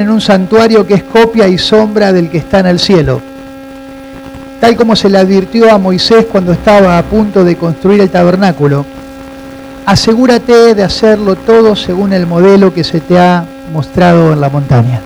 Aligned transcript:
en 0.00 0.10
un 0.10 0.20
santuario 0.20 0.86
que 0.86 0.94
es 0.94 1.02
copia 1.02 1.48
y 1.48 1.58
sombra 1.58 2.12
del 2.12 2.30
que 2.30 2.38
está 2.38 2.60
en 2.60 2.66
el 2.66 2.78
cielo. 2.78 3.20
Tal 4.60 4.76
como 4.76 4.94
se 4.94 5.10
le 5.10 5.18
advirtió 5.18 5.72
a 5.72 5.78
Moisés 5.78 6.26
cuando 6.30 6.52
estaba 6.52 6.98
a 6.98 7.02
punto 7.02 7.42
de 7.42 7.56
construir 7.56 8.00
el 8.02 8.08
tabernáculo, 8.08 8.86
asegúrate 9.86 10.76
de 10.76 10.84
hacerlo 10.84 11.34
todo 11.34 11.74
según 11.74 12.12
el 12.12 12.28
modelo 12.28 12.72
que 12.72 12.84
se 12.84 13.00
te 13.00 13.18
ha 13.18 13.44
mostrado 13.72 14.32
en 14.32 14.40
la 14.40 14.48
montaña. 14.48 15.00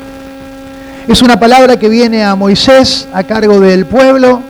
Es 1.09 1.23
una 1.23 1.41
palabra 1.41 1.79
que 1.79 1.89
viene 1.89 2.23
a 2.23 2.35
Moisés 2.35 3.09
a 3.15 3.25
cargo 3.25 3.61
del 3.61 3.87
pueblo 3.87 4.43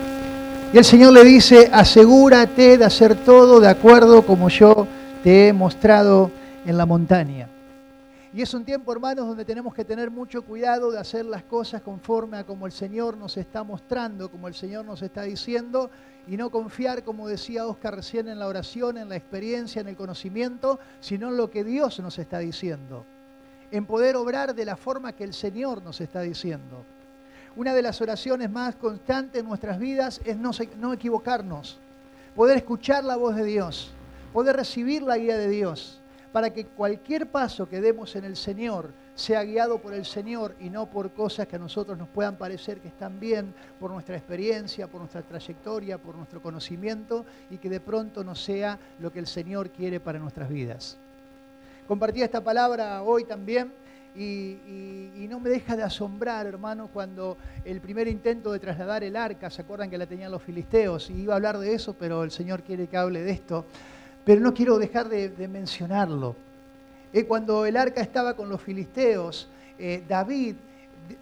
y 0.72 0.78
el 0.78 0.84
Señor 0.84 1.12
le 1.12 1.22
dice, 1.22 1.70
asegúrate 1.72 2.78
de 2.78 2.84
hacer 2.84 3.14
todo 3.14 3.60
de 3.60 3.68
acuerdo 3.68 4.22
como 4.22 4.48
yo 4.48 4.88
te 5.22 5.46
he 5.46 5.52
mostrado 5.52 6.32
en 6.66 6.76
la 6.76 6.84
montaña. 6.84 7.51
Y 8.34 8.40
es 8.40 8.54
un 8.54 8.64
tiempo, 8.64 8.90
hermanos, 8.92 9.26
donde 9.26 9.44
tenemos 9.44 9.74
que 9.74 9.84
tener 9.84 10.10
mucho 10.10 10.40
cuidado 10.40 10.90
de 10.90 10.98
hacer 10.98 11.26
las 11.26 11.42
cosas 11.42 11.82
conforme 11.82 12.38
a 12.38 12.44
como 12.44 12.64
el 12.64 12.72
Señor 12.72 13.14
nos 13.18 13.36
está 13.36 13.62
mostrando, 13.62 14.30
como 14.30 14.48
el 14.48 14.54
Señor 14.54 14.86
nos 14.86 15.02
está 15.02 15.22
diciendo, 15.22 15.90
y 16.26 16.38
no 16.38 16.48
confiar, 16.48 17.04
como 17.04 17.28
decía 17.28 17.66
Oscar 17.66 17.94
recién 17.96 18.28
en 18.28 18.38
la 18.38 18.46
oración, 18.46 18.96
en 18.96 19.10
la 19.10 19.16
experiencia, 19.16 19.82
en 19.82 19.88
el 19.88 19.96
conocimiento, 19.96 20.80
sino 21.00 21.28
en 21.28 21.36
lo 21.36 21.50
que 21.50 21.62
Dios 21.62 22.00
nos 22.00 22.18
está 22.18 22.38
diciendo. 22.38 23.04
En 23.70 23.84
poder 23.84 24.16
obrar 24.16 24.54
de 24.54 24.64
la 24.64 24.76
forma 24.76 25.12
que 25.12 25.24
el 25.24 25.34
Señor 25.34 25.82
nos 25.82 26.00
está 26.00 26.22
diciendo. 26.22 26.86
Una 27.54 27.74
de 27.74 27.82
las 27.82 28.00
oraciones 28.00 28.50
más 28.50 28.76
constantes 28.76 29.42
en 29.42 29.48
nuestras 29.48 29.78
vidas 29.78 30.22
es 30.24 30.38
no, 30.38 30.52
no 30.78 30.94
equivocarnos, 30.94 31.78
poder 32.34 32.56
escuchar 32.56 33.04
la 33.04 33.16
voz 33.16 33.36
de 33.36 33.44
Dios, 33.44 33.90
poder 34.32 34.56
recibir 34.56 35.02
la 35.02 35.18
guía 35.18 35.36
de 35.36 35.48
Dios 35.48 36.01
para 36.32 36.50
que 36.50 36.64
cualquier 36.64 37.26
paso 37.26 37.68
que 37.68 37.80
demos 37.80 38.16
en 38.16 38.24
el 38.24 38.36
Señor 38.36 38.90
sea 39.14 39.44
guiado 39.44 39.78
por 39.78 39.92
el 39.92 40.06
Señor 40.06 40.56
y 40.58 40.70
no 40.70 40.86
por 40.86 41.12
cosas 41.12 41.46
que 41.46 41.56
a 41.56 41.58
nosotros 41.58 41.98
nos 41.98 42.08
puedan 42.08 42.36
parecer 42.36 42.80
que 42.80 42.88
están 42.88 43.20
bien, 43.20 43.54
por 43.78 43.90
nuestra 43.90 44.16
experiencia, 44.16 44.86
por 44.86 45.00
nuestra 45.00 45.22
trayectoria, 45.22 45.98
por 45.98 46.16
nuestro 46.16 46.40
conocimiento 46.40 47.26
y 47.50 47.58
que 47.58 47.68
de 47.68 47.80
pronto 47.80 48.24
no 48.24 48.34
sea 48.34 48.78
lo 48.98 49.12
que 49.12 49.18
el 49.18 49.26
Señor 49.26 49.70
quiere 49.70 50.00
para 50.00 50.18
nuestras 50.18 50.48
vidas. 50.48 50.96
Compartí 51.86 52.22
esta 52.22 52.42
palabra 52.42 53.02
hoy 53.02 53.24
también 53.24 53.72
y, 54.14 55.26
no 55.28 55.40
me 55.40 55.50
deja 55.50 55.76
de 55.76 55.82
asombrar, 55.82 56.46
hermano, 56.46 56.88
cuando 56.92 57.38
el 57.64 57.80
primer 57.80 58.08
intento 58.08 58.52
de 58.52 58.58
trasladar 58.58 59.02
el 59.02 59.16
arca, 59.16 59.48
¿se 59.48 59.62
acuerdan 59.62 59.88
que 59.88 59.96
la 59.96 60.06
tenían 60.06 60.30
los 60.30 60.42
filisteos? 60.42 61.08
Y 61.08 61.22
iba 61.22 61.32
a 61.32 61.36
hablar 61.36 61.58
de 61.58 61.74
eso, 61.74 61.94
pero 61.94 62.22
el 62.22 62.30
Señor 62.30 62.62
quiere 62.62 62.86
que 62.86 62.96
hable 62.96 63.22
de 63.22 63.30
esto. 63.30 63.64
Pero 64.24 64.40
no 64.40 64.54
quiero 64.54 64.78
dejar 64.78 65.08
de, 65.08 65.48
mencionarlo. 65.48 66.36
Eh, 67.12 67.24
cuando 67.24 67.66
el 67.66 67.76
arca 67.76 68.00
estaba 68.00 68.34
con 68.34 68.48
los 68.48 68.60
filisteos, 68.60 69.48
eh, 69.78 70.02
David 70.08 70.54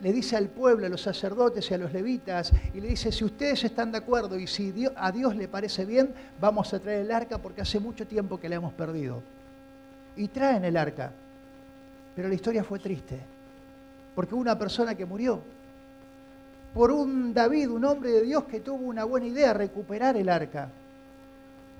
le 0.00 0.12
dice 0.12 0.36
al 0.36 0.48
pueblo, 0.48 0.86
a 0.86 0.88
los 0.88 1.02
sacerdotes 1.02 1.70
y 1.70 1.74
a 1.74 1.78
los 1.78 1.92
levitas, 1.92 2.52
y 2.74 2.80
le 2.80 2.88
dice, 2.88 3.10
si 3.10 3.24
ustedes 3.24 3.64
están 3.64 3.92
de 3.92 3.98
acuerdo 3.98 4.38
y 4.38 4.46
si 4.46 4.72
a 4.96 5.10
Dios 5.10 5.34
le 5.34 5.48
parece 5.48 5.84
bien, 5.84 6.12
vamos 6.40 6.72
a 6.72 6.78
traer 6.78 7.00
el 7.00 7.10
arca 7.10 7.38
porque 7.38 7.62
hace 7.62 7.80
mucho 7.80 8.06
tiempo 8.06 8.38
que 8.38 8.48
la 8.48 8.56
hemos 8.56 8.72
perdido. 8.74 9.22
Y 10.16 10.28
traen 10.28 10.64
el 10.64 10.76
arca. 10.76 11.12
Pero 12.14 12.28
la 12.28 12.34
historia 12.34 12.64
fue 12.64 12.78
triste, 12.78 13.18
porque 14.14 14.34
hubo 14.34 14.42
una 14.42 14.58
persona 14.58 14.94
que 14.94 15.06
murió. 15.06 15.40
Por 16.74 16.90
un 16.90 17.34
David, 17.34 17.70
un 17.70 17.84
hombre 17.84 18.10
de 18.12 18.22
Dios 18.22 18.44
que 18.44 18.60
tuvo 18.60 18.86
una 18.86 19.04
buena 19.04 19.26
idea, 19.26 19.54
recuperar 19.54 20.16
el 20.16 20.28
arca. 20.28 20.70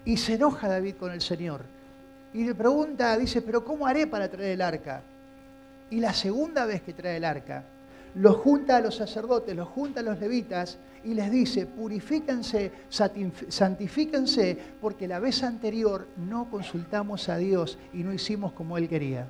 Y 0.05 0.17
se 0.17 0.35
enoja 0.35 0.69
David 0.69 0.95
con 0.97 1.13
el 1.13 1.21
Señor. 1.21 1.63
Y 2.33 2.45
le 2.45 2.55
pregunta, 2.55 3.17
dice, 3.19 3.43
pero 3.43 3.65
¿cómo 3.65 3.87
haré 3.87 4.07
para 4.07 4.29
traer 4.29 4.53
el 4.53 4.63
arca? 4.63 5.03
Y 5.91 6.01
la 6.01 6.15
segunda 6.15 6.65
vez 6.65 6.83
que 6.83 6.93
trae 6.93 7.17
el 7.17 7.25
arca, 7.25 7.65
lo 8.15 8.35
junta 8.35 8.77
a 8.77 8.81
los 8.81 8.97
sacerdotes, 8.97 9.55
lo 9.55 9.67
junta 9.67 10.01
a 10.01 10.03
los 10.03 10.19
levitas 10.21 10.79
y 11.05 11.15
les 11.15 11.31
dice, 11.31 11.67
purifíquense, 11.67 12.71
santifíquense, 12.89 14.57
porque 14.81 15.09
la 15.09 15.19
vez 15.19 15.43
anterior 15.43 16.07
no 16.17 16.51
consultamos 16.51 17.29
a 17.29 17.37
Dios 17.37 17.79
y 17.93 17.99
no 17.99 18.13
hicimos 18.13 18.53
como 18.53 18.79
Él 18.79 18.89
quería. 18.89 19.27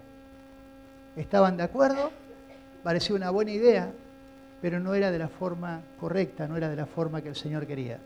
¿Estaban 1.17 1.57
de 1.57 1.63
acuerdo? 1.63 2.11
Parecía 2.83 3.17
una 3.17 3.31
buena 3.31 3.53
idea, 3.53 3.93
pero 4.61 4.81
no 4.81 4.95
era 4.95 5.11
de 5.11 5.19
la 5.19 5.29
forma 5.29 5.81
correcta, 5.99 6.47
no 6.47 6.57
era 6.57 6.69
de 6.69 6.77
la 6.77 6.87
forma 6.87 7.23
que 7.23 7.29
el 7.29 7.37
Señor 7.37 7.67
quería. 7.67 7.99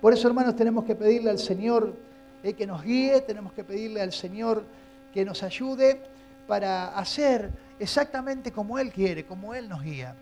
Por 0.00 0.12
eso, 0.12 0.28
hermanos, 0.28 0.54
tenemos 0.54 0.84
que 0.84 0.94
pedirle 0.94 1.30
al 1.30 1.38
Señor 1.38 1.94
eh, 2.42 2.52
que 2.52 2.66
nos 2.66 2.84
guíe, 2.84 3.20
tenemos 3.22 3.52
que 3.52 3.64
pedirle 3.64 4.00
al 4.00 4.12
Señor 4.12 4.64
que 5.12 5.24
nos 5.24 5.42
ayude 5.42 6.00
para 6.46 6.96
hacer 6.96 7.50
exactamente 7.80 8.52
como 8.52 8.78
Él 8.78 8.92
quiere, 8.92 9.24
como 9.24 9.54
Él 9.54 9.68
nos 9.68 9.82
guía. 9.82 10.14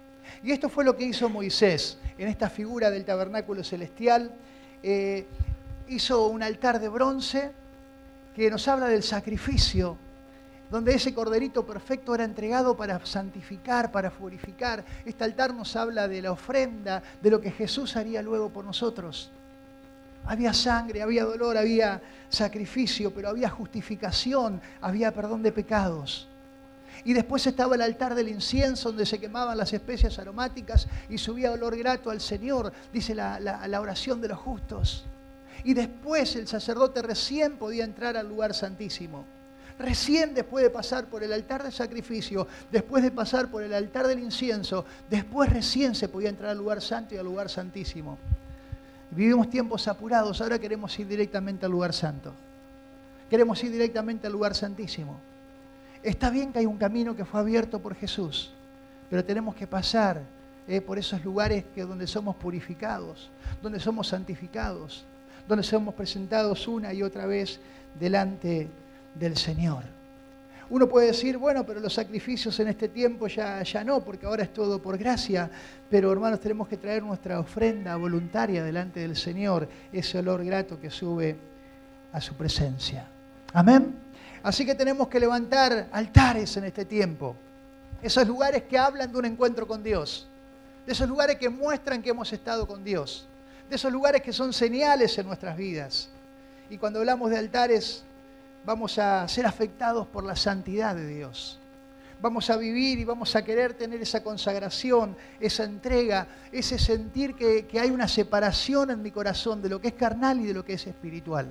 Y 0.42 0.52
esto 0.52 0.68
fue 0.68 0.84
lo 0.84 0.96
que 0.96 1.04
hizo 1.04 1.28
Moisés 1.28 1.98
en 2.16 2.28
esta 2.28 2.48
figura 2.48 2.90
del 2.90 3.04
tabernáculo 3.04 3.62
celestial. 3.62 4.32
Eh, 4.82 5.26
hizo 5.88 6.26
un 6.28 6.42
altar 6.42 6.80
de 6.80 6.88
bronce 6.88 7.52
que 8.34 8.50
nos 8.50 8.66
habla 8.68 8.88
del 8.88 9.02
sacrificio, 9.02 9.96
donde 10.70 10.94
ese 10.94 11.14
corderito 11.14 11.66
perfecto 11.66 12.14
era 12.14 12.24
entregado 12.24 12.76
para 12.76 13.04
santificar, 13.04 13.92
para 13.92 14.10
purificar. 14.10 14.84
Este 15.04 15.22
altar 15.22 15.54
nos 15.54 15.76
habla 15.76 16.08
de 16.08 16.22
la 16.22 16.32
ofrenda, 16.32 17.02
de 17.20 17.30
lo 17.30 17.40
que 17.40 17.50
Jesús 17.50 17.94
haría 17.96 18.22
luego 18.22 18.48
por 18.48 18.64
nosotros. 18.64 19.30
Había 20.26 20.52
sangre, 20.52 21.02
había 21.02 21.24
dolor, 21.24 21.56
había 21.56 22.02
sacrificio, 22.28 23.14
pero 23.14 23.28
había 23.28 23.48
justificación, 23.48 24.60
había 24.80 25.12
perdón 25.12 25.42
de 25.42 25.52
pecados. 25.52 26.28
Y 27.04 27.12
después 27.12 27.46
estaba 27.46 27.74
el 27.76 27.82
altar 27.82 28.14
del 28.14 28.28
incienso 28.28 28.88
donde 28.88 29.06
se 29.06 29.20
quemaban 29.20 29.56
las 29.56 29.72
especias 29.72 30.18
aromáticas 30.18 30.88
y 31.08 31.18
subía 31.18 31.52
olor 31.52 31.76
grato 31.76 32.10
al 32.10 32.20
Señor, 32.20 32.72
dice 32.92 33.14
la, 33.14 33.80
oración 33.80 34.20
de 34.20 34.28
los 34.28 34.38
justos. 34.38 35.04
Y 35.62 35.74
después 35.74 36.34
el 36.36 36.48
sacerdote 36.48 37.02
recién 37.02 37.56
podía 37.56 37.84
entrar 37.84 38.16
al 38.16 38.28
lugar 38.28 38.54
santísimo. 38.54 39.24
Recién 39.78 40.32
después 40.32 40.64
de 40.64 40.70
pasar 40.70 41.06
por 41.06 41.22
el 41.22 41.32
altar 41.32 41.62
de 41.62 41.70
sacrificio, 41.70 42.48
después 42.72 43.02
de 43.02 43.10
pasar 43.10 43.50
por 43.50 43.62
el 43.62 43.74
altar 43.74 44.06
del 44.06 44.20
incienso, 44.20 44.86
después 45.10 45.52
recién 45.52 45.94
se 45.94 46.08
podía 46.08 46.30
entrar 46.30 46.50
al 46.50 46.58
lugar 46.58 46.80
santo 46.80 47.14
y 47.14 47.18
al 47.18 47.26
lugar 47.26 47.50
santísimo. 47.50 48.18
Vivimos 49.16 49.48
tiempos 49.48 49.88
apurados, 49.88 50.42
ahora 50.42 50.58
queremos 50.58 50.96
ir 50.98 51.08
directamente 51.08 51.64
al 51.64 51.72
lugar 51.72 51.94
santo. 51.94 52.34
Queremos 53.30 53.64
ir 53.64 53.72
directamente 53.72 54.26
al 54.26 54.34
lugar 54.34 54.54
santísimo. 54.54 55.18
Está 56.02 56.28
bien 56.28 56.52
que 56.52 56.58
hay 56.58 56.66
un 56.66 56.76
camino 56.76 57.16
que 57.16 57.24
fue 57.24 57.40
abierto 57.40 57.80
por 57.80 57.94
Jesús, 57.94 58.52
pero 59.08 59.24
tenemos 59.24 59.54
que 59.54 59.66
pasar 59.66 60.20
eh, 60.68 60.82
por 60.82 60.98
esos 60.98 61.24
lugares 61.24 61.64
que, 61.74 61.80
donde 61.80 62.06
somos 62.06 62.36
purificados, 62.36 63.30
donde 63.62 63.80
somos 63.80 64.08
santificados, 64.08 65.06
donde 65.48 65.64
somos 65.64 65.94
presentados 65.94 66.68
una 66.68 66.92
y 66.92 67.02
otra 67.02 67.24
vez 67.24 67.58
delante 67.98 68.68
del 69.14 69.38
Señor. 69.38 69.95
Uno 70.68 70.88
puede 70.88 71.08
decir, 71.08 71.36
bueno, 71.36 71.64
pero 71.64 71.78
los 71.78 71.94
sacrificios 71.94 72.58
en 72.58 72.68
este 72.68 72.88
tiempo 72.88 73.28
ya, 73.28 73.62
ya 73.62 73.84
no, 73.84 74.04
porque 74.04 74.26
ahora 74.26 74.42
es 74.42 74.52
todo 74.52 74.82
por 74.82 74.98
gracia. 74.98 75.48
Pero 75.88 76.10
hermanos, 76.10 76.40
tenemos 76.40 76.66
que 76.66 76.76
traer 76.76 77.02
nuestra 77.02 77.38
ofrenda 77.38 77.94
voluntaria 77.96 78.64
delante 78.64 79.00
del 79.00 79.16
Señor, 79.16 79.68
ese 79.92 80.18
olor 80.18 80.44
grato 80.44 80.80
que 80.80 80.90
sube 80.90 81.36
a 82.12 82.20
su 82.20 82.34
presencia. 82.34 83.06
Amén. 83.52 83.94
Así 84.42 84.66
que 84.66 84.74
tenemos 84.74 85.08
que 85.08 85.20
levantar 85.20 85.88
altares 85.92 86.56
en 86.56 86.64
este 86.64 86.84
tiempo. 86.84 87.36
Esos 88.02 88.26
lugares 88.26 88.64
que 88.64 88.78
hablan 88.78 89.10
de 89.10 89.18
un 89.18 89.24
encuentro 89.24 89.66
con 89.66 89.82
Dios. 89.82 90.26
De 90.84 90.92
esos 90.92 91.08
lugares 91.08 91.36
que 91.36 91.48
muestran 91.48 92.02
que 92.02 92.10
hemos 92.10 92.32
estado 92.32 92.66
con 92.66 92.84
Dios. 92.84 93.26
De 93.68 93.76
esos 93.76 93.92
lugares 93.92 94.22
que 94.22 94.32
son 94.32 94.52
señales 94.52 95.16
en 95.18 95.26
nuestras 95.26 95.56
vidas. 95.56 96.10
Y 96.70 96.78
cuando 96.78 96.98
hablamos 97.00 97.30
de 97.30 97.38
altares, 97.38 98.04
vamos 98.66 98.98
a 98.98 99.26
ser 99.28 99.46
afectados 99.46 100.08
por 100.08 100.24
la 100.24 100.34
santidad 100.34 100.96
de 100.96 101.06
Dios. 101.06 101.60
Vamos 102.20 102.50
a 102.50 102.56
vivir 102.56 102.98
y 102.98 103.04
vamos 103.04 103.36
a 103.36 103.44
querer 103.44 103.74
tener 103.74 104.02
esa 104.02 104.24
consagración, 104.24 105.16
esa 105.38 105.62
entrega, 105.62 106.26
ese 106.50 106.76
sentir 106.78 107.34
que, 107.36 107.68
hay 107.78 107.90
una 107.90 108.08
separación 108.08 108.90
en 108.90 109.02
mi 109.02 109.12
corazón 109.12 109.62
de 109.62 109.68
lo 109.68 109.80
que 109.80 109.88
es 109.88 109.94
carnal 109.94 110.40
y 110.40 110.46
de 110.46 110.54
lo 110.54 110.64
que 110.64 110.72
es 110.72 110.86
espiritual. 110.86 111.46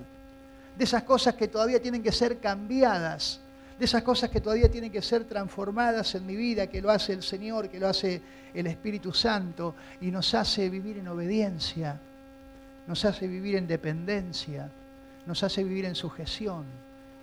De 0.77 0.83
esas 0.83 1.03
cosas 1.03 1.35
que 1.35 1.47
todavía 1.47 1.81
tienen 1.81 2.03
que 2.03 2.11
ser 2.11 2.39
cambiadas, 2.39 3.39
de 3.79 3.85
esas 3.85 4.03
cosas 4.03 4.29
que 4.29 4.41
todavía 4.41 4.69
tienen 4.69 4.91
que 4.91 5.01
ser 5.01 5.23
transformadas 5.23 6.15
en 6.15 6.25
mi 6.25 6.35
vida, 6.35 6.67
que 6.67 6.81
lo 6.81 6.91
hace 6.91 7.13
el 7.13 7.23
Señor, 7.23 7.69
que 7.69 7.79
lo 7.79 7.87
hace 7.87 8.21
el 8.53 8.67
Espíritu 8.67 9.13
Santo 9.13 9.75
y 10.01 10.11
nos 10.11 10.33
hace 10.33 10.69
vivir 10.69 10.97
en 10.97 11.07
obediencia, 11.07 11.97
nos 12.87 13.05
hace 13.05 13.27
vivir 13.27 13.55
en 13.55 13.67
dependencia, 13.67 14.69
nos 15.25 15.43
hace 15.43 15.63
vivir 15.63 15.85
en 15.85 15.95
sujeción 15.95 16.65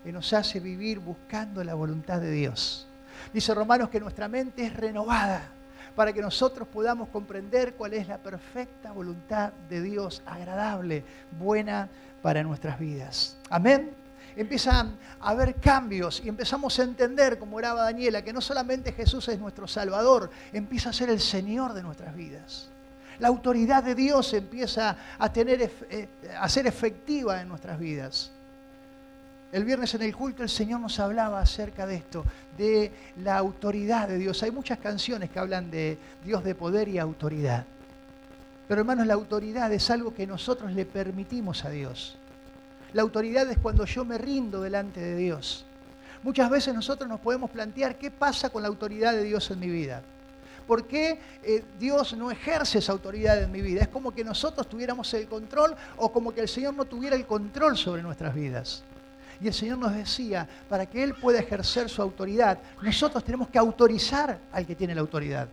que 0.03 0.13
nos 0.13 0.33
hace 0.33 0.61
vivir 0.61 0.99
buscando 0.99 1.63
la 1.63 1.75
voluntad 1.75 2.21
de 2.21 2.31
Dios. 2.31 2.87
Dice 3.33 3.55
Romanos 3.55 3.89
que 3.89 4.01
nuestra 4.01 4.29
mente 4.29 4.67
es 4.67 4.75
renovada 4.75 5.49
para 5.95 6.13
que 6.13 6.23
nosotros 6.23 6.67
podamos 6.69 7.09
comprender 7.09 7.75
cuál 7.75 7.95
es 7.95 8.09
la 8.09 8.19
perfecta 8.19 8.93
voluntad 8.93 9.53
de 9.69 9.83
Dios, 9.83 10.23
agradable, 10.27 11.05
buena 11.39 11.89
para 12.23 12.43
nuestras 12.43 12.79
vidas. 12.79 13.37
Amén. 13.51 13.95
empiezan 14.35 14.97
a 15.21 15.31
haber 15.31 15.57
cambios 15.57 16.23
y 16.25 16.29
empezamos 16.31 16.79
a 16.79 16.85
entender, 16.85 17.39
como 17.39 17.59
oraba 17.59 17.83
Daniela, 17.83 18.23
que 18.23 18.33
no 18.33 18.41
solamente 18.41 18.93
Jesús 18.93 19.29
es 19.29 19.39
nuestro 19.39 19.69
Salvador, 19.69 20.31
empieza 20.55 20.89
a 20.89 20.93
ser 20.95 21.11
el 21.11 21.21
Señor 21.21 21.75
de 21.75 21.83
nuestras 21.83 22.17
vidas. 22.17 22.71
La 23.19 23.29
autoridad 23.29 23.85
de 23.85 23.95
Dios 23.95 24.33
empieza 24.33 24.97
a, 25.19 25.33
tener, 25.33 25.71
eh, 25.91 26.09
a 26.41 26.49
ser 26.49 26.67
efectiva 26.67 27.43
en 27.43 27.49
nuestras 27.49 27.79
vidas. 27.79 28.33
El 29.53 29.67
viernes 29.67 29.95
en 29.95 30.01
el 30.01 30.17
culto 30.17 30.43
el 30.43 30.49
Señor 30.49 30.81
nos 30.81 30.99
hablaba 30.99 31.39
acerca 31.39 31.87
de 31.87 31.97
esto, 31.97 32.25
de 32.57 32.91
la 33.23 33.37
autoridad 33.37 34.09
de 34.09 34.17
Dios. 34.17 34.43
Hay 34.43 34.51
muchas 34.51 34.79
canciones 34.79 35.29
que 35.29 35.39
hablan 35.39 35.71
de 35.71 35.99
Dios 36.25 36.43
de 36.43 36.55
poder 36.55 36.89
y 36.89 36.99
autoridad. 36.99 37.67
Pero 38.67 38.81
hermanos, 38.81 39.07
la 39.07 39.13
autoridad 39.13 39.71
es 39.71 39.91
algo 39.91 40.15
que 40.15 40.27
nosotros 40.27 40.73
le 40.73 40.87
permitimos 40.87 41.67
a 41.67 41.69
Dios. 41.69 42.17
La 42.95 43.03
autoridad 43.03 43.51
es 43.51 43.59
cuando 43.59 43.85
yo 43.85 44.07
me 44.07 44.17
rindo 44.17 44.63
delante 44.63 45.01
de 45.01 45.17
Dios. 45.17 45.67
Muchas 46.23 46.49
veces 46.49 46.75
nosotros 46.75 47.07
nos 47.07 47.21
podemos 47.21 47.51
plantear 47.51 47.99
qué 47.99 48.11
pasa 48.11 48.49
con 48.49 48.63
la 48.63 48.69
autoridad 48.69 49.13
de 49.13 49.25
Dios 49.25 49.51
en 49.51 49.61
mi 49.61 49.69
vida. 49.69 50.01
¿Por 50.67 50.87
qué 50.87 51.19
eh, 51.43 51.63
Dios 51.79 52.17
no 52.17 52.31
ejerce 52.31 52.79
esa 52.79 52.93
autoridad 52.93 53.43
en 53.43 53.53
mi 53.53 53.61
vida? 53.61 53.83
Es 53.83 53.89
como 53.89 54.15
que 54.15 54.25
nosotros 54.25 54.67
tuviéramos 54.67 55.13
el 55.13 55.29
control 55.29 55.77
o 55.99 56.11
como 56.11 56.33
que 56.33 56.41
el 56.41 56.49
Señor 56.49 56.73
no 56.73 56.87
tuviera 56.87 57.17
el 57.17 57.27
control 57.27 57.77
sobre 57.77 58.03
nuestras 58.03 58.35
vidas. 58.35 58.83
Y 59.43 59.49
el 59.49 59.55
Señor 59.55 59.79
nos 59.79 59.93
decía, 59.95 60.49
para 60.69 60.87
que 60.87 61.03
Él 61.03 61.15
pueda 61.15 61.41
ejercer 61.41 61.89
su 61.89 62.01
autoridad, 62.01 62.59
nosotros 62.81 63.25
tenemos 63.25 63.49
que 63.49 63.59
autorizar 63.59 64.39
al 64.53 64.67
que 64.67 64.75
tiene 64.75 64.95
la 64.95 65.01
autoridad 65.01 65.49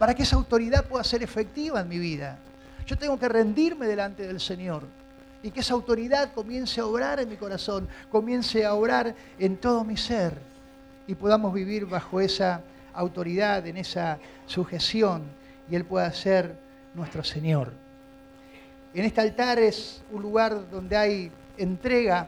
para 0.00 0.14
que 0.14 0.22
esa 0.22 0.36
autoridad 0.36 0.86
pueda 0.86 1.04
ser 1.04 1.22
efectiva 1.22 1.78
en 1.82 1.86
mi 1.86 1.98
vida. 1.98 2.38
Yo 2.86 2.96
tengo 2.96 3.18
que 3.18 3.28
rendirme 3.28 3.86
delante 3.86 4.26
del 4.26 4.40
Señor 4.40 4.84
y 5.42 5.50
que 5.50 5.60
esa 5.60 5.74
autoridad 5.74 6.32
comience 6.32 6.80
a 6.80 6.86
obrar 6.86 7.20
en 7.20 7.28
mi 7.28 7.36
corazón, 7.36 7.86
comience 8.10 8.64
a 8.64 8.72
obrar 8.72 9.14
en 9.38 9.58
todo 9.58 9.84
mi 9.84 9.98
ser 9.98 10.38
y 11.06 11.14
podamos 11.14 11.52
vivir 11.52 11.84
bajo 11.84 12.18
esa 12.18 12.62
autoridad, 12.94 13.66
en 13.66 13.76
esa 13.76 14.18
sujeción 14.46 15.24
y 15.70 15.76
Él 15.76 15.84
pueda 15.84 16.10
ser 16.14 16.56
nuestro 16.94 17.22
Señor. 17.22 17.70
En 18.94 19.04
este 19.04 19.20
altar 19.20 19.58
es 19.58 20.00
un 20.12 20.22
lugar 20.22 20.70
donde 20.70 20.96
hay 20.96 21.30
entrega, 21.58 22.26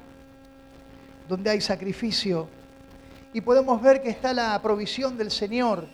donde 1.29 1.51
hay 1.51 1.61
sacrificio 1.61 2.49
y 3.33 3.41
podemos 3.41 3.81
ver 3.81 4.03
que 4.03 4.11
está 4.11 4.33
la 4.33 4.61
provisión 4.61 5.17
del 5.17 5.31
Señor 5.31 5.87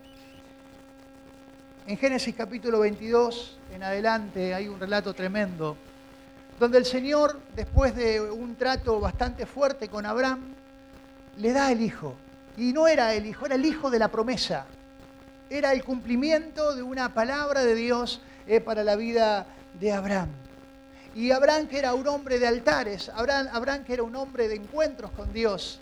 en 1.89 1.97
Génesis 1.97 2.35
capítulo 2.35 2.81
22 2.81 3.57
en 3.75 3.83
adelante 3.83 4.53
hay 4.53 4.69
un 4.69 4.79
relato 4.79 5.15
tremendo, 5.15 5.75
donde 6.59 6.77
el 6.77 6.85
Señor, 6.85 7.41
después 7.57 7.97
de 7.97 8.21
un 8.21 8.57
trato 8.57 9.01
bastante 9.01 9.47
fuerte 9.47 9.89
con 9.89 10.05
Abraham, 10.05 10.55
le 11.39 11.51
da 11.55 11.73
el 11.73 11.81
hijo. 11.81 12.15
Y 12.59 12.75
no 12.75 12.89
era 12.89 13.15
el 13.15 13.25
hijo, 13.25 13.47
era 13.47 13.55
el 13.55 13.65
hijo 13.65 13.89
de 13.89 13.99
la 13.99 14.09
promesa. 14.09 14.67
Era 15.49 15.73
el 15.73 15.83
cumplimiento 15.83 16.77
de 16.77 16.83
una 16.83 17.15
palabra 17.15 17.65
de 17.65 17.75
Dios 17.75 18.21
eh, 18.47 18.61
para 18.61 18.85
la 18.85 18.95
vida 18.95 19.47
de 19.81 19.91
Abraham. 19.91 20.29
Y 21.19 21.33
Abraham 21.33 21.67
que 21.67 21.81
era 21.81 21.95
un 21.95 22.07
hombre 22.07 22.39
de 22.39 22.47
altares, 22.47 23.09
Abraham, 23.09 23.49
Abraham 23.51 23.83
que 23.83 23.93
era 23.93 24.05
un 24.05 24.15
hombre 24.15 24.47
de 24.47 24.55
encuentros 24.55 25.11
con 25.11 25.33
Dios, 25.33 25.81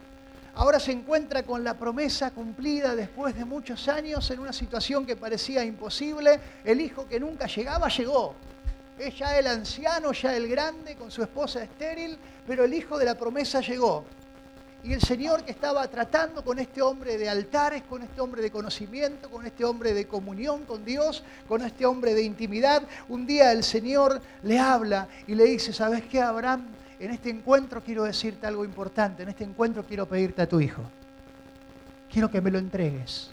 ahora 0.55 0.81
se 0.81 0.93
encuentra 0.93 1.43
con 1.43 1.63
la 1.63 1.75
promesa 1.75 2.31
cumplida 2.31 2.97
después 2.97 3.37
de 3.37 3.45
muchos 3.45 3.87
años 3.89 4.31
en 4.31 4.41
una 4.41 4.55
situación 4.55 5.05
que 5.05 5.15
parecía 5.15 5.63
imposible. 5.63 6.41
El 6.65 6.81
hijo 6.81 7.07
que 7.07 7.21
nunca 7.21 7.49
llegaba 7.49 7.89
llegó. 7.89 8.35
Es 8.99 9.19
ya 9.19 9.39
el 9.39 9.47
anciano, 9.49 10.11
ya 10.13 10.35
el 10.35 10.49
grande, 10.49 10.97
con 10.97 11.11
su 11.11 11.23
esposa 11.23 11.63
estéril, 11.63 12.17
pero 12.47 12.65
el 12.65 12.73
hijo 12.73 12.97
de 12.97 13.05
la 13.05 13.15
promesa 13.15 13.61
llegó. 13.61 14.07
Y 14.87 14.93
el 14.93 15.01
Señor 15.01 15.43
que 15.43 15.51
estaba 15.51 15.87
tratando 15.89 16.45
con 16.45 16.61
este 16.61 16.81
hombre 16.81 17.19
de 17.19 17.29
altares, 17.29 17.83
con 17.83 18.03
este 18.03 18.21
hombre 18.21 18.41
de 18.41 18.53
conocimiento, 18.53 19.29
con 19.29 19.45
este 19.45 19.65
hombre 19.65 19.93
de 19.93 20.07
comunión 20.07 20.65
con 20.65 20.85
Dios, 20.85 21.25
con 21.49 21.63
este 21.63 21.85
hombre 21.85 22.15
de 22.15 22.23
intimidad, 22.23 22.85
un 23.09 23.27
día 23.27 23.51
el 23.51 23.65
Señor 23.65 24.23
le 24.45 24.61
habla 24.61 25.09
y 25.27 25.35
le 25.35 25.45
dice, 25.45 25.73
¿sabes 25.73 26.05
qué, 26.05 26.23
Abraham? 26.23 26.67
en 26.99 27.11
este 27.11 27.31
encuentro 27.31 27.83
quiero 27.83 28.05
decirte 28.05 28.47
algo 28.47 28.65
importante, 28.65 29.23
en 29.23 29.29
este 29.29 29.45
encuentro 29.45 29.85
quiero 29.85 30.07
pedirte 30.07 30.43
a 30.43 30.49
tu 30.49 30.61
hijo. 30.61 30.83
Quiero 32.11 32.31
que 32.31 32.41
me 32.41 32.51
lo 32.51 32.59
entregues, 32.59 33.31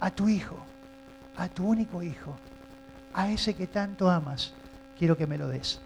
a 0.00 0.10
tu 0.10 0.28
hijo, 0.28 0.56
a 1.36 1.48
tu 1.48 1.66
único 1.66 2.02
hijo, 2.02 2.36
a 3.12 3.30
ese 3.30 3.54
que 3.54 3.66
tanto 3.66 4.08
amas, 4.08 4.54
quiero 4.98 5.16
que 5.16 5.26
me 5.26 5.36
lo 5.36 5.48
des. 5.48 5.80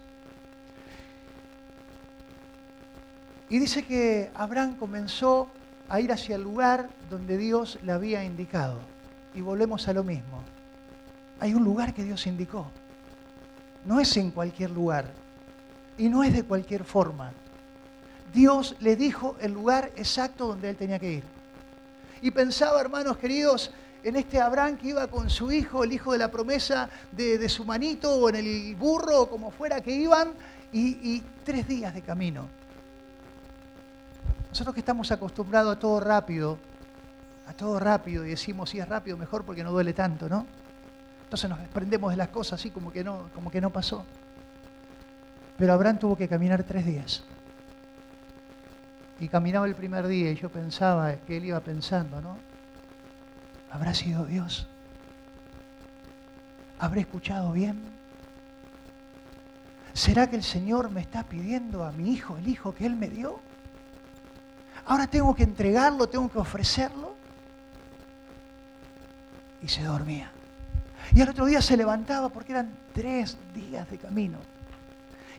Y 3.49 3.59
dice 3.59 3.83
que 3.83 4.29
Abraham 4.35 4.75
comenzó 4.75 5.49
a 5.89 6.01
ir 6.01 6.11
hacia 6.11 6.35
el 6.35 6.43
lugar 6.43 6.89
donde 7.09 7.37
Dios 7.37 7.79
le 7.83 7.93
había 7.93 8.23
indicado. 8.23 8.79
Y 9.33 9.41
volvemos 9.41 9.87
a 9.87 9.93
lo 9.93 10.03
mismo. 10.03 10.43
Hay 11.39 11.53
un 11.53 11.63
lugar 11.63 11.93
que 11.93 12.03
Dios 12.03 12.27
indicó. 12.27 12.69
No 13.85 13.99
es 13.99 14.17
en 14.17 14.31
cualquier 14.31 14.71
lugar. 14.71 15.05
Y 15.97 16.09
no 16.09 16.23
es 16.23 16.33
de 16.33 16.43
cualquier 16.43 16.83
forma. 16.83 17.31
Dios 18.33 18.75
le 18.79 18.95
dijo 18.95 19.35
el 19.39 19.53
lugar 19.53 19.91
exacto 19.95 20.47
donde 20.47 20.69
él 20.69 20.75
tenía 20.75 20.99
que 20.99 21.13
ir. 21.13 21.23
Y 22.21 22.31
pensaba, 22.31 22.81
hermanos 22.81 23.17
queridos, 23.17 23.71
en 24.03 24.15
este 24.15 24.41
Abraham 24.41 24.77
que 24.77 24.89
iba 24.89 25.07
con 25.07 25.29
su 25.29 25.51
hijo, 25.51 25.83
el 25.83 25.93
hijo 25.93 26.11
de 26.11 26.17
la 26.17 26.29
promesa 26.29 26.89
de, 27.11 27.47
su 27.47 27.63
manito, 27.63 28.13
o 28.13 28.29
en 28.29 28.35
el 28.35 28.75
burro, 28.75 29.21
o 29.21 29.29
como 29.29 29.51
fuera 29.51 29.81
que 29.81 29.91
iban, 29.91 30.33
y, 30.73 31.15
y 31.15 31.23
tres 31.45 31.67
días 31.67 31.93
de 31.93 32.01
camino. 32.01 32.47
Nosotros 34.57 34.73
que 34.73 34.79
estamos 34.79 35.11
acostumbrados 35.11 35.75
a 35.75 35.77
todo 35.77 35.99
rápido, 35.99 36.57
a 37.45 37.53
todo 37.53 37.79
rápido, 37.79 38.25
y 38.25 38.29
decimos 38.29 38.71
si 38.71 38.79
es 38.79 38.89
rápido 38.89 39.15
mejor 39.15 39.45
porque 39.45 39.63
no 39.63 39.71
duele 39.71 39.93
tanto, 39.93 40.27
¿no? 40.27 40.47
Entonces 41.25 41.47
nos 41.47 41.59
desprendemos 41.59 42.09
de 42.09 42.17
las 42.17 42.29
cosas 42.29 42.59
así 42.59 42.71
como 42.71 42.91
que 42.91 43.03
no, 43.03 43.29
como 43.35 43.51
que 43.51 43.61
no 43.61 43.69
pasó. 43.69 44.03
Pero 45.59 45.73
Abraham 45.73 45.99
tuvo 45.99 46.17
que 46.17 46.27
caminar 46.27 46.63
tres 46.63 46.87
días. 46.87 47.23
Y 49.19 49.27
caminaba 49.27 49.67
el 49.67 49.75
primer 49.75 50.07
día 50.07 50.31
y 50.31 50.35
yo 50.35 50.49
pensaba 50.49 51.13
que 51.17 51.37
él 51.37 51.45
iba 51.45 51.59
pensando, 51.59 52.19
¿no? 52.19 52.39
¿Habrá 53.69 53.93
sido 53.93 54.25
Dios? 54.25 54.65
¿Habré 56.79 57.01
escuchado 57.01 57.51
bien? 57.51 57.79
¿Será 59.93 60.27
que 60.27 60.35
el 60.35 60.43
Señor 60.43 60.89
me 60.89 61.01
está 61.01 61.21
pidiendo 61.21 61.85
a 61.85 61.91
mi 61.91 62.11
hijo 62.11 62.37
el 62.37 62.47
hijo 62.47 62.73
que 62.73 62.87
Él 62.87 62.95
me 62.95 63.07
dio? 63.07 63.39
Ahora 64.87 65.05
tengo 65.05 65.35
que 65.35 65.43
entregarlo, 65.43 66.07
tengo 66.07 66.29
que 66.31 66.39
ofrecerlo. 66.39 67.15
Y 69.61 69.67
se 69.67 69.83
dormía. 69.83 70.31
Y 71.13 71.21
al 71.21 71.29
otro 71.29 71.45
día 71.45 71.61
se 71.61 71.75
levantaba 71.75 72.29
porque 72.29 72.53
eran 72.53 72.73
tres 72.93 73.37
días 73.53 73.89
de 73.89 73.97
camino. 73.97 74.37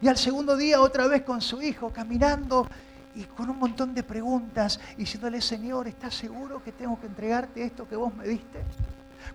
Y 0.00 0.08
al 0.08 0.16
segundo 0.16 0.56
día 0.56 0.80
otra 0.80 1.06
vez 1.06 1.22
con 1.22 1.40
su 1.40 1.62
hijo 1.62 1.90
caminando 1.90 2.68
y 3.14 3.24
con 3.24 3.50
un 3.50 3.58
montón 3.58 3.94
de 3.94 4.02
preguntas, 4.02 4.78
diciéndole, 4.96 5.40
Señor, 5.40 5.88
¿estás 5.88 6.14
seguro 6.14 6.62
que 6.62 6.72
tengo 6.72 7.00
que 7.00 7.06
entregarte 7.06 7.64
esto 7.64 7.88
que 7.88 7.96
vos 7.96 8.14
me 8.14 8.28
diste? 8.28 8.60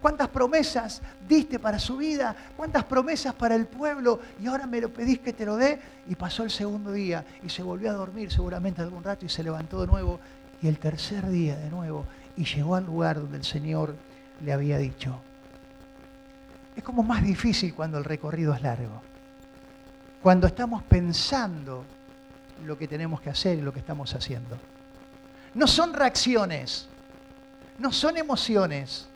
¿Cuántas 0.02 0.30
promesas 0.30 1.02
diste 1.28 1.60
para 1.60 1.80
su 1.80 1.98
vida? 1.98 2.36
¿Cuántas 2.56 2.84
promesas 2.86 3.34
para 3.34 3.56
el 3.56 3.66
pueblo? 3.66 4.20
Y 4.42 4.48
ahora 4.48 4.68
me 4.68 4.82
lo 4.82 4.94
pedís 4.94 5.20
que 5.20 5.34
te 5.34 5.46
lo 5.46 5.56
dé. 5.58 5.80
Y 6.08 6.16
pasó 6.16 6.44
el 6.44 6.52
segundo 6.52 6.92
día 6.92 7.26
y 7.44 7.50
se 7.50 7.64
volvió 7.64 7.90
a 7.90 7.94
dormir 7.94 8.32
seguramente 8.32 8.82
algún 8.82 9.04
rato 9.04 9.26
y 9.26 9.30
se 9.30 9.44
levantó 9.44 9.82
de 9.82 9.88
nuevo. 9.88 10.20
Y 10.62 10.68
el 10.68 10.80
tercer 10.80 11.28
día 11.30 11.56
de 11.56 11.70
nuevo 11.70 12.06
y 12.36 12.46
llegó 12.46 12.76
al 12.76 12.86
lugar 12.86 13.18
donde 13.18 13.38
el 13.38 13.44
Señor 13.44 13.96
le 14.44 14.54
había 14.54 14.78
dicho. 14.78 15.20
Es 16.76 16.84
como 16.84 17.04
más 17.04 17.24
difícil 17.24 17.74
cuando 17.74 17.98
el 17.98 18.04
recorrido 18.04 18.54
es 18.54 18.62
largo 18.62 19.02
cuando 20.24 20.48
estamos 20.48 20.82
pensando 20.84 21.84
lo 22.66 22.78
que 22.78 22.88
tenemos 22.88 23.20
que 23.20 23.30
hacer 23.30 23.58
y 23.58 23.62
lo 23.62 23.74
que 23.74 23.80
estamos 23.80 24.16
haciendo. 24.16 24.58
No 25.54 25.68
son 25.68 25.94
reacciones, 25.94 26.88
no 27.78 27.92
son 27.92 28.16
emociones. 28.16 29.10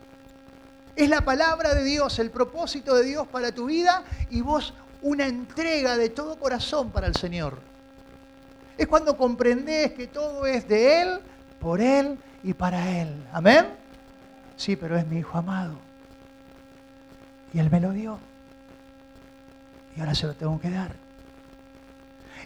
Es 0.98 1.08
la 1.08 1.20
palabra 1.20 1.76
de 1.76 1.84
Dios, 1.84 2.18
el 2.18 2.32
propósito 2.32 2.96
de 2.96 3.04
Dios 3.04 3.28
para 3.28 3.52
tu 3.52 3.66
vida 3.66 4.02
y 4.30 4.40
vos 4.40 4.74
una 5.00 5.28
entrega 5.28 5.96
de 5.96 6.08
todo 6.08 6.36
corazón 6.36 6.90
para 6.90 7.06
el 7.06 7.14
Señor. 7.14 7.60
Es 8.76 8.88
cuando 8.88 9.16
comprendés 9.16 9.92
que 9.92 10.08
todo 10.08 10.44
es 10.44 10.66
de 10.66 11.02
Él, 11.02 11.20
por 11.60 11.80
Él 11.80 12.18
y 12.42 12.52
para 12.52 13.00
Él. 13.00 13.14
Amén. 13.32 13.68
Sí, 14.56 14.74
pero 14.74 14.96
es 14.96 15.06
mi 15.06 15.18
Hijo 15.18 15.38
amado. 15.38 15.78
Y 17.54 17.60
Él 17.60 17.70
me 17.70 17.78
lo 17.78 17.92
dio 17.92 18.18
y 19.96 20.00
ahora 20.00 20.16
se 20.16 20.26
lo 20.26 20.34
tengo 20.34 20.60
que 20.60 20.70
dar. 20.70 20.96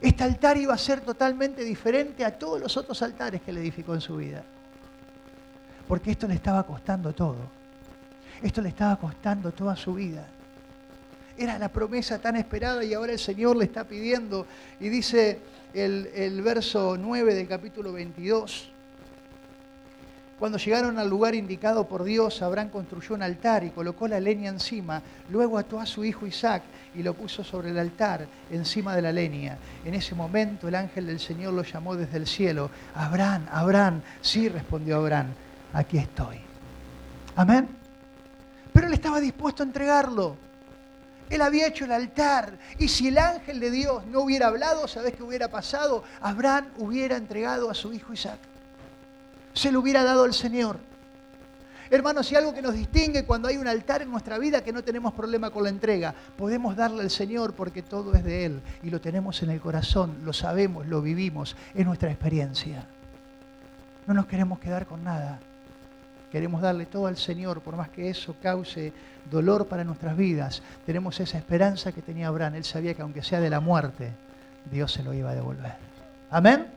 Este 0.02 0.24
altar 0.24 0.58
iba 0.58 0.74
a 0.74 0.78
ser 0.78 1.00
totalmente 1.00 1.64
diferente 1.64 2.22
a 2.22 2.38
todos 2.38 2.60
los 2.60 2.76
otros 2.76 3.00
altares 3.00 3.40
que 3.40 3.50
le 3.50 3.60
edificó 3.60 3.94
en 3.94 4.02
su 4.02 4.16
vida. 4.16 4.44
Porque 5.88 6.10
esto 6.10 6.28
le 6.28 6.34
estaba 6.34 6.64
costando 6.64 7.14
todo. 7.14 7.61
Esto 8.42 8.60
le 8.60 8.70
estaba 8.70 8.96
costando 8.96 9.52
toda 9.52 9.76
su 9.76 9.94
vida. 9.94 10.26
Era 11.36 11.58
la 11.58 11.68
promesa 11.68 12.18
tan 12.18 12.36
esperada 12.36 12.84
y 12.84 12.92
ahora 12.92 13.12
el 13.12 13.18
Señor 13.18 13.56
le 13.56 13.64
está 13.64 13.84
pidiendo. 13.84 14.46
Y 14.80 14.88
dice 14.88 15.38
el, 15.72 16.42
verso 16.42 16.96
9 16.98 17.34
del 17.34 17.48
capítulo 17.48 17.92
22. 17.92 18.68
Cuando 20.38 20.58
llegaron 20.58 20.98
al 20.98 21.08
lugar 21.08 21.36
indicado 21.36 21.86
por 21.86 22.02
Dios, 22.02 22.42
Abraham 22.42 22.68
construyó 22.70 23.14
un 23.14 23.22
altar 23.22 23.62
y 23.62 23.70
colocó 23.70 24.08
la 24.08 24.18
leña 24.18 24.50
encima. 24.50 25.00
Luego 25.30 25.56
ató 25.56 25.78
a 25.78 25.86
su 25.86 26.04
hijo 26.04 26.26
Isaac 26.26 26.64
y 26.96 27.04
lo 27.04 27.14
puso 27.14 27.44
sobre 27.44 27.70
el 27.70 27.78
altar, 27.78 28.26
encima 28.50 28.96
de 28.96 29.02
la 29.02 29.12
leña. 29.12 29.56
En 29.84 29.94
ese 29.94 30.16
momento 30.16 30.66
el 30.66 30.74
ángel 30.74 31.06
del 31.06 31.20
Señor 31.20 31.54
lo 31.54 31.62
llamó 31.62 31.94
desde 31.94 32.16
el 32.16 32.26
cielo. 32.26 32.70
Abraham, 32.96 33.46
Abraham. 33.52 34.02
Sí, 34.20 34.48
respondió 34.48 34.96
Abraham, 34.96 35.28
aquí 35.72 35.98
estoy. 35.98 36.38
Amén. 37.36 37.81
Pero 38.82 38.90
él 38.90 38.98
estaba 38.98 39.20
dispuesto 39.20 39.62
a 39.62 39.66
entregarlo. 39.66 40.36
Él 41.30 41.40
había 41.40 41.68
hecho 41.68 41.84
el 41.84 41.92
altar. 41.92 42.58
Y 42.80 42.88
si 42.88 43.06
el 43.06 43.18
ángel 43.18 43.60
de 43.60 43.70
Dios 43.70 44.04
no 44.06 44.22
hubiera 44.22 44.48
hablado, 44.48 44.88
¿sabes 44.88 45.14
qué 45.14 45.22
hubiera 45.22 45.46
pasado? 45.46 46.02
Abraham 46.20 46.66
hubiera 46.78 47.16
entregado 47.16 47.70
a 47.70 47.74
su 47.74 47.92
hijo 47.92 48.12
Isaac 48.12 48.40
se 49.52 49.70
lo 49.70 49.78
hubiera 49.78 50.02
dado 50.02 50.24
el 50.24 50.34
Señor. 50.34 50.80
Hermanos, 51.90 52.26
si 52.26 52.34
algo 52.34 52.52
que 52.52 52.60
nos 52.60 52.74
distingue 52.74 53.24
cuando 53.24 53.46
hay 53.46 53.56
un 53.56 53.68
altar 53.68 54.02
en 54.02 54.10
nuestra 54.10 54.36
vida 54.36 54.64
que 54.64 54.72
no 54.72 54.82
tenemos 54.82 55.14
problema 55.14 55.50
con 55.50 55.62
la 55.62 55.68
entrega, 55.68 56.12
podemos 56.36 56.74
darle 56.74 57.02
al 57.02 57.10
Señor 57.10 57.54
porque 57.54 57.82
todo 57.82 58.14
es 58.14 58.24
de 58.24 58.46
Él 58.46 58.62
y 58.82 58.90
lo 58.90 59.00
tenemos 59.00 59.44
en 59.44 59.50
el 59.50 59.60
corazón, 59.60 60.22
lo 60.24 60.32
sabemos, 60.32 60.88
lo 60.88 61.02
vivimos, 61.02 61.54
es 61.72 61.86
nuestra 61.86 62.10
experiencia. 62.10 62.84
No 64.08 64.14
nos 64.14 64.26
queremos 64.26 64.58
quedar 64.58 64.86
con 64.86 65.04
nada. 65.04 65.38
Queremos 66.32 66.62
darle 66.62 66.86
todo 66.86 67.08
al 67.08 67.18
Señor, 67.18 67.60
por 67.60 67.76
más 67.76 67.90
que 67.90 68.08
eso 68.08 68.34
cause 68.42 68.90
dolor 69.30 69.66
para 69.66 69.84
nuestras 69.84 70.16
vidas. 70.16 70.62
Tenemos 70.86 71.20
esa 71.20 71.36
esperanza 71.36 71.92
que 71.92 72.00
tenía 72.00 72.28
Abraham. 72.28 72.54
Él 72.54 72.64
sabía 72.64 72.94
que 72.94 73.02
aunque 73.02 73.22
sea 73.22 73.38
de 73.38 73.50
la 73.50 73.60
muerte, 73.60 74.10
Dios 74.70 74.90
se 74.90 75.02
lo 75.02 75.12
iba 75.12 75.28
a 75.28 75.34
devolver. 75.34 75.74
Amén. 76.30 76.68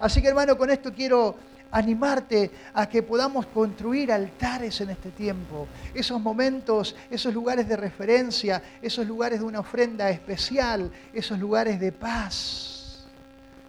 Así 0.00 0.20
que 0.20 0.26
hermano, 0.26 0.58
con 0.58 0.68
esto 0.68 0.92
quiero 0.92 1.36
animarte 1.70 2.50
a 2.74 2.88
que 2.88 3.04
podamos 3.04 3.46
construir 3.46 4.10
altares 4.10 4.80
en 4.80 4.90
este 4.90 5.12
tiempo. 5.12 5.68
Esos 5.94 6.20
momentos, 6.20 6.96
esos 7.08 7.32
lugares 7.32 7.68
de 7.68 7.76
referencia, 7.76 8.60
esos 8.82 9.06
lugares 9.06 9.38
de 9.38 9.46
una 9.46 9.60
ofrenda 9.60 10.10
especial, 10.10 10.90
esos 11.12 11.38
lugares 11.38 11.78
de 11.78 11.92
paz, 11.92 13.06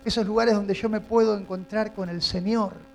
esos 0.03 0.25
lugares 0.25 0.55
donde 0.55 0.74
yo 0.74 0.89
me 0.89 1.01
puedo 1.01 1.38
encontrar 1.38 1.93
con 1.93 2.10
el 2.10 2.24
Señor. 2.24 2.93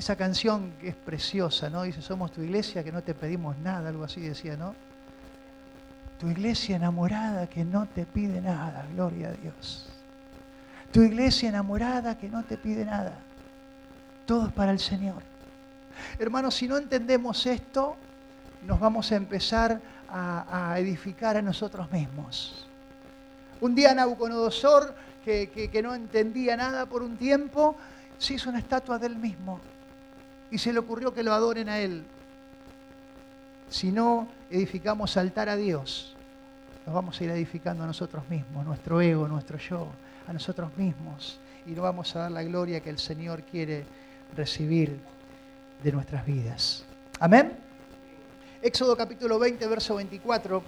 Esa 0.00 0.16
canción 0.16 0.72
que 0.80 0.88
es 0.88 0.94
preciosa, 0.94 1.68
¿no? 1.68 1.82
Dice, 1.82 2.00
somos 2.00 2.32
tu 2.32 2.40
iglesia 2.40 2.82
que 2.82 2.90
no 2.90 3.02
te 3.02 3.12
pedimos 3.12 3.58
nada, 3.58 3.90
algo 3.90 4.04
así 4.04 4.22
decía, 4.22 4.56
¿no? 4.56 4.74
Tu 6.18 6.28
iglesia 6.28 6.76
enamorada 6.76 7.46
que 7.48 7.66
no 7.66 7.84
te 7.84 8.06
pide 8.06 8.40
nada, 8.40 8.86
gloria 8.94 9.28
a 9.28 9.32
Dios. 9.32 9.90
Tu 10.90 11.02
iglesia 11.02 11.50
enamorada 11.50 12.16
que 12.16 12.30
no 12.30 12.42
te 12.44 12.56
pide 12.56 12.86
nada. 12.86 13.18
Todo 14.24 14.46
es 14.46 14.52
para 14.54 14.72
el 14.72 14.78
Señor. 14.78 15.22
Hermanos, 16.18 16.54
si 16.54 16.66
no 16.66 16.78
entendemos 16.78 17.44
esto, 17.44 17.94
nos 18.66 18.80
vamos 18.80 19.12
a 19.12 19.16
empezar 19.16 19.82
a, 20.08 20.76
edificar 20.78 21.36
a 21.36 21.42
nosotros 21.42 21.92
mismos. 21.92 22.66
Un 23.60 23.74
día 23.74 23.94
Nabucodonosor, 23.94 24.94
que, 25.22 25.50
que 25.70 25.82
no 25.82 25.94
entendía 25.94 26.56
nada 26.56 26.86
por 26.86 27.02
un 27.02 27.18
tiempo, 27.18 27.76
se 28.16 28.32
hizo 28.32 28.48
una 28.48 28.60
estatua 28.60 28.98
del 28.98 29.16
mismo 29.16 29.60
y 30.50 30.58
se 30.58 30.72
le 30.72 30.78
ocurrió 30.78 31.14
que 31.14 31.22
lo 31.22 31.32
adoren 31.32 31.68
a 31.68 31.78
él. 31.78 32.04
Si 33.68 33.92
no 33.92 34.28
edificamos 34.50 35.16
altar 35.16 35.48
a 35.48 35.56
Dios, 35.56 36.16
nos 36.86 36.94
vamos 36.94 37.20
a 37.20 37.24
ir 37.24 37.30
edificando 37.30 37.84
a 37.84 37.86
nosotros 37.86 38.28
mismos, 38.28 38.64
nuestro 38.64 39.00
ego, 39.00 39.28
nuestro 39.28 39.58
yo, 39.58 39.88
a 40.26 40.32
nosotros 40.32 40.76
mismos 40.76 41.38
y 41.66 41.70
no 41.70 41.82
vamos 41.82 42.14
a 42.16 42.20
dar 42.20 42.30
la 42.32 42.42
gloria 42.42 42.80
que 42.80 42.90
el 42.90 42.98
Señor 42.98 43.42
quiere 43.42 43.84
recibir 44.36 44.98
de 45.82 45.92
nuestras 45.92 46.24
vidas. 46.26 46.84
Amén. 47.18 47.52
Éxodo 48.62 48.96
capítulo 48.96 49.38
20, 49.38 49.66
verso 49.66 49.94
24. 49.96 50.62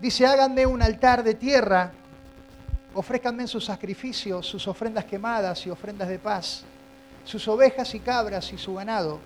Dice, 0.00 0.26
háganme 0.26 0.66
un 0.66 0.82
altar 0.82 1.22
de 1.22 1.34
tierra, 1.34 1.92
ofrézcanme 2.94 3.46
sus 3.46 3.64
sacrificios, 3.64 4.46
sus 4.46 4.66
ofrendas 4.68 5.04
quemadas 5.04 5.66
y 5.66 5.70
ofrendas 5.70 6.08
de 6.08 6.18
paz, 6.18 6.62
sus 7.24 7.46
ovejas 7.48 7.94
y 7.94 8.00
cabras 8.00 8.52
y 8.52 8.58
su 8.58 8.74
ganado. 8.74 9.20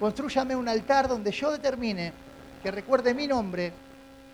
Construyame 0.00 0.56
un 0.56 0.68
altar 0.68 1.08
donde 1.08 1.30
yo 1.30 1.50
determine 1.50 2.12
que 2.62 2.70
recuerde 2.70 3.14
mi 3.14 3.26
nombre 3.26 3.72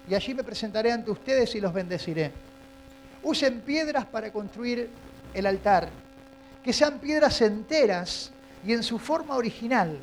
y 0.09 0.15
allí 0.15 0.35
me 0.35 0.45
presentaré 0.45 0.93
ante 0.93 1.11
ustedes 1.11 1.55
y 1.55 1.61
los 1.61 1.73
bendeciré. 1.73 2.33
Usen 3.23 3.61
piedras 3.63 4.05
para 4.05 4.31
construir 4.31 4.91
el 5.33 5.47
altar, 5.47 5.89
que 6.63 6.73
sean 6.73 6.99
piedras 6.99 7.41
enteras 7.41 8.31
y 8.67 8.73
en 8.73 8.83
su 8.83 8.99
forma 8.99 9.37
original. 9.37 9.99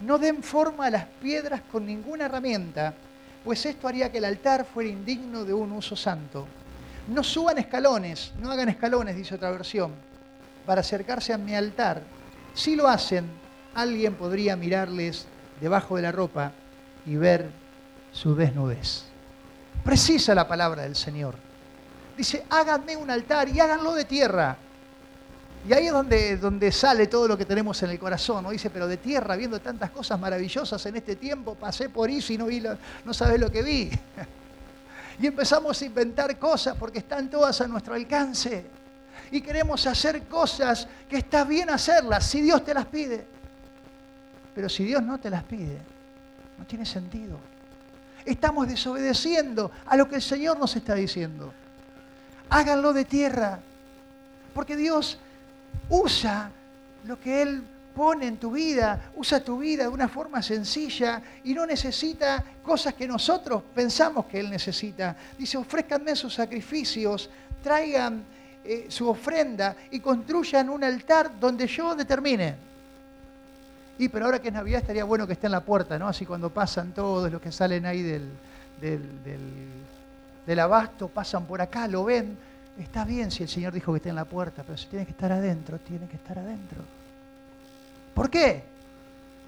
No 0.00 0.18
den 0.18 0.42
forma 0.42 0.86
a 0.86 0.90
las 0.90 1.06
piedras 1.22 1.60
con 1.70 1.86
ninguna 1.86 2.26
herramienta, 2.26 2.94
pues 3.44 3.64
esto 3.66 3.86
haría 3.86 4.10
que 4.10 4.18
el 4.18 4.24
altar 4.24 4.64
fuera 4.64 4.88
indigno 4.88 5.44
de 5.44 5.52
un 5.52 5.72
uso 5.72 5.94
santo. 5.94 6.46
No 7.08 7.22
suban 7.22 7.58
escalones, 7.58 8.32
no 8.40 8.50
hagan 8.50 8.68
escalones, 8.68 9.16
dice 9.16 9.34
otra 9.34 9.50
versión, 9.50 9.92
para 10.64 10.80
acercarse 10.80 11.32
a 11.32 11.38
mi 11.38 11.54
altar. 11.54 12.02
Si 12.54 12.76
lo 12.76 12.88
hacen, 12.88 13.28
alguien 13.74 14.14
podría 14.14 14.56
mirarles 14.56 15.26
debajo 15.60 15.96
de 15.96 16.02
la 16.02 16.12
ropa 16.12 16.52
y 17.04 17.16
ver 17.16 17.50
su 18.12 18.34
desnudez. 18.34 19.04
Precisa 19.84 20.34
la 20.34 20.48
palabra 20.48 20.82
del 20.82 20.96
Señor. 20.96 21.34
Dice, 22.16 22.44
háganme 22.48 22.96
un 22.96 23.10
altar 23.10 23.48
y 23.48 23.60
háganlo 23.60 23.92
de 23.92 24.04
tierra. 24.04 24.56
Y 25.68 25.72
ahí 25.72 25.86
es 25.86 25.92
donde, 25.92 26.36
donde 26.36 26.70
sale 26.72 27.06
todo 27.06 27.26
lo 27.26 27.36
que 27.36 27.44
tenemos 27.44 27.82
en 27.82 27.90
el 27.90 27.98
corazón. 27.98 28.44
¿no? 28.44 28.50
Dice, 28.50 28.70
pero 28.70 28.86
de 28.86 28.96
tierra, 28.96 29.36
viendo 29.36 29.60
tantas 29.60 29.90
cosas 29.90 30.18
maravillosas 30.18 30.84
en 30.86 30.96
este 30.96 31.16
tiempo, 31.16 31.54
pasé 31.54 31.88
por 31.88 32.08
eso 32.08 32.32
y 32.32 32.38
no, 32.38 32.46
vi 32.46 32.62
no 33.04 33.12
sabes 33.12 33.40
lo 33.40 33.50
que 33.50 33.62
vi. 33.62 33.90
y 35.18 35.26
empezamos 35.26 35.80
a 35.80 35.84
inventar 35.84 36.38
cosas 36.38 36.76
porque 36.76 36.98
están 36.98 37.30
todas 37.30 37.60
a 37.60 37.68
nuestro 37.68 37.94
alcance. 37.94 38.66
Y 39.30 39.40
queremos 39.40 39.86
hacer 39.86 40.24
cosas 40.24 40.86
que 41.08 41.18
está 41.18 41.44
bien 41.44 41.70
hacerlas 41.70 42.26
si 42.26 42.40
Dios 42.40 42.64
te 42.64 42.74
las 42.74 42.86
pide. 42.86 43.26
Pero 44.54 44.68
si 44.68 44.84
Dios 44.84 45.02
no 45.02 45.18
te 45.18 45.30
las 45.30 45.42
pide, 45.44 45.78
no 46.58 46.64
tiene 46.64 46.84
sentido 46.84 47.38
estamos 48.24 48.68
desobedeciendo 48.68 49.70
a 49.86 49.96
lo 49.96 50.08
que 50.08 50.16
el 50.16 50.22
Señor 50.22 50.58
nos 50.58 50.74
está 50.76 50.94
diciendo. 50.94 51.52
Háganlo 52.50 52.92
de 52.92 53.04
tierra, 53.04 53.60
porque 54.54 54.76
Dios 54.76 55.18
usa 55.88 56.50
lo 57.04 57.18
que 57.20 57.42
Él 57.42 57.62
pone 57.94 58.26
en 58.26 58.36
tu 58.36 58.50
vida, 58.50 59.10
usa 59.16 59.40
tu 59.40 59.58
vida 59.58 59.84
de 59.84 59.88
una 59.88 60.08
forma 60.08 60.42
sencilla 60.42 61.22
y 61.44 61.54
no 61.54 61.64
necesita 61.64 62.44
cosas 62.62 62.94
que 62.94 63.06
nosotros 63.06 63.62
pensamos 63.74 64.26
que 64.26 64.40
Él 64.40 64.50
necesita. 64.50 65.16
Dice, 65.38 65.56
ofrezcanme 65.56 66.16
sus 66.16 66.34
sacrificios, 66.34 67.30
traigan 67.62 68.24
eh, 68.64 68.86
su 68.88 69.08
ofrenda 69.08 69.76
y 69.90 70.00
construyan 70.00 70.70
un 70.70 70.82
altar 70.82 71.30
donde 71.38 71.66
yo 71.66 71.94
determine. 71.94 72.56
Y 73.98 74.08
pero 74.08 74.24
ahora 74.24 74.40
que 74.40 74.48
es 74.48 74.54
Navidad 74.54 74.80
estaría 74.80 75.04
bueno 75.04 75.26
que 75.26 75.34
esté 75.34 75.46
en 75.46 75.52
la 75.52 75.60
puerta, 75.60 75.98
¿no? 75.98 76.08
Así 76.08 76.26
cuando 76.26 76.50
pasan 76.50 76.92
todos 76.92 77.30
los 77.30 77.40
que 77.40 77.52
salen 77.52 77.86
ahí 77.86 78.02
del, 78.02 78.30
del, 78.80 80.58
abasto, 80.58 81.08
pasan 81.08 81.44
por 81.46 81.60
acá, 81.60 81.86
lo 81.86 82.04
ven. 82.04 82.36
Está 82.78 83.04
bien 83.04 83.30
si 83.30 83.44
el 83.44 83.48
Señor 83.48 83.72
dijo 83.72 83.92
que 83.92 83.98
esté 83.98 84.08
en 84.08 84.16
la 84.16 84.24
puerta, 84.24 84.64
pero 84.64 84.76
si 84.76 84.86
tiene 84.86 85.04
que 85.04 85.12
estar 85.12 85.30
adentro, 85.30 85.78
tiene 85.78 86.08
que 86.08 86.16
estar 86.16 86.38
adentro. 86.38 86.82
¿Por 88.14 88.30
qué? 88.30 88.62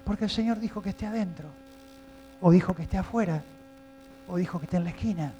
Porque 0.03 0.25
el 0.25 0.29
Señor 0.29 0.59
dijo 0.59 0.81
que 0.81 0.89
esté 0.89 1.05
adentro, 1.05 1.47
o 2.41 2.51
dijo 2.51 2.75
que 2.75 2.83
esté 2.83 2.97
afuera, 2.97 3.41
o 4.27 4.37
dijo 4.37 4.59
que 4.59 4.65
esté 4.65 4.77
en 4.77 4.83
la 4.83 4.89
esquina. 4.91 5.33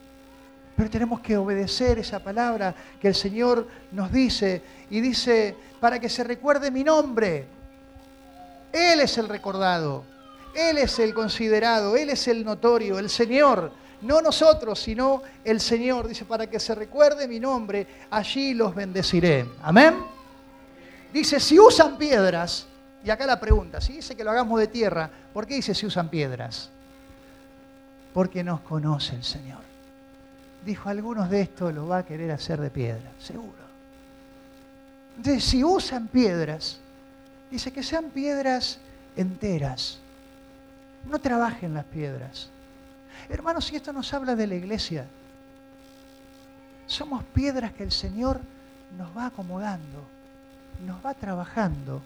Pero 0.75 0.89
tenemos 0.89 1.19
que 1.21 1.37
obedecer 1.37 1.99
esa 1.99 2.19
palabra 2.19 2.73
que 2.99 3.07
el 3.07 3.15
Señor 3.15 3.67
nos 3.91 4.11
dice 4.11 4.61
y 4.89 5.01
dice, 5.01 5.55
para 5.79 5.99
que 5.99 6.09
se 6.09 6.23
recuerde 6.23 6.71
mi 6.71 6.83
nombre, 6.83 7.47
él 8.71 8.99
es 8.99 9.17
el 9.17 9.27
recordado, 9.27 10.03
Él 10.53 10.77
es 10.77 10.99
el 10.99 11.13
considerado, 11.13 11.95
Él 11.95 12.09
es 12.09 12.27
el 12.27 12.43
notorio, 12.43 12.99
el 12.99 13.09
Señor. 13.09 13.71
No 14.01 14.21
nosotros, 14.21 14.79
sino 14.79 15.23
el 15.43 15.59
Señor. 15.59 16.07
Dice, 16.07 16.25
para 16.25 16.47
que 16.47 16.59
se 16.59 16.75
recuerde 16.75 17.27
mi 17.27 17.39
nombre, 17.39 17.87
allí 18.11 18.53
los 18.53 18.75
bendeciré. 18.75 19.47
Amén. 19.63 19.95
Dice, 21.11 21.39
si 21.39 21.59
usan 21.59 21.97
piedras, 21.97 22.67
y 23.07 23.09
acá 23.09 23.25
la 23.25 23.39
pregunta, 23.39 23.79
si 23.79 23.93
dice 23.93 24.15
que 24.15 24.23
lo 24.23 24.31
hagamos 24.31 24.59
de 24.59 24.67
tierra, 24.67 25.09
¿por 25.33 25.47
qué 25.47 25.55
dice 25.55 25.73
si 25.73 25.85
usan 25.85 26.09
piedras? 26.09 26.69
Porque 28.13 28.43
nos 28.43 28.59
conoce 28.61 29.15
el 29.15 29.23
Señor. 29.23 29.61
Dijo, 30.65 30.89
algunos 30.89 31.29
de 31.29 31.41
estos 31.41 31.73
lo 31.73 31.87
va 31.87 31.99
a 31.99 32.05
querer 32.05 32.31
hacer 32.31 32.59
de 32.59 32.69
piedra, 32.69 33.09
seguro. 33.19 33.53
Entonces, 35.17 35.43
si 35.43 35.63
usan 35.63 36.07
piedras, 36.07 36.79
Dice 37.49 37.71
que 37.71 37.83
sean 37.83 38.09
piedras 38.09 38.79
enteras. 39.15 39.99
no 41.05 41.19
trabajen 41.19 41.73
las 41.73 41.85
piedras. 41.85 42.49
Hermanos, 43.29 43.65
si 43.65 43.77
esto 43.77 43.93
nos 43.93 44.13
habla 44.13 44.35
de 44.35 44.45
la 44.45 44.55
iglesia, 44.55 45.05
somos 46.85 47.23
piedras 47.23 47.71
que 47.71 47.83
el 47.83 47.91
Señor 47.91 48.41
nos 48.97 49.15
va 49.15 49.27
acomodando, 49.27 50.03
nos 50.85 51.03
va 51.05 51.13
trabajando, 51.13 52.01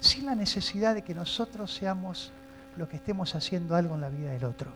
sin 0.00 0.26
la 0.26 0.34
necesidad 0.34 0.94
de 0.94 1.02
que 1.02 1.14
nosotros 1.14 1.72
seamos 1.72 2.32
los 2.76 2.88
que 2.88 2.96
estemos 2.96 3.34
haciendo 3.34 3.76
algo 3.76 3.94
en 3.94 4.00
la 4.00 4.08
vida 4.08 4.30
del 4.32 4.44
otro. 4.44 4.72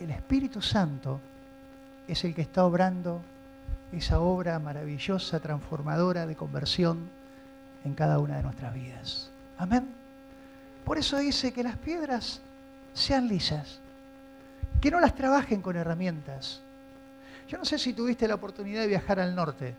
El 0.00 0.10
Espíritu 0.10 0.60
Santo 0.60 1.20
es 2.08 2.24
el 2.24 2.34
que 2.34 2.42
está 2.42 2.64
obrando 2.64 3.20
esa 3.92 4.20
obra 4.20 4.58
maravillosa, 4.58 5.40
transformadora 5.40 6.26
de 6.26 6.34
conversión 6.34 7.08
en 7.84 7.94
cada 7.94 8.18
una 8.18 8.38
de 8.38 8.42
nuestras 8.42 8.74
vidas. 8.74 9.30
Amén. 9.58 9.86
Por 10.84 10.98
eso 10.98 11.18
dice 11.18 11.52
que 11.52 11.62
las 11.62 11.76
piedras 11.76 12.40
sean 12.92 13.28
lisas, 13.28 13.78
que 14.80 14.90
no 14.90 15.00
las 15.00 15.14
trabajen 15.14 15.62
con 15.62 15.76
herramientas. 15.76 16.60
Yo 17.48 17.58
no 17.58 17.64
sé 17.64 17.78
si 17.78 17.92
tuviste 17.92 18.26
la 18.26 18.34
oportunidad 18.34 18.82
de 18.82 18.88
viajar 18.88 19.20
al 19.20 19.34
norte. 19.34 19.74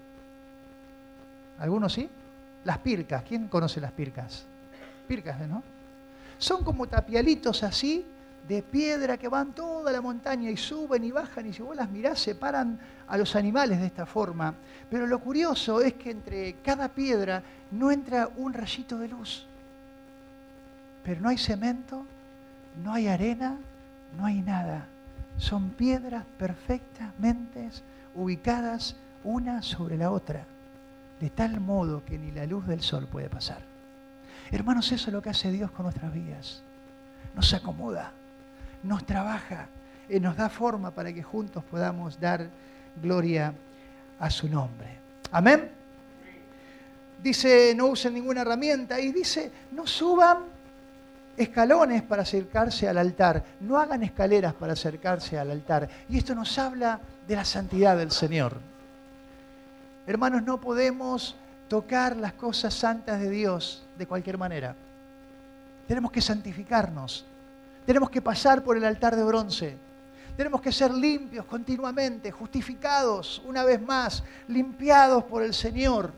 ¿Algunos 1.59 1.93
sí? 1.93 2.09
Las 2.65 2.79
pircas. 2.79 3.24
¿Quién 3.24 3.48
conoce 3.48 3.79
las 3.79 3.93
pircas? 3.93 4.45
Pircas, 5.07 5.39
¿no? 5.48 5.63
Son 6.38 6.63
como 6.63 6.88
tapialitos 6.88 7.63
así 7.63 8.05
de 8.48 8.62
piedra 8.62 9.17
que 9.17 9.27
van 9.27 9.53
toda 9.53 9.91
la 9.91 10.01
montaña 10.01 10.50
y 10.50 10.57
suben 10.57 11.03
y 11.03 11.12
bajan 11.12 11.48
y 11.48 11.53
si 11.53 11.63
vos 11.63 11.75
las 11.75 11.89
mirás 11.89 12.19
separan 12.19 12.77
a 13.07 13.17
los 13.17 13.36
animales 13.36 13.79
de 13.79 13.86
esta 13.88 14.05
forma. 14.05 14.53
Pero 14.89 15.07
lo 15.07 15.19
curioso 15.19 15.81
es 15.81 15.93
que 15.93 16.12
entre 16.12 16.55
cada 16.55 16.89
piedra 16.89 17.41
no 17.72 17.91
entra 17.91 18.29
un 18.36 18.53
rayito 18.53 18.98
de 18.98 19.07
luz. 19.07 19.45
Pero 21.03 21.22
no 21.22 21.29
hay 21.29 21.38
cemento, 21.38 22.05
no 22.84 22.93
hay 22.93 23.07
arena, 23.07 23.57
no 24.17 24.25
hay 24.25 24.41
nada. 24.41 24.88
Son 25.38 25.69
piedras 25.69 26.25
perfectamente 26.38 27.69
ubicadas 28.15 28.95
una 29.24 29.62
sobre 29.62 29.98
la 29.98 30.12
otra, 30.12 30.45
de 31.19 31.29
tal 31.29 31.60
modo 31.60 32.03
que 32.03 32.17
ni 32.17 32.31
la 32.31 32.45
luz 32.45 32.67
del 32.67 32.81
sol 32.81 33.07
puede 33.07 33.29
pasar. 33.29 33.60
Hermanos, 34.51 34.91
eso 34.91 35.07
es 35.07 35.13
lo 35.13 35.22
que 35.22 35.29
hace 35.29 35.51
Dios 35.51 35.72
con 35.72 35.84
nuestras 35.84 36.13
vidas. 36.13 36.62
Nos 37.34 37.53
acomoda 37.53 38.13
nos 38.86 39.05
trabaja, 39.05 39.67
y 40.07 40.19
nos 40.19 40.38
da 40.38 40.50
forma 40.50 40.91
para 40.91 41.12
que 41.12 41.24
juntos 41.24 41.63
podamos 41.63 42.19
dar 42.19 42.48
gloria 43.01 43.53
a 44.19 44.29
su 44.29 44.48
nombre. 44.48 45.00
Amén. 45.31 45.72
Dice, 47.22 47.74
no 47.75 47.88
usen 47.88 48.13
ninguna 48.13 48.41
herramienta 48.41 49.00
y 49.00 49.12
dice, 49.12 49.51
no 49.72 49.88
suban 49.88 50.38
escalones 51.36 52.03
para 52.03 52.22
acercarse 52.22 52.88
al 52.88 53.00
altar, 53.00 53.43
no 53.62 53.79
hagan 53.79 54.03
escaleras 54.03 54.53
para 54.53 54.74
acercarse 54.74 55.39
al 55.39 55.50
altar. 55.50 55.89
Y 56.07 56.19
esto 56.19 56.36
nos 56.36 56.57
habla 56.60 57.00
de 57.27 57.36
la 57.36 57.43
santidad 57.43 57.98
del 57.98 58.12
Señor. 58.12 58.60
Hermanos, 60.07 60.43
no 60.43 60.62
podemos 60.62 61.35
tocar 61.67 62.15
las 62.15 62.33
cosas 62.33 62.74
santas 62.74 63.19
de 63.19 63.29
Dios 63.29 63.83
de 63.97 64.05
cualquier 64.05 64.38
manera. 64.38 64.75
Tenemos 65.88 66.12
que 66.12 66.21
santificarnos. 66.21 67.25
Tenemos 67.85 68.09
que 68.09 68.21
pasar 68.21 68.63
por 68.63 68.77
el 68.77 68.85
altar 68.85 69.15
de 69.15 69.24
bronce. 69.24 69.77
Tenemos 70.38 70.62
que 70.62 70.71
ser 70.71 70.93
limpios 70.93 71.45
continuamente, 71.45 72.31
justificados 72.31 73.41
una 73.45 73.63
vez 73.63 73.81
más, 73.81 74.24
limpiados 74.47 75.24
por 75.24 75.41
el 75.43 75.53
Señor, 75.53 76.12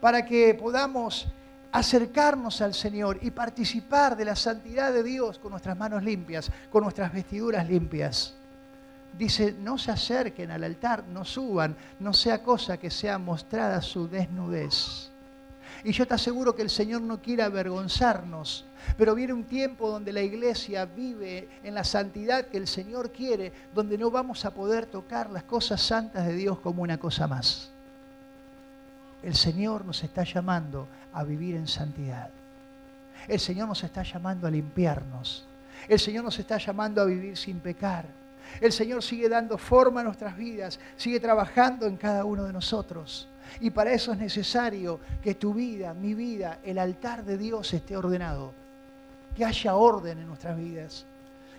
para 0.00 0.24
que 0.24 0.54
podamos 0.54 1.28
acercarnos 1.72 2.60
al 2.60 2.74
Señor 2.74 3.18
y 3.22 3.30
participar 3.30 4.16
de 4.16 4.24
la 4.24 4.34
santidad 4.34 4.92
de 4.92 5.04
Dios 5.04 5.38
con 5.38 5.52
nuestras 5.52 5.78
manos 5.78 6.02
limpias, 6.02 6.50
con 6.70 6.82
nuestras 6.82 7.12
vestiduras 7.12 7.68
limpias. 7.68 8.34
Dice, 9.16 9.54
no 9.58 9.76
se 9.76 9.90
acerquen 9.90 10.50
al 10.50 10.64
altar, 10.64 11.04
no 11.08 11.24
suban, 11.24 11.76
no 11.98 12.12
sea 12.12 12.42
cosa 12.42 12.78
que 12.78 12.90
sea 12.90 13.18
mostrada 13.18 13.82
su 13.82 14.08
desnudez. 14.08 15.10
Y 15.82 15.92
yo 15.92 16.06
te 16.06 16.14
aseguro 16.14 16.54
que 16.54 16.62
el 16.62 16.70
Señor 16.70 17.00
no 17.00 17.20
quiere 17.20 17.42
avergonzarnos, 17.42 18.64
pero 18.96 19.14
viene 19.14 19.32
un 19.32 19.44
tiempo 19.44 19.90
donde 19.90 20.12
la 20.12 20.20
iglesia 20.20 20.84
vive 20.84 21.48
en 21.62 21.74
la 21.74 21.84
santidad 21.84 22.46
que 22.46 22.58
el 22.58 22.66
Señor 22.66 23.10
quiere, 23.10 23.52
donde 23.74 23.96
no 23.96 24.10
vamos 24.10 24.44
a 24.44 24.52
poder 24.52 24.86
tocar 24.86 25.30
las 25.30 25.44
cosas 25.44 25.80
santas 25.80 26.26
de 26.26 26.34
Dios 26.34 26.58
como 26.58 26.82
una 26.82 26.98
cosa 26.98 27.26
más. 27.26 27.70
El 29.22 29.34
Señor 29.34 29.84
nos 29.84 30.02
está 30.02 30.24
llamando 30.24 30.86
a 31.12 31.24
vivir 31.24 31.54
en 31.54 31.68
santidad. 31.68 32.30
El 33.28 33.40
Señor 33.40 33.68
nos 33.68 33.82
está 33.84 34.02
llamando 34.02 34.46
a 34.46 34.50
limpiarnos. 34.50 35.44
El 35.88 35.98
Señor 35.98 36.24
nos 36.24 36.38
está 36.38 36.58
llamando 36.58 37.00
a 37.00 37.06
vivir 37.06 37.36
sin 37.36 37.60
pecar. 37.60 38.06
El 38.60 38.72
Señor 38.72 39.02
sigue 39.02 39.28
dando 39.28 39.58
forma 39.58 40.00
a 40.00 40.04
nuestras 40.04 40.36
vidas, 40.36 40.78
sigue 40.96 41.20
trabajando 41.20 41.86
en 41.86 41.96
cada 41.96 42.24
uno 42.24 42.44
de 42.44 42.52
nosotros. 42.52 43.28
Y 43.58 43.70
para 43.70 43.92
eso 43.92 44.12
es 44.12 44.18
necesario 44.18 45.00
que 45.22 45.34
tu 45.34 45.54
vida, 45.54 45.92
mi 45.94 46.14
vida, 46.14 46.58
el 46.62 46.78
altar 46.78 47.24
de 47.24 47.36
Dios 47.36 47.72
esté 47.74 47.96
ordenado. 47.96 48.52
Que 49.36 49.44
haya 49.44 49.74
orden 49.74 50.18
en 50.18 50.26
nuestras 50.26 50.56
vidas. 50.56 51.04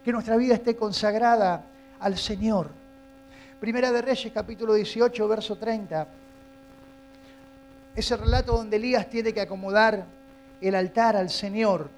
Que 0.04 0.12
nuestra 0.12 0.38
vida 0.38 0.56
esté 0.56 0.75
consagrada 0.75 1.63
al 1.99 2.17
Señor. 2.17 2.69
Primera 3.60 3.91
de 3.91 4.01
Reyes, 4.01 4.32
capítulo 4.34 4.73
18, 4.73 5.27
verso 5.27 5.56
30. 5.56 6.08
Ese 7.95 8.17
relato 8.17 8.54
donde 8.54 8.77
Elías 8.77 9.10
tiene 9.10 9.34
que 9.34 9.41
acomodar 9.41 10.06
el 10.62 10.75
altar 10.75 11.15
al 11.15 11.30
Señor. 11.30 11.89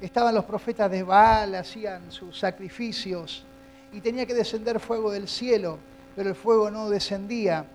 Estaban 0.00 0.34
los 0.34 0.44
profetas 0.44 0.90
de 0.90 1.02
Baal, 1.02 1.54
hacían 1.54 2.10
sus 2.10 2.38
sacrificios 2.38 3.44
y 3.92 4.00
tenía 4.00 4.24
que 4.24 4.34
descender 4.34 4.80
fuego 4.80 5.10
del 5.10 5.28
cielo, 5.28 5.78
pero 6.16 6.30
el 6.30 6.34
fuego 6.34 6.70
no 6.70 6.88
descendía. 6.88 7.66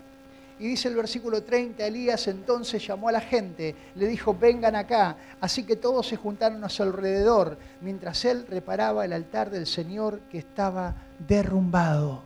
Y 0.58 0.70
dice 0.70 0.88
el 0.88 0.96
versículo 0.96 1.44
30, 1.44 1.86
Elías 1.86 2.28
entonces 2.28 2.86
llamó 2.86 3.10
a 3.10 3.12
la 3.12 3.22
gente, 3.22 3.76
le 3.96 4.08
dijo, 4.08 4.34
vengan 4.34 4.76
acá. 4.76 5.18
Así 5.42 5.64
que 5.64 5.76
todos 5.76 6.08
se 6.08 6.16
juntaron 6.16 6.64
a 6.64 6.70
su 6.70 6.82
alrededor, 6.82 7.58
mientras 7.82 8.24
él 8.24 8.46
reparaba 8.48 9.04
el 9.04 9.12
altar 9.12 9.50
del 9.50 9.68
Señor 9.68 10.22
que 10.32 10.38
estaba 10.38 10.96
derrumbado. 11.28 12.24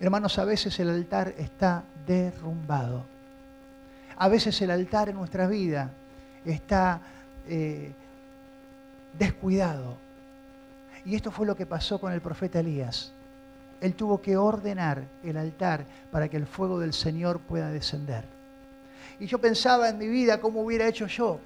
Hermanos, 0.00 0.38
a 0.38 0.44
veces 0.44 0.78
el 0.80 0.90
altar 0.90 1.34
está 1.38 1.84
derrumbado. 2.06 3.04
A 4.16 4.28
veces 4.28 4.60
el 4.60 4.70
altar 4.70 5.08
en 5.08 5.16
nuestra 5.16 5.46
vida 5.46 5.90
está 6.44 7.00
eh, 7.48 7.92
descuidado. 9.18 9.96
Y 11.04 11.14
esto 11.14 11.30
fue 11.30 11.46
lo 11.46 11.56
que 11.56 11.66
pasó 11.66 11.98
con 11.98 12.12
el 12.12 12.20
profeta 12.20 12.60
Elías. 12.60 13.12
Él 13.80 13.94
tuvo 13.94 14.20
que 14.20 14.36
ordenar 14.36 15.04
el 15.24 15.36
altar 15.36 15.84
para 16.10 16.28
que 16.28 16.36
el 16.36 16.46
fuego 16.46 16.78
del 16.78 16.92
Señor 16.92 17.40
pueda 17.40 17.70
descender. 17.70 18.24
Y 19.18 19.26
yo 19.26 19.38
pensaba 19.38 19.88
en 19.88 19.98
mi 19.98 20.06
vida 20.06 20.40
cómo 20.40 20.62
hubiera 20.62 20.86
hecho 20.86 21.06
yo. 21.06 21.40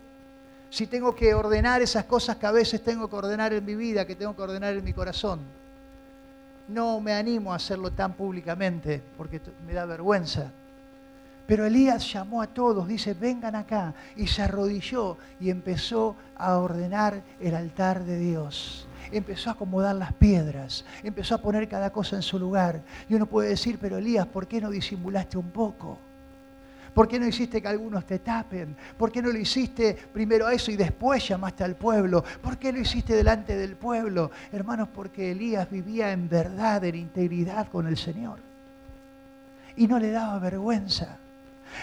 Si 0.71 0.87
tengo 0.89 1.15
que 1.15 1.35
ordenar 1.35 1.83
esas 1.83 2.05
cosas 2.05 2.37
que 2.37 2.47
a 2.47 2.53
veces 2.53 2.83
tengo 2.83 3.09
que 3.09 3.17
ordenar 3.17 3.53
en 3.53 3.65
mi 3.65 3.77
vida, 3.77 4.07
que 4.07 4.17
tengo 4.17 4.35
que 4.35 4.43
ordenar 4.43 4.75
en 4.75 4.83
mi 4.83 4.93
corazón. 4.93 5.41
No 6.67 7.01
me 7.01 7.13
animo 7.13 7.53
a 7.53 7.57
hacerlo 7.57 7.93
tan 7.93 8.15
públicamente 8.15 9.01
porque 9.17 9.41
me 9.67 9.73
da 9.73 9.85
vergüenza. 9.85 10.51
Pero 11.47 11.67
Elías 11.67 12.11
llamó 12.13 12.41
a 12.41 12.47
todos, 12.47 12.89
dice, 12.89 13.15
vengan 13.15 13.55
acá. 13.55 13.95
Y 14.17 14.27
se 14.27 14.43
arrodilló 14.43 15.19
y 15.41 15.51
empezó 15.51 16.17
a 16.37 16.57
ordenar 16.59 17.23
el 17.41 17.55
altar 17.55 18.05
de 18.05 18.19
Dios 18.19 18.89
empezó 19.13 19.51
a 19.51 19.53
acomodar 19.53 19.95
las 19.95 20.13
piedras, 20.13 20.85
empezó 21.03 21.35
a 21.35 21.39
poner 21.39 21.69
cada 21.69 21.91
cosa 21.91 22.17
en 22.17 22.23
su 22.23 22.39
lugar. 22.39 22.83
Y 23.09 23.15
uno 23.15 23.27
puede 23.27 23.51
decir, 23.51 23.79
pero 23.81 23.99
Elías, 23.99 24.27
¿por 24.27 24.47
qué 24.47 24.61
no 24.61 24.71
disimulaste 24.71 25.39
un 25.39 25.51
poco? 25.51 25.99
¿Por 26.95 27.09
qué 27.09 27.19
no 27.19 27.27
hiciste 27.27 27.61
que 27.61 27.67
algunos 27.67 28.07
te 28.07 28.21
tapen? 28.21 28.77
¿Por 28.97 29.11
qué 29.11 29.21
no 29.21 29.31
lo 29.31 29.39
hiciste 29.39 29.97
primero 30.13 30.49
eso 30.49 30.71
y 30.71 30.77
después 30.77 31.27
llamaste 31.27 31.65
al 31.65 31.75
pueblo? 31.75 32.25
¿Por 32.41 32.57
qué 32.57 32.73
lo 32.73 32.79
hiciste 32.79 33.15
delante 33.15 33.57
del 33.57 33.75
pueblo? 33.75 34.31
Hermanos, 34.53 34.89
porque 34.95 35.33
Elías 35.33 35.69
vivía 35.69 36.13
en 36.13 36.29
verdad, 36.29 36.85
en 36.85 36.95
integridad 36.95 37.69
con 37.69 37.89
el 37.89 37.97
Señor. 37.97 38.39
Y 39.77 39.89
no 39.89 39.99
le 39.99 40.13
daba 40.13 40.39
vergüenza. 40.39 41.19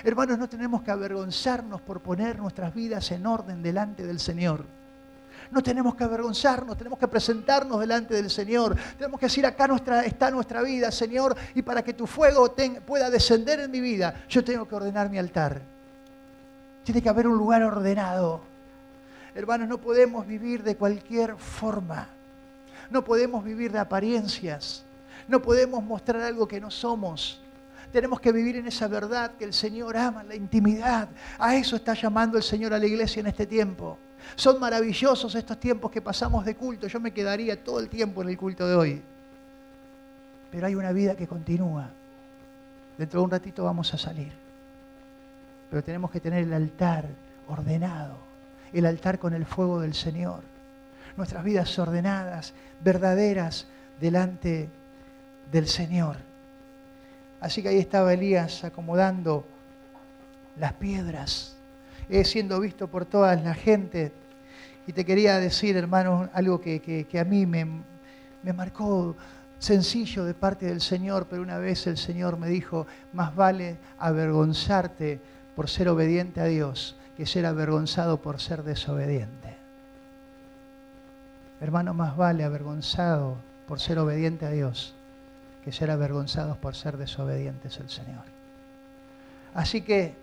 Hermanos, 0.04 0.40
no 0.40 0.50
tenemos 0.50 0.82
que 0.82 0.92
avergonzarnos 0.92 1.82
por 1.82 2.02
poner 2.02 2.40
nuestras 2.40 2.74
vidas 2.74 3.12
en 3.12 3.26
orden 3.26 3.62
delante 3.62 4.06
del 4.06 4.20
Señor. 4.20 4.66
No 5.52 5.62
tenemos 5.62 5.96
que 5.96 6.04
avergonzarnos, 6.06 6.78
tenemos 6.78 6.98
que 6.98 7.08
presentarnos 7.10 7.80
delante 7.80 8.16
del 8.16 8.30
Señor. 8.30 8.76
Tenemos 8.98 9.20
que 9.20 9.26
decir, 9.26 9.46
acá 9.46 9.70
está 10.06 10.32
nuestra 10.32 10.62
vida, 10.62 10.92
Señor, 10.92 11.36
y 11.54 11.62
para 11.62 11.84
que 11.84 11.94
tu 11.94 12.08
fuego 12.08 12.56
pueda 12.86 13.10
descender 13.10 13.60
en 13.60 13.70
mi 13.70 13.82
vida, 13.82 14.24
yo 14.30 14.44
tengo 14.44 14.68
que 14.68 14.76
ordenar 14.76 15.10
mi 15.10 15.18
altar. 15.18 15.62
Tiene 16.84 17.02
que 17.02 17.10
haber 17.10 17.28
un 17.28 17.38
lugar 17.38 17.62
ordenado. 17.64 18.42
Hermanos, 19.36 19.68
no 19.68 19.78
podemos 19.78 20.26
vivir 20.26 20.64
de 20.64 20.78
cualquier 20.78 21.36
forma. 21.36 22.08
No 22.90 23.04
podemos 23.04 23.44
vivir 23.44 23.72
de 23.72 23.80
apariencias. 23.80 24.84
No 25.28 25.42
podemos 25.42 25.84
mostrar 25.84 26.22
algo 26.22 26.48
que 26.48 26.62
no 26.62 26.72
somos. 26.72 27.41
Tenemos 27.92 28.22
que 28.22 28.32
vivir 28.32 28.56
en 28.56 28.68
esa 28.68 28.88
verdad 28.88 29.32
que 29.38 29.44
el 29.44 29.54
Señor 29.54 29.98
ama, 29.98 30.24
la 30.24 30.36
intimidad. 30.36 31.10
A 31.38 31.56
eso 31.56 31.76
está 31.76 31.94
llamando 31.94 32.38
el 32.38 32.44
Señor 32.44 32.74
a 32.74 32.80
la 32.80 32.86
iglesia 32.86 33.20
en 33.20 33.28
este 33.28 33.46
tiempo 33.46 33.98
Son 34.36 34.60
maravillosos 34.60 35.36
estos 35.36 35.60
tiempos 35.60 35.92
que 35.92 36.02
pasamos 36.02 36.46
de 36.46 36.56
culto. 36.56 36.88
Yo 36.88 37.00
me 37.00 37.12
quedaría 37.12 37.62
todo 37.62 37.80
el 37.80 37.90
tiempo 37.90 38.22
en 38.22 38.30
el 38.30 38.38
culto 38.38 38.68
de 38.68 38.76
hoy. 38.76 39.02
Pero 40.52 40.68
hay 40.68 40.76
una 40.76 40.92
vida 40.94 41.16
que 41.16 41.28
continúa. 41.28 41.90
Dentro 42.98 43.20
de 43.20 43.26
un 43.26 43.32
ratito 43.32 43.64
vamos 43.66 43.94
a 43.94 43.98
salir. 43.98 44.32
Pero 45.70 45.84
tenemos 45.84 46.12
que 46.12 46.20
tener 46.20 46.44
el 46.44 46.54
altar 46.54 47.06
ordenado. 47.48 48.18
El 48.72 48.86
altar 48.86 49.20
con 49.20 49.34
el 49.34 49.46
fuego 49.46 49.82
del 49.82 49.94
Señor. 49.94 50.44
Nuestras 51.18 51.44
vidas 51.44 51.78
ordenadas, 51.78 52.54
verdaderas, 52.82 53.68
delante 54.00 54.70
del 55.52 55.68
Señor. 55.68 56.31
Así 57.42 57.64
que 57.64 57.70
ahí 57.70 57.80
estaba 57.80 58.14
Elías 58.14 58.64
acomodando 58.64 59.44
las 60.58 60.74
piedras, 60.74 61.56
eh, 62.08 62.24
siendo 62.24 62.60
visto 62.60 62.88
por 62.88 63.06
toda 63.06 63.36
la 63.36 63.56
gente. 63.56 64.14
Y 64.86 64.94
te 64.94 65.04
quería 65.04 65.40
decir, 65.40 65.76
hermano, 65.76 66.30
algo 66.34 66.62
que, 66.62 67.08
a 67.20 67.24
mí 67.24 67.48
me, 67.48 67.66
me 68.44 68.54
marcó 68.54 69.16
sencillo 69.58 70.24
de 70.24 70.36
parte 70.36 70.68
del 70.68 70.82
Señor, 70.82 71.26
pero 71.28 71.42
una 71.42 71.58
vez 71.58 71.88
el 71.88 71.98
Señor 71.98 72.38
me 72.38 72.48
dijo, 72.48 72.86
más 73.12 73.36
vale 73.36 73.78
avergonzarte 73.98 75.20
por 75.56 75.68
ser 75.68 75.90
obediente 75.90 76.42
a 76.42 76.46
Dios 76.46 76.96
que 77.18 77.26
ser 77.26 77.48
avergonzado 77.48 78.22
por 78.22 78.40
ser 78.40 78.64
desobediente. 78.64 79.56
Hermano, 81.60 81.94
más 81.96 82.16
vale 82.16 82.44
avergonzado 82.44 83.38
por 83.68 83.80
ser 83.80 83.98
obediente 83.98 84.46
a 84.46 84.52
Dios 84.52 84.96
que 85.64 85.72
ser 85.72 85.92
avergonzados 85.92 86.58
por 86.58 86.76
ser 86.76 86.98
desobedientes 86.98 87.80
al 87.80 87.90
Señor. 87.90 88.24
Así 89.54 89.82
que 89.82 90.14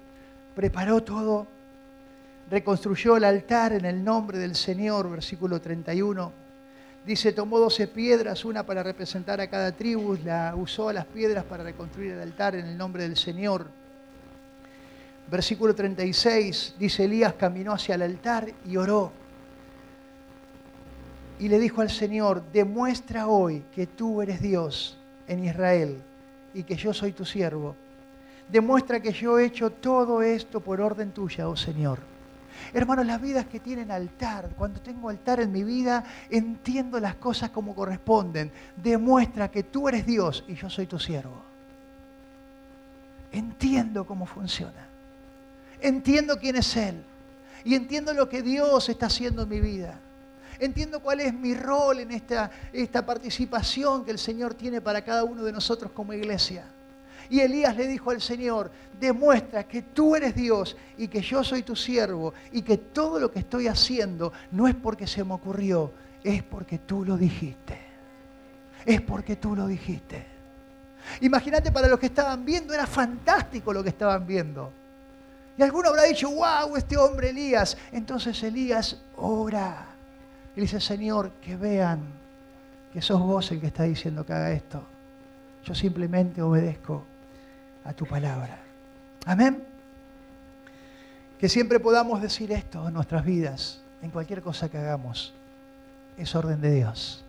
preparó 0.54 1.02
todo, 1.02 1.46
reconstruyó 2.50 3.16
el 3.16 3.24
altar 3.24 3.72
en 3.72 3.84
el 3.84 4.02
nombre 4.02 4.38
del 4.38 4.56
Señor, 4.56 5.10
versículo 5.10 5.60
31. 5.60 6.32
Dice, 7.06 7.32
tomó 7.32 7.58
doce 7.58 7.86
piedras, 7.86 8.44
una 8.44 8.64
para 8.66 8.82
representar 8.82 9.40
a 9.40 9.48
cada 9.48 9.72
tribu, 9.72 10.18
la 10.24 10.54
usó 10.56 10.88
a 10.88 10.92
las 10.92 11.06
piedras 11.06 11.44
para 11.44 11.62
reconstruir 11.62 12.12
el 12.12 12.20
altar 12.20 12.54
en 12.56 12.66
el 12.66 12.76
nombre 12.76 13.04
del 13.04 13.16
Señor. 13.16 13.66
Versículo 15.30 15.74
36, 15.74 16.74
dice, 16.78 17.04
Elías 17.04 17.34
caminó 17.34 17.72
hacia 17.72 17.94
el 17.94 18.02
altar 18.02 18.48
y 18.66 18.76
oró. 18.76 19.12
Y 21.38 21.48
le 21.48 21.58
dijo 21.58 21.82
al 21.82 21.90
Señor, 21.90 22.42
demuestra 22.52 23.28
hoy 23.28 23.62
que 23.74 23.86
tú 23.86 24.20
eres 24.20 24.40
Dios 24.42 24.97
en 25.28 25.44
Israel 25.44 26.02
y 26.52 26.64
que 26.64 26.74
yo 26.74 26.92
soy 26.92 27.12
tu 27.12 27.24
siervo 27.24 27.76
demuestra 28.48 29.00
que 29.00 29.12
yo 29.12 29.38
he 29.38 29.46
hecho 29.46 29.70
todo 29.70 30.22
esto 30.22 30.60
por 30.60 30.80
orden 30.80 31.12
tuya, 31.12 31.48
oh 31.48 31.56
Señor. 31.56 32.00
Hermanos, 32.72 33.06
las 33.06 33.20
vidas 33.20 33.46
que 33.46 33.60
tienen 33.60 33.90
altar, 33.90 34.50
cuando 34.56 34.80
tengo 34.80 35.08
altar 35.08 35.40
en 35.40 35.52
mi 35.52 35.62
vida, 35.62 36.04
entiendo 36.28 36.98
las 36.98 37.14
cosas 37.14 37.50
como 37.50 37.74
corresponden. 37.74 38.50
Demuestra 38.76 39.50
que 39.50 39.62
tú 39.62 39.88
eres 39.88 40.04
Dios 40.04 40.44
y 40.48 40.54
yo 40.54 40.68
soy 40.68 40.86
tu 40.86 40.98
siervo. 40.98 41.42
Entiendo 43.30 44.06
cómo 44.06 44.26
funciona. 44.26 44.88
Entiendo 45.80 46.38
quién 46.38 46.56
es 46.56 46.76
Él. 46.76 47.02
Y 47.64 47.74
entiendo 47.74 48.12
lo 48.12 48.28
que 48.28 48.42
Dios 48.42 48.88
está 48.88 49.06
haciendo 49.06 49.42
en 49.42 49.48
mi 49.48 49.60
vida. 49.60 50.00
Entiendo 50.60 51.00
cuál 51.00 51.20
es 51.20 51.32
mi 51.32 51.54
rol 51.54 52.00
en 52.00 52.10
esta, 52.10 52.50
esta 52.72 53.06
participación 53.06 54.04
que 54.04 54.10
el 54.10 54.18
Señor 54.18 54.54
tiene 54.54 54.80
para 54.80 55.02
cada 55.02 55.24
uno 55.24 55.44
de 55.44 55.52
nosotros 55.52 55.92
como 55.92 56.12
iglesia. 56.12 56.64
Y 57.30 57.40
Elías 57.40 57.76
le 57.76 57.86
dijo 57.86 58.10
al 58.10 58.20
Señor, 58.20 58.70
demuestra 58.98 59.64
que 59.64 59.82
tú 59.82 60.16
eres 60.16 60.34
Dios 60.34 60.76
y 60.96 61.08
que 61.08 61.20
yo 61.20 61.44
soy 61.44 61.62
tu 61.62 61.76
siervo 61.76 62.32
y 62.52 62.62
que 62.62 62.78
todo 62.78 63.20
lo 63.20 63.30
que 63.30 63.40
estoy 63.40 63.68
haciendo 63.68 64.32
no 64.50 64.66
es 64.66 64.74
porque 64.74 65.06
se 65.06 65.22
me 65.24 65.34
ocurrió, 65.34 65.92
es 66.24 66.42
porque 66.42 66.78
tú 66.78 67.04
lo 67.04 67.16
dijiste. 67.16 67.78
Es 68.86 69.00
porque 69.02 69.36
tú 69.36 69.54
lo 69.54 69.66
dijiste. 69.66 70.24
Imagínate 71.20 71.70
para 71.70 71.88
los 71.88 71.98
que 71.98 72.06
estaban 72.06 72.44
viendo, 72.44 72.72
era 72.72 72.86
fantástico 72.86 73.72
lo 73.72 73.82
que 73.82 73.90
estaban 73.90 74.26
viendo. 74.26 74.72
Y 75.56 75.62
alguno 75.62 75.90
habrá 75.90 76.04
dicho, 76.04 76.30
wow, 76.30 76.76
este 76.76 76.96
hombre 76.96 77.30
Elías. 77.30 77.76
Entonces 77.92 78.42
Elías 78.42 78.96
ora. 79.16 79.97
Y 80.58 80.62
dice, 80.62 80.80
Señor, 80.80 81.30
que 81.40 81.54
vean 81.54 82.00
que 82.92 83.00
sos 83.00 83.20
vos 83.20 83.48
el 83.52 83.60
que 83.60 83.68
está 83.68 83.84
diciendo 83.84 84.26
que 84.26 84.32
haga 84.32 84.50
esto. 84.50 84.82
Yo 85.64 85.72
simplemente 85.72 86.42
obedezco 86.42 87.04
a 87.84 87.92
tu 87.92 88.04
palabra. 88.06 88.58
Amén. 89.24 89.62
Que 91.38 91.48
siempre 91.48 91.78
podamos 91.78 92.20
decir 92.20 92.50
esto 92.50 92.88
en 92.88 92.94
nuestras 92.94 93.24
vidas, 93.24 93.82
en 94.02 94.10
cualquier 94.10 94.42
cosa 94.42 94.68
que 94.68 94.78
hagamos. 94.78 95.32
Es 96.16 96.34
orden 96.34 96.60
de 96.60 96.74
Dios. 96.74 97.22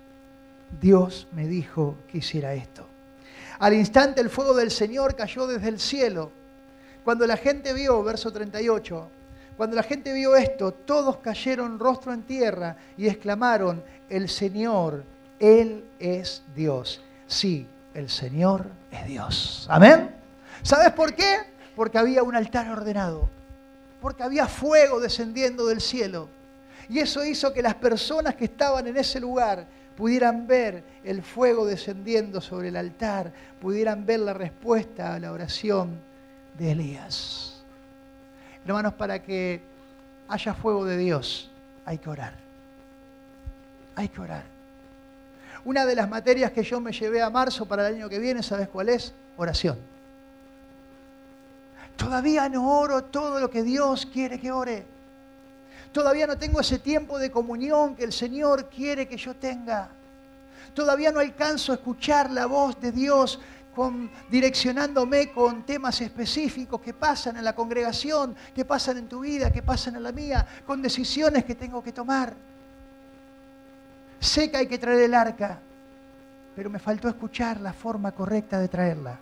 Dios 0.82 1.28
me 1.32 1.46
dijo 1.46 1.98
que 2.12 2.18
hiciera 2.18 2.56
esto. 2.56 2.88
Al 3.60 3.76
instante 3.76 4.22
el 4.22 4.32
fuego 4.32 4.56
del 4.56 4.72
Señor 4.72 5.16
cayó 5.16 5.46
desde 5.46 5.70
el 5.70 5.80
cielo. 5.80 6.32
Cuando 7.04 7.28
la 7.28 7.38
gente 7.38 7.74
vio, 7.74 8.04
verso 8.04 8.34
38, 8.34 9.08
cuando 9.60 9.76
la 9.76 9.84
gente 9.84 10.14
vio 10.14 10.38
esto, 10.38 10.72
todos 10.72 11.18
cayeron 11.18 11.80
rostro 11.80 12.14
en 12.14 12.24
tierra 12.24 12.78
y 12.96 13.10
exclamaron, 13.10 13.84
el 14.10 14.30
Señor, 14.30 15.04
Él 15.38 15.84
es 16.00 16.44
Dios. 16.56 17.02
Sí, 17.28 17.68
el 17.94 18.08
Señor 18.08 18.68
es 18.90 19.06
Dios. 19.06 19.68
Amén. 19.70 20.16
¿Sabes 20.64 20.94
por 20.94 21.14
qué? 21.14 21.40
Porque 21.76 21.98
había 21.98 22.24
un 22.24 22.38
altar 22.38 22.70
ordenado, 22.70 23.30
porque 24.00 24.24
había 24.24 24.48
fuego 24.48 25.02
descendiendo 25.02 25.68
del 25.68 25.82
cielo. 25.82 26.30
Y 26.88 27.00
eso 27.00 27.26
hizo 27.26 27.52
que 27.52 27.62
las 27.62 27.76
personas 27.76 28.36
que 28.36 28.46
estaban 28.46 28.88
en 28.88 28.96
ese 28.96 29.20
lugar 29.20 29.68
pudieran 29.98 30.48
ver 30.48 30.86
el 31.04 31.22
fuego 31.22 31.66
descendiendo 31.66 32.40
sobre 32.40 32.70
el 32.70 32.78
altar, 32.78 33.34
pudieran 33.60 34.06
ver 34.06 34.22
la 34.22 34.34
respuesta 34.34 35.16
a 35.16 35.20
la 35.20 35.34
oración 35.34 36.00
de 36.58 36.72
Elías. 36.72 37.59
Hermanos, 38.66 38.94
para 38.94 39.22
que 39.22 39.62
haya 40.28 40.54
fuego 40.54 40.86
de 40.86 40.98
Dios 40.98 41.50
hay 41.86 41.98
que 41.98 42.10
orar. 42.10 42.34
Hay 43.96 44.08
que 44.10 44.22
orar. 44.22 44.44
Una 45.66 45.86
de 45.86 45.96
las 45.96 46.08
materias 46.08 46.52
que 46.52 46.64
yo 46.64 46.80
me 46.80 46.92
llevé 46.92 47.22
a 47.22 47.30
marzo 47.30 47.66
para 47.66 47.88
el 47.88 47.96
año 47.96 48.10
que 48.10 48.20
viene, 48.20 48.44
¿sabes 48.44 48.70
cuál 48.70 48.90
es? 48.90 49.14
Oración. 49.38 49.78
Todavía 51.98 52.48
no 52.48 52.80
oro 52.80 53.04
todo 53.04 53.40
lo 53.40 53.50
que 53.50 53.62
Dios 53.62 54.06
quiere 54.06 54.40
que 54.40 54.52
ore. 54.52 54.86
Todavía 55.92 56.28
no 56.28 56.38
tengo 56.38 56.62
ese 56.62 56.80
tiempo 56.80 57.20
de 57.20 57.30
comunión 57.30 57.96
que 57.96 58.04
el 58.04 58.14
Señor 58.14 58.70
quiere 58.70 59.08
que 59.08 59.18
yo 59.18 59.36
tenga. 59.36 59.90
Todavía 60.74 61.12
no 61.12 61.20
alcanzo 61.20 61.72
a 61.72 61.76
escuchar 61.76 62.32
la 62.32 62.46
voz 62.46 62.80
de 62.80 62.92
Dios 62.92 63.40
con, 63.80 64.12
direccionándome 64.30 65.32
con 65.32 65.64
temas 65.64 66.02
específicos 66.02 66.82
que 66.82 66.94
pasan 66.94 67.38
en 67.38 67.46
la 67.46 67.56
congregación, 67.56 68.36
que 68.54 68.66
pasan 68.66 68.98
en 68.98 69.08
tu 69.08 69.22
vida, 69.22 69.54
que 69.54 69.64
pasan 69.64 69.96
en 69.96 70.04
la 70.04 70.12
mía, 70.12 70.46
con 70.68 70.82
decisiones 70.82 71.46
que 71.46 71.56
tengo 71.56 71.82
que 71.82 71.94
tomar. 71.94 72.34
Sé 74.20 74.52
que 74.52 74.58
hay 74.58 74.68
que 74.68 74.78
traer 74.78 75.04
el 75.04 75.14
arca, 75.14 75.62
pero 76.58 76.70
me 76.70 76.78
faltó 76.78 77.08
escuchar 77.08 77.62
la 77.62 77.72
forma 77.72 78.12
correcta 78.12 78.60
de 78.60 78.68
traerla. 78.68 79.18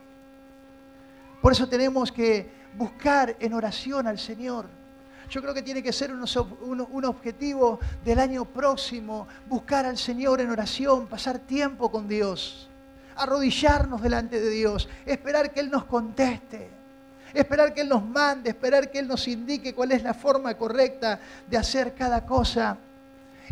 Por 1.39 1.51
eso 1.51 1.69
tenemos 1.69 2.11
que 2.11 2.49
buscar 2.75 3.35
en 3.39 3.53
oración 3.53 4.07
al 4.07 4.17
Señor. 4.17 4.65
Yo 5.29 5.39
creo 5.39 5.53
que 5.53 5.61
tiene 5.61 5.83
que 5.83 5.93
ser 5.93 6.11
un, 6.11 7.05
objetivo 7.05 7.79
del 8.03 8.17
año 8.17 8.43
próximo, 8.43 9.27
buscar 9.45 9.85
al 9.85 9.99
Señor 9.99 10.41
en 10.41 10.49
oración, 10.49 11.05
pasar 11.05 11.37
tiempo 11.37 11.91
con 11.91 12.07
Dios, 12.07 12.67
arrodillarnos 13.17 14.01
delante 14.01 14.39
de 14.39 14.49
Dios, 14.49 14.87
esperar 15.05 15.51
que 15.51 15.59
Él 15.59 15.69
nos 15.69 15.85
conteste, 15.85 16.69
esperar 17.33 17.73
que 17.73 17.81
Él 17.81 17.89
nos 17.89 18.05
mande, 18.05 18.49
esperar 18.49 18.89
que 18.89 18.99
Él 18.99 19.07
nos 19.07 19.27
indique 19.27 19.73
cuál 19.73 19.91
es 19.91 20.03
la 20.03 20.13
forma 20.13 20.53
correcta 20.55 21.19
de 21.49 21.57
hacer 21.57 21.93
cada 21.93 22.25
cosa 22.25 22.77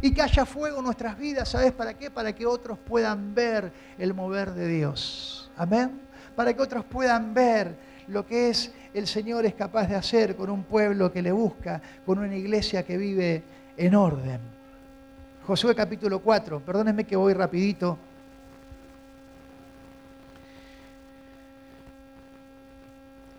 y 0.02 0.14
que 0.14 0.22
haya 0.22 0.46
fuego 0.46 0.80
en 0.80 0.86
nuestras 0.86 1.18
vidas. 1.18 1.50
¿Sabes 1.50 1.72
para 1.72 1.94
qué? 1.94 2.12
Para 2.12 2.34
que 2.34 2.46
otros 2.46 2.78
puedan 2.78 3.34
ver 3.34 3.72
el 3.98 4.14
mover 4.14 4.52
de 4.52 4.68
Dios. 4.68 5.50
Amén. 5.58 6.02
Para 6.36 6.54
que 6.54 6.62
otros 6.62 6.86
puedan 6.86 7.34
ver 7.34 7.76
lo 8.08 8.26
que 8.26 8.50
es 8.50 8.72
el 8.94 9.08
Señor 9.08 9.46
es 9.46 9.56
capaz 9.56 9.88
de 9.88 9.96
hacer 9.96 10.36
con 10.36 10.50
un 10.50 10.64
pueblo 10.64 11.12
que 11.12 11.22
le 11.22 11.32
busca, 11.32 11.82
con 12.06 12.20
una 12.20 12.36
iglesia 12.36 12.84
que 12.84 12.98
vive 12.98 13.44
en 13.78 13.96
orden. 13.96 14.40
Josué 15.46 15.76
capítulo 15.76 16.20
4, 16.20 16.62
perdónenme 16.62 17.04
que 17.04 17.16
voy 17.16 17.34
rapidito. 17.34 17.98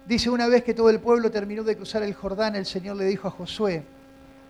Dice, 0.06 0.30
una 0.30 0.46
vez 0.46 0.62
que 0.62 0.72
todo 0.72 0.88
el 0.88 1.00
pueblo 1.00 1.32
terminó 1.32 1.64
de 1.64 1.76
cruzar 1.76 2.04
el 2.04 2.14
Jordán, 2.14 2.54
el 2.54 2.64
Señor 2.64 2.96
le 2.96 3.06
dijo 3.06 3.26
a 3.26 3.32
Josué, 3.32 3.82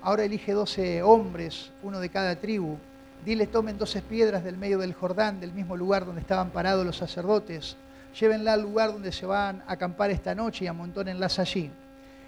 ahora 0.03 0.25
elige 0.25 0.53
doce 0.53 1.03
hombres, 1.03 1.71
uno 1.83 1.99
de 1.99 2.11
cada 2.11 2.37
tribu, 2.37 2.77
dile 3.25 3.47
tomen 3.47 3.79
doce 3.79 4.03
piedras 4.03 4.45
del 4.45 4.59
medio 4.59 4.77
del 4.77 4.93
Jordán, 4.93 5.41
del 5.41 5.55
mismo 5.55 5.75
lugar 5.75 6.05
donde 6.05 6.21
estaban 6.21 6.51
parados 6.51 6.85
los 6.85 6.99
sacerdotes, 6.99 7.79
llévenla 8.21 8.53
al 8.53 8.61
lugar 8.61 8.93
donde 8.93 9.13
se 9.13 9.25
van 9.25 9.63
a 9.67 9.73
acampar 9.73 10.11
esta 10.11 10.35
noche 10.35 10.67
y 10.67 10.69
amontónenlas 10.69 11.39
allí. 11.39 11.71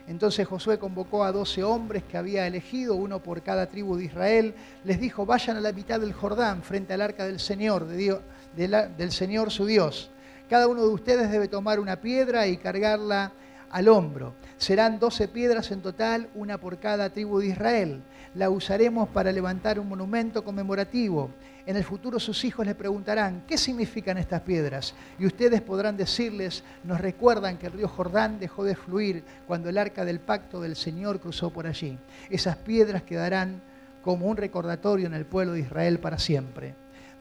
Entonces 0.07 0.49
Josué 0.49 0.79
convocó 0.79 1.23
a 1.23 1.31
doce 1.31 1.63
hombres 1.63 2.05
que 2.05 2.17
había 2.17 2.47
elegido, 2.47 2.95
uno 2.95 3.23
por 3.23 3.43
cada 3.43 3.67
tribu 3.67 3.99
de 3.99 4.07
Israel. 4.07 4.55
Les 4.85 4.99
dijo, 4.99 5.27
vayan 5.27 5.59
a 5.59 5.61
la 5.61 5.73
mitad 5.73 6.01
del 6.01 6.15
Jordán, 6.15 6.63
frente 6.63 6.95
al 6.95 7.03
arca 7.03 7.27
del 7.27 7.41
Señor, 7.41 7.87
del 7.87 9.13
Señor 9.13 9.51
su 9.51 9.67
Dios. 9.67 10.11
Cada 10.49 10.67
uno 10.67 10.81
de 10.83 10.89
ustedes 10.89 11.31
debe 11.31 11.47
tomar 11.47 11.79
una 11.79 12.01
piedra 12.01 12.47
y 12.47 12.57
cargarla 12.57 13.33
al 13.71 13.89
hombro. 13.89 14.35
Serán 14.57 14.99
doce 14.99 15.29
piedras 15.29 15.71
en 15.71 15.83
total, 15.83 16.31
una 16.35 16.57
por 16.57 16.79
cada 16.79 17.11
tribu 17.11 17.41
de 17.41 17.49
Israel. 17.49 18.01
La 18.35 18.49
usaremos 18.49 19.11
para 19.11 19.31
levantar 19.31 19.79
un 19.79 19.89
monumento 19.89 20.43
conmemorativo. 20.43 21.31
En 21.67 21.77
el 21.77 21.85
futuro 21.85 22.19
sus 22.19 22.47
hijos 22.47 22.65
les 22.65 22.75
preguntarán, 22.75 23.45
¿qué 23.47 23.59
significan 23.59 24.17
estas 24.17 24.41
piedras? 24.41 24.95
Y 25.19 25.27
ustedes 25.27 25.61
podrán 25.61 25.99
decirles, 25.99 26.65
nos 26.83 26.99
recuerdan 26.99 27.59
que 27.59 27.67
el 27.67 27.75
río 27.75 27.89
Jordán 27.89 28.41
dejó 28.41 28.65
de 28.65 28.75
fluir 28.75 29.25
cuando 29.47 29.69
el 29.69 29.77
arca 29.77 30.07
del 30.07 30.19
pacto 30.19 30.63
del 30.63 30.77
Señor 30.77 31.21
cruzó 31.21 31.51
por 31.51 31.67
allí. 31.67 31.99
Esas 32.31 32.57
piedras 32.57 33.03
quedarán 33.03 33.61
como 34.01 34.25
un 34.25 34.39
recordatorio 34.39 35.07
en 35.09 35.15
el 35.15 35.27
pueblo 35.27 35.53
de 35.53 35.61
Israel 35.61 35.99
para 35.99 36.19
siempre. 36.19 36.75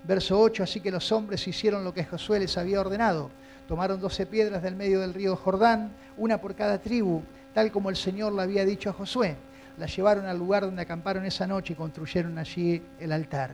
Verso 0.04 0.40
8, 0.40 0.64
así 0.64 0.80
que 0.80 0.92
los 0.92 1.12
hombres 1.12 1.48
hicieron 1.48 1.84
lo 1.84 1.94
que 1.94 2.06
Josué 2.06 2.40
les 2.40 2.58
había 2.58 2.80
ordenado. 2.80 3.30
Tomaron 3.68 4.00
doce 4.00 4.26
piedras 4.26 4.64
del 4.64 4.76
medio 4.76 5.02
del 5.02 5.14
río 5.14 5.36
Jordán, 5.36 5.92
una 6.16 6.40
por 6.40 6.56
cada 6.56 6.80
tribu, 6.80 7.22
tal 7.54 7.72
como 7.72 7.90
el 7.90 7.96
Señor 7.96 8.34
le 8.34 8.42
había 8.42 8.64
dicho 8.64 8.90
a 8.90 8.94
Josué. 8.94 9.36
Las 9.78 9.96
llevaron 9.96 10.26
al 10.26 10.38
lugar 10.38 10.64
donde 10.64 10.82
acamparon 10.82 11.26
esa 11.26 11.46
noche 11.46 11.74
y 11.74 11.76
construyeron 11.76 12.38
allí 12.38 12.82
el 13.00 13.12
altar. 13.12 13.52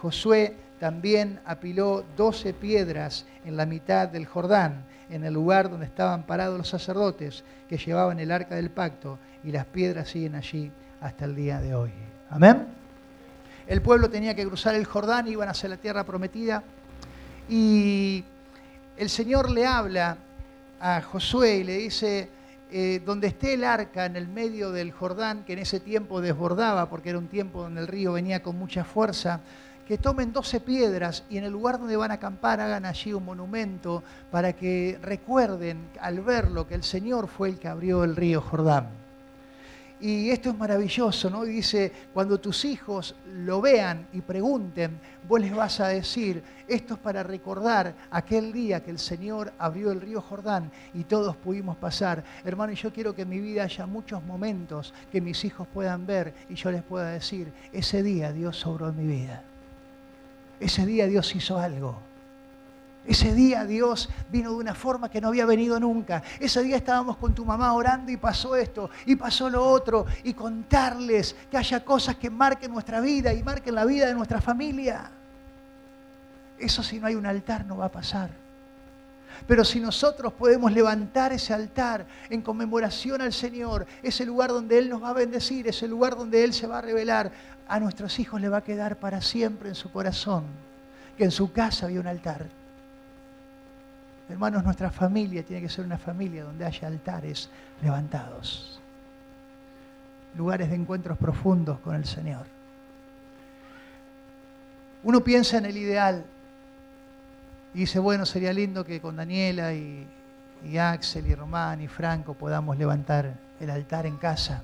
Josué 0.00 0.54
también 0.78 1.40
apiló 1.46 2.04
doce 2.16 2.52
piedras 2.52 3.24
en 3.44 3.56
la 3.56 3.64
mitad 3.64 4.08
del 4.08 4.26
Jordán, 4.26 4.84
en 5.08 5.24
el 5.24 5.32
lugar 5.32 5.70
donde 5.70 5.86
estaban 5.86 6.24
parados 6.24 6.58
los 6.58 6.68
sacerdotes 6.68 7.42
que 7.68 7.78
llevaban 7.78 8.20
el 8.20 8.30
arca 8.30 8.54
del 8.54 8.70
pacto, 8.70 9.18
y 9.42 9.50
las 9.50 9.64
piedras 9.66 10.08
siguen 10.08 10.34
allí 10.34 10.70
hasta 11.00 11.24
el 11.24 11.34
día 11.34 11.60
de 11.60 11.74
hoy. 11.74 11.92
Amén. 12.30 12.83
El 13.66 13.80
pueblo 13.80 14.10
tenía 14.10 14.34
que 14.34 14.44
cruzar 14.44 14.74
el 14.74 14.84
Jordán, 14.84 15.26
iban 15.28 15.48
hacia 15.48 15.68
la 15.68 15.76
tierra 15.76 16.04
prometida, 16.04 16.62
y 17.48 18.24
el 18.96 19.08
Señor 19.08 19.50
le 19.50 19.66
habla 19.66 20.18
a 20.80 21.00
Josué 21.00 21.56
y 21.56 21.64
le 21.64 21.78
dice, 21.78 22.28
eh, 22.70 23.00
donde 23.06 23.28
esté 23.28 23.54
el 23.54 23.64
arca 23.64 24.04
en 24.04 24.16
el 24.16 24.28
medio 24.28 24.70
del 24.70 24.92
Jordán, 24.92 25.44
que 25.44 25.54
en 25.54 25.60
ese 25.60 25.80
tiempo 25.80 26.20
desbordaba, 26.20 26.90
porque 26.90 27.10
era 27.10 27.18
un 27.18 27.28
tiempo 27.28 27.62
donde 27.62 27.80
el 27.80 27.88
río 27.88 28.12
venía 28.12 28.42
con 28.42 28.58
mucha 28.58 28.84
fuerza, 28.84 29.40
que 29.86 29.98
tomen 29.98 30.32
12 30.32 30.60
piedras 30.60 31.24
y 31.28 31.38
en 31.38 31.44
el 31.44 31.52
lugar 31.52 31.78
donde 31.78 31.96
van 31.96 32.10
a 32.10 32.14
acampar 32.14 32.60
hagan 32.60 32.86
allí 32.86 33.12
un 33.12 33.24
monumento 33.24 34.02
para 34.30 34.54
que 34.54 34.98
recuerden 35.02 35.88
al 36.00 36.20
verlo 36.20 36.66
que 36.66 36.74
el 36.74 36.82
Señor 36.82 37.28
fue 37.28 37.50
el 37.50 37.58
que 37.58 37.68
abrió 37.68 38.02
el 38.04 38.16
río 38.16 38.40
Jordán. 38.40 39.03
Y 40.04 40.28
esto 40.28 40.50
es 40.50 40.58
maravilloso, 40.58 41.30
¿no? 41.30 41.44
dice, 41.44 41.90
cuando 42.12 42.38
tus 42.38 42.66
hijos 42.66 43.14
lo 43.36 43.62
vean 43.62 44.06
y 44.12 44.20
pregunten, 44.20 45.00
vos 45.26 45.40
les 45.40 45.56
vas 45.56 45.80
a 45.80 45.88
decir, 45.88 46.42
esto 46.68 46.92
es 46.92 47.00
para 47.00 47.22
recordar 47.22 47.94
aquel 48.10 48.52
día 48.52 48.84
que 48.84 48.90
el 48.90 48.98
Señor 48.98 49.54
abrió 49.58 49.90
el 49.90 50.02
río 50.02 50.20
Jordán 50.20 50.70
y 50.92 51.04
todos 51.04 51.36
pudimos 51.36 51.78
pasar. 51.78 52.22
Hermano, 52.44 52.74
y 52.74 52.76
yo 52.76 52.92
quiero 52.92 53.14
que 53.14 53.22
en 53.22 53.30
mi 53.30 53.40
vida 53.40 53.62
haya 53.62 53.86
muchos 53.86 54.22
momentos 54.22 54.92
que 55.10 55.22
mis 55.22 55.42
hijos 55.42 55.66
puedan 55.72 56.04
ver 56.04 56.34
y 56.50 56.54
yo 56.54 56.70
les 56.70 56.82
pueda 56.82 57.08
decir, 57.08 57.50
ese 57.72 58.02
día 58.02 58.30
Dios 58.30 58.58
sobró 58.58 58.90
en 58.90 58.96
mi 58.98 59.06
vida. 59.06 59.42
Ese 60.60 60.84
día 60.84 61.06
Dios 61.06 61.34
hizo 61.34 61.58
algo. 61.58 61.98
Ese 63.06 63.34
día 63.34 63.66
Dios 63.66 64.08
vino 64.30 64.50
de 64.50 64.56
una 64.56 64.74
forma 64.74 65.10
que 65.10 65.20
no 65.20 65.28
había 65.28 65.44
venido 65.44 65.78
nunca. 65.78 66.22
Ese 66.40 66.62
día 66.62 66.76
estábamos 66.76 67.18
con 67.18 67.34
tu 67.34 67.44
mamá 67.44 67.72
orando 67.74 68.10
y 68.10 68.16
pasó 68.16 68.56
esto 68.56 68.88
y 69.04 69.16
pasó 69.16 69.50
lo 69.50 69.64
otro. 69.64 70.06
Y 70.22 70.32
contarles 70.32 71.36
que 71.50 71.58
haya 71.58 71.84
cosas 71.84 72.16
que 72.16 72.30
marquen 72.30 72.72
nuestra 72.72 73.00
vida 73.00 73.32
y 73.34 73.42
marquen 73.42 73.74
la 73.74 73.84
vida 73.84 74.06
de 74.06 74.14
nuestra 74.14 74.40
familia. 74.40 75.10
Eso 76.58 76.82
si 76.82 76.98
no 76.98 77.06
hay 77.06 77.14
un 77.14 77.26
altar 77.26 77.66
no 77.66 77.76
va 77.76 77.86
a 77.86 77.92
pasar. 77.92 78.30
Pero 79.46 79.64
si 79.64 79.80
nosotros 79.80 80.32
podemos 80.32 80.72
levantar 80.72 81.32
ese 81.32 81.52
altar 81.52 82.06
en 82.30 82.40
conmemoración 82.40 83.20
al 83.20 83.32
Señor, 83.32 83.86
ese 84.02 84.24
lugar 84.24 84.50
donde 84.50 84.78
Él 84.78 84.88
nos 84.88 85.02
va 85.02 85.10
a 85.10 85.12
bendecir, 85.12 85.68
ese 85.68 85.88
lugar 85.88 86.16
donde 86.16 86.44
Él 86.44 86.54
se 86.54 86.66
va 86.66 86.78
a 86.78 86.82
revelar, 86.82 87.32
a 87.66 87.80
nuestros 87.80 88.18
hijos 88.18 88.40
le 88.40 88.48
va 88.48 88.58
a 88.58 88.64
quedar 88.64 88.96
para 88.96 89.20
siempre 89.20 89.68
en 89.68 89.74
su 89.74 89.90
corazón 89.90 90.44
que 91.18 91.24
en 91.24 91.30
su 91.30 91.52
casa 91.52 91.86
había 91.86 92.00
un 92.00 92.06
altar. 92.06 92.46
Hermanos, 94.28 94.64
nuestra 94.64 94.90
familia 94.90 95.42
tiene 95.42 95.62
que 95.62 95.68
ser 95.68 95.84
una 95.84 95.98
familia 95.98 96.44
donde 96.44 96.64
haya 96.64 96.88
altares 96.88 97.50
levantados, 97.82 98.80
lugares 100.36 100.70
de 100.70 100.76
encuentros 100.76 101.18
profundos 101.18 101.78
con 101.80 101.94
el 101.94 102.04
Señor. 102.04 102.46
Uno 105.02 105.22
piensa 105.22 105.58
en 105.58 105.66
el 105.66 105.76
ideal 105.76 106.24
y 107.74 107.80
dice, 107.80 107.98
bueno, 107.98 108.24
sería 108.24 108.52
lindo 108.52 108.84
que 108.84 109.00
con 109.00 109.16
Daniela 109.16 109.74
y, 109.74 110.06
y 110.64 110.78
Axel 110.78 111.26
y 111.26 111.34
Román 111.34 111.82
y 111.82 111.88
Franco 111.88 112.32
podamos 112.32 112.78
levantar 112.78 113.34
el 113.60 113.70
altar 113.70 114.06
en 114.06 114.16
casa 114.16 114.62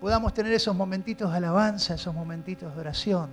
podamos 0.00 0.32
tener 0.32 0.52
esos 0.52 0.74
momentitos 0.74 1.30
de 1.30 1.36
alabanza, 1.38 1.94
esos 1.94 2.14
momentitos 2.14 2.74
de 2.74 2.80
oración. 2.80 3.30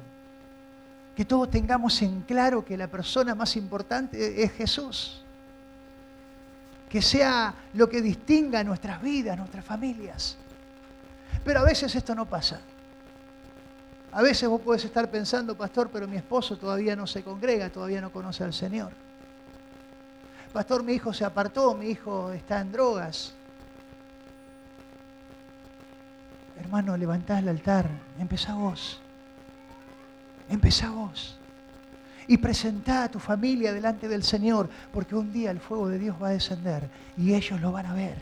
Que 1.16 1.26
todos 1.26 1.50
tengamos 1.50 2.02
en 2.02 2.22
claro 2.22 2.66
que 2.66 2.78
la 2.78 2.88
persona 2.88 3.36
más 3.36 3.56
importante 3.56 4.44
es 4.44 4.52
Jesús. 4.52 5.24
Que 6.90 7.02
sea 7.02 7.54
lo 7.74 7.90
que 7.90 8.02
distinga 8.02 8.64
nuestras 8.64 9.02
vidas, 9.02 9.38
nuestras 9.38 9.64
familias. 9.64 10.38
Pero 11.44 11.60
a 11.60 11.64
veces 11.64 11.96
esto 11.96 12.16
no 12.16 12.26
pasa. 12.26 12.60
A 14.12 14.22
veces 14.22 14.48
vos 14.48 14.62
puedes 14.62 14.86
estar 14.86 15.12
pensando, 15.12 15.56
pastor, 15.58 15.90
pero 15.92 16.08
mi 16.08 16.16
esposo 16.16 16.58
todavía 16.58 16.96
no 16.96 17.06
se 17.06 17.22
congrega, 17.22 17.70
todavía 17.70 18.00
no 18.00 18.12
conoce 18.12 18.44
al 18.44 18.54
Señor. 18.54 18.92
Pastor, 20.54 20.84
mi 20.84 20.94
hijo 20.94 21.14
se 21.14 21.26
apartó, 21.26 21.76
mi 21.76 21.88
hijo 21.88 22.32
está 22.32 22.62
en 22.62 22.72
drogas. 22.72 23.34
Hermano, 26.58 26.96
levantá 26.96 27.40
el 27.40 27.50
altar, 27.50 27.90
empezá 28.18 28.54
vos. 28.54 29.02
Empezá 30.50 30.90
vos. 30.90 31.38
Y 32.28 32.38
presentá 32.38 33.04
a 33.04 33.12
tu 33.12 33.20
familia 33.20 33.72
delante 33.72 34.08
del 34.08 34.24
Señor, 34.24 34.70
porque 34.92 35.16
un 35.16 35.32
día 35.32 35.52
el 35.52 35.60
fuego 35.60 35.90
de 35.90 36.00
Dios 36.00 36.16
va 36.22 36.30
a 36.30 36.32
descender 36.32 36.90
y 37.18 37.34
ellos 37.34 37.62
lo 37.62 37.72
van 37.72 37.86
a 37.86 37.94
ver. 37.94 38.16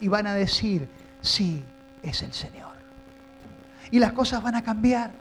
Y 0.00 0.08
van 0.08 0.26
a 0.26 0.34
decir, 0.34 0.88
sí, 1.20 1.62
es 2.02 2.22
el 2.22 2.32
Señor. 2.32 2.74
Y 3.90 3.98
las 4.00 4.12
cosas 4.12 4.42
van 4.42 4.56
a 4.56 4.64
cambiar. 4.64 5.12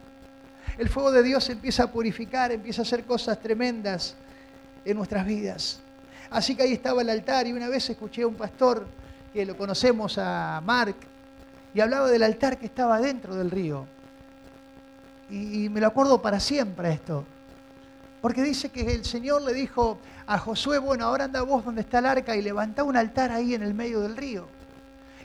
El 0.77 0.89
fuego 0.89 1.11
de 1.11 1.21
Dios 1.21 1.47
empieza 1.49 1.83
a 1.83 1.91
purificar, 1.91 2.51
empieza 2.51 2.81
a 2.81 2.83
hacer 2.83 3.05
cosas 3.05 3.39
tremendas 3.39 4.15
en 4.83 4.97
nuestras 4.97 5.25
vidas. 5.25 5.79
Así 6.31 6.55
que 6.55 6.63
ahí 6.63 6.73
estaba 6.73 7.03
el 7.03 7.09
altar 7.09 7.45
y 7.45 7.53
una 7.53 7.69
vez 7.69 7.87
escuché 7.89 8.23
a 8.23 8.27
un 8.27 8.35
pastor 8.35 8.87
que 9.31 9.45
lo 9.45 9.55
conocemos 9.55 10.17
a 10.17 10.61
Mark, 10.63 10.95
y 11.73 11.79
hablaba 11.79 12.09
del 12.09 12.23
altar 12.23 12.57
que 12.57 12.67
estaba 12.67 12.99
dentro 12.99 13.35
del 13.35 13.49
río. 13.49 13.87
Y, 15.29 15.69
me 15.69 15.81
lo 15.81 15.87
acuerdo 15.87 16.21
para 16.21 16.39
siempre 16.39 16.93
esto. 16.93 17.25
Porque 18.21 18.41
dice 18.41 18.69
que 18.69 18.81
el 18.93 19.03
Señor 19.03 19.41
le 19.41 19.53
dijo 19.53 19.97
a 20.25 20.37
Josué, 20.37 20.77
bueno, 20.77 21.05
ahora 21.05 21.25
anda 21.25 21.41
vos 21.41 21.65
donde 21.65 21.81
está 21.81 21.99
el 21.99 22.05
arca 22.05 22.35
y 22.35 22.41
levanta 22.41 22.83
un 22.83 22.95
altar 22.95 23.31
ahí 23.31 23.53
en 23.53 23.63
el 23.63 23.73
medio 23.73 24.01
del 24.01 24.15
río. 24.15 24.47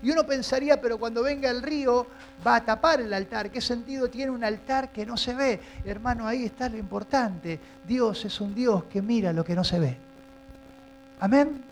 Y 0.03 0.11
uno 0.11 0.25
pensaría, 0.25 0.81
pero 0.81 0.99
cuando 0.99 1.23
venga 1.23 1.51
el 1.51 1.63
río 1.63 2.07
va 2.47 2.57
a 2.57 2.65
tapar 2.65 3.01
el 3.01 3.13
altar. 3.13 3.51
¿Qué 3.51 3.61
sentido 3.61 4.09
tiene 4.09 4.31
un 4.31 4.45
altar 4.45 4.91
que 4.91 5.05
no 5.05 5.17
se 5.17 5.35
ve? 5.35 5.61
Hermano, 5.85 6.27
ahí 6.27 6.45
está 6.45 6.69
lo 6.69 6.77
importante. 6.77 7.61
Dios 7.87 8.25
es 8.25 8.41
un 8.41 8.55
Dios 8.55 8.85
que 8.85 9.03
mira 9.03 9.33
lo 9.33 9.45
que 9.45 9.55
no 9.55 9.65
se 9.65 9.79
ve. 9.79 9.97
Amén. 11.21 11.63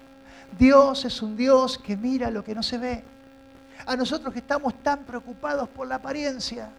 Dios 0.59 1.05
es 1.05 1.23
un 1.23 1.37
Dios 1.37 1.79
que 1.79 1.97
mira 1.97 2.31
lo 2.31 2.43
que 2.43 2.55
no 2.55 2.63
se 2.63 2.79
ve 2.79 3.05
a 3.87 3.97
nosotros 3.97 4.33
que 4.33 4.41
estamos 4.41 4.75
tan 4.83 5.05
preocupados 5.05 5.69
por 5.69 5.87
la 5.87 5.97
apariencia, 5.97 6.71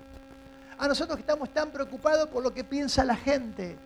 a 0.77 0.87
nosotros 0.87 1.17
que 1.17 1.21
estamos 1.21 1.49
tan 1.53 1.71
preocupados 1.71 2.27
por 2.29 2.43
lo 2.43 2.53
que 2.53 2.63
piensa 2.63 3.03
la 3.03 3.15
gente, 3.15 3.77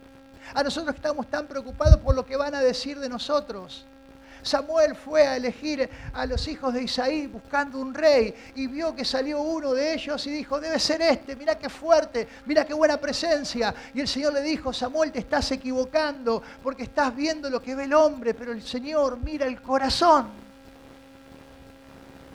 a 0.54 0.64
nosotros 0.64 0.94
que 0.94 1.00
estamos 1.00 1.28
tan 1.30 1.48
preocupados 1.48 1.98
por 1.98 2.16
lo 2.16 2.26
que 2.26 2.36
van 2.36 2.56
a 2.56 2.62
decir 2.62 3.00
de 3.00 3.10
nosotros. 3.10 3.86
Samuel 4.44 4.96
fue 4.96 5.28
a 5.28 5.36
elegir 5.36 5.88
a 6.14 6.26
los 6.26 6.48
hijos 6.48 6.74
de 6.74 6.84
Isaí 6.84 7.28
buscando 7.28 7.80
un 7.80 7.94
rey 7.94 8.34
y 8.56 8.68
vio 8.68 8.96
que 8.96 9.06
salió 9.06 9.42
uno 9.42 9.74
de 9.74 9.94
ellos 9.94 10.26
y 10.26 10.32
dijo, 10.32 10.60
debe 10.60 10.80
ser 10.80 11.02
este, 11.02 11.36
mira 11.36 11.58
qué 11.58 11.70
fuerte, 11.70 12.28
mira 12.46 12.66
qué 12.66 12.74
buena 12.74 12.98
presencia. 12.98 13.74
Y 13.94 14.02
el 14.02 14.08
Señor 14.08 14.34
le 14.34 14.42
dijo, 14.42 14.74
Samuel, 14.74 15.12
te 15.12 15.20
estás 15.20 15.52
equivocando 15.52 16.42
porque 16.64 16.84
estás 16.84 17.16
viendo 17.16 17.50
lo 17.50 17.62
que 17.62 17.76
ve 17.76 17.84
el 17.84 17.94
hombre, 17.94 18.34
pero 18.34 18.52
el 18.52 18.64
Señor 18.64 19.20
mira 19.20 19.46
el 19.46 19.62
corazón. 19.62 20.30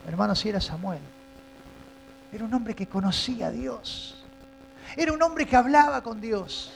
Hermano, 0.07 0.33
si 0.33 0.49
era 0.49 0.61
Samuel. 0.61 1.01
Era 2.31 2.45
un 2.45 2.53
hombre 2.53 2.73
que 2.73 2.87
conocía 2.87 3.47
a 3.47 3.51
Dios. 3.51 4.26
Era 4.97 5.13
un 5.13 5.21
hombre 5.21 5.45
que 5.45 5.55
hablaba 5.55 6.01
con 6.01 6.19
Dios. 6.19 6.73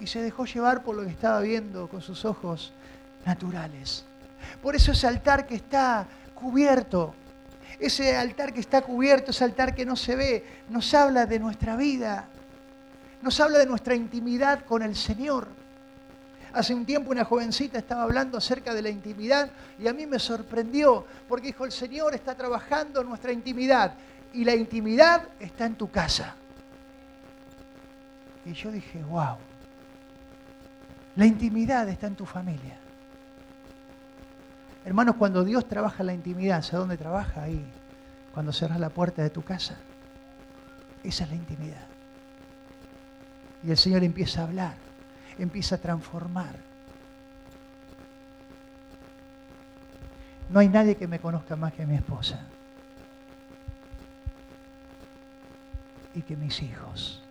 Y 0.00 0.08
se 0.08 0.20
dejó 0.20 0.46
llevar 0.46 0.82
por 0.82 0.96
lo 0.96 1.04
que 1.04 1.10
estaba 1.10 1.40
viendo 1.40 1.88
con 1.88 2.02
sus 2.02 2.24
ojos 2.24 2.72
naturales. 3.24 4.04
Por 4.60 4.74
eso 4.74 4.90
ese 4.90 5.06
altar 5.06 5.46
que 5.46 5.54
está 5.54 6.08
cubierto. 6.34 7.14
Ese 7.78 8.16
altar 8.16 8.52
que 8.52 8.58
está 8.58 8.82
cubierto, 8.82 9.30
ese 9.30 9.44
altar 9.44 9.76
que 9.76 9.86
no 9.86 9.94
se 9.94 10.16
ve, 10.16 10.44
nos 10.68 10.92
habla 10.92 11.24
de 11.26 11.38
nuestra 11.38 11.76
vida, 11.76 12.26
nos 13.22 13.38
habla 13.38 13.58
de 13.58 13.66
nuestra 13.66 13.94
intimidad 13.94 14.64
con 14.64 14.82
el 14.82 14.96
Señor. 14.96 15.46
Hace 16.52 16.74
un 16.74 16.84
tiempo 16.84 17.12
una 17.12 17.24
jovencita 17.24 17.78
estaba 17.78 18.02
hablando 18.02 18.38
acerca 18.38 18.74
de 18.74 18.82
la 18.82 18.88
intimidad 18.88 19.50
y 19.78 19.86
a 19.86 19.92
mí 19.92 20.06
me 20.06 20.18
sorprendió 20.18 21.04
porque 21.28 21.48
dijo, 21.48 21.64
el 21.64 21.72
Señor 21.72 22.14
está 22.14 22.34
trabajando 22.34 23.02
en 23.02 23.08
nuestra 23.08 23.30
intimidad 23.30 23.94
y 24.32 24.44
la 24.44 24.54
intimidad 24.54 25.28
está 25.38 25.66
en 25.66 25.76
tu 25.76 25.90
casa. 25.90 26.34
Y 28.46 28.52
yo 28.52 28.70
dije, 28.70 29.02
wow, 29.02 29.36
la 31.16 31.26
intimidad 31.26 31.88
está 31.88 32.06
en 32.06 32.14
tu 32.14 32.24
familia. 32.24 32.78
Hermanos, 34.84 35.16
cuando 35.16 35.42
Dios 35.42 35.66
trabaja 35.66 36.04
la 36.04 36.14
intimidad, 36.14 36.62
¿sabe 36.62 36.78
dónde 36.78 36.96
trabaja? 36.96 37.42
Ahí, 37.42 37.66
cuando 38.32 38.52
cerras 38.52 38.78
la 38.78 38.88
puerta 38.88 39.20
de 39.20 39.30
tu 39.30 39.42
casa. 39.42 39.76
Esa 41.02 41.24
es 41.24 41.30
la 41.30 41.36
intimidad. 41.36 41.86
Y 43.64 43.70
el 43.72 43.76
Señor 43.76 44.04
empieza 44.04 44.42
a 44.42 44.44
hablar, 44.44 44.76
empieza 45.38 45.74
a 45.74 45.78
transformar. 45.78 46.54
No 50.48 50.60
hay 50.60 50.68
nadie 50.68 50.96
que 50.96 51.08
me 51.08 51.18
conozca 51.18 51.56
más 51.56 51.72
que 51.72 51.84
mi 51.84 51.96
esposa. 51.96 52.46
Y 56.14 56.22
que 56.22 56.36
mis 56.36 56.62
hijos. 56.62 57.25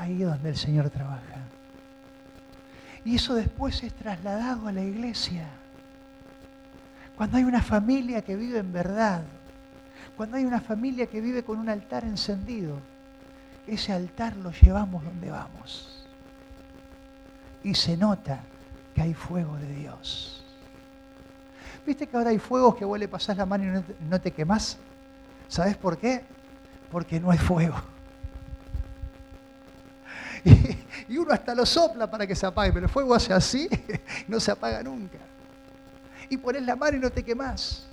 Ahí 0.00 0.22
es 0.22 0.28
donde 0.30 0.48
el 0.48 0.56
Señor 0.56 0.88
trabaja. 0.88 1.36
Y 3.04 3.16
eso 3.16 3.34
después 3.34 3.82
es 3.82 3.92
trasladado 3.92 4.66
a 4.66 4.72
la 4.72 4.82
iglesia. 4.82 5.46
Cuando 7.16 7.36
hay 7.36 7.44
una 7.44 7.60
familia 7.60 8.22
que 8.22 8.34
vive 8.34 8.60
en 8.60 8.72
verdad, 8.72 9.22
cuando 10.16 10.38
hay 10.38 10.46
una 10.46 10.62
familia 10.62 11.06
que 11.06 11.20
vive 11.20 11.42
con 11.42 11.58
un 11.58 11.68
altar 11.68 12.04
encendido, 12.04 12.78
ese 13.66 13.92
altar 13.92 14.36
lo 14.36 14.52
llevamos 14.52 15.04
donde 15.04 15.30
vamos. 15.30 16.06
Y 17.62 17.74
se 17.74 17.94
nota 17.98 18.40
que 18.94 19.02
hay 19.02 19.12
fuego 19.12 19.58
de 19.58 19.74
Dios. 19.74 20.42
¿Viste 21.84 22.06
que 22.06 22.16
ahora 22.16 22.30
hay 22.30 22.38
fuegos 22.38 22.74
que 22.74 22.86
vos 22.86 22.98
le 22.98 23.06
pasás 23.06 23.36
la 23.36 23.44
mano 23.44 23.64
y 23.64 24.04
no 24.08 24.18
te, 24.18 24.30
quemás? 24.30 24.78
¿Sabes 25.46 25.76
por 25.76 25.98
qué? 25.98 26.24
Porque 26.90 27.20
no 27.20 27.30
hay 27.30 27.38
fuego. 27.38 27.76
y 31.08 31.16
uno 31.16 31.32
hasta 31.32 31.54
lo 31.54 31.66
sopla 31.66 32.10
para 32.10 32.26
que 32.26 32.34
se 32.34 32.46
apague, 32.46 32.72
pero 32.72 32.86
el 32.86 32.92
fuego 32.92 33.14
hace 33.14 33.32
así, 33.32 33.68
no 34.28 34.40
se 34.40 34.50
apaga 34.50 34.82
nunca. 34.82 35.18
Y 36.28 36.36
pones 36.36 36.62
la 36.62 36.76
mano 36.76 36.96
y 36.96 37.00
no 37.00 37.10
te 37.10 37.22
quemas. 37.22 37.86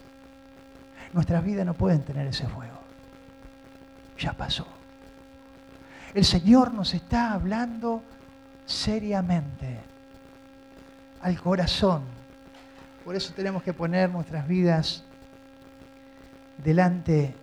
Nuestras 1.14 1.44
vidas 1.44 1.66
no 1.66 1.74
pueden 1.74 2.04
tener 2.04 2.28
ese 2.28 2.48
fuego. 2.48 2.80
Ya 4.20 4.34
pasó. 4.34 4.68
El 6.14 6.26
Señor 6.26 6.74
nos 6.74 6.94
está 6.94 7.34
hablando 7.34 8.04
seriamente 8.66 9.80
al 11.22 11.40
corazón. 11.42 12.04
Por 13.04 13.16
eso 13.16 13.34
tenemos 13.34 13.64
que 13.64 13.74
poner 13.74 14.10
nuestras 14.10 14.48
vidas 14.48 15.04
delante 16.58 17.34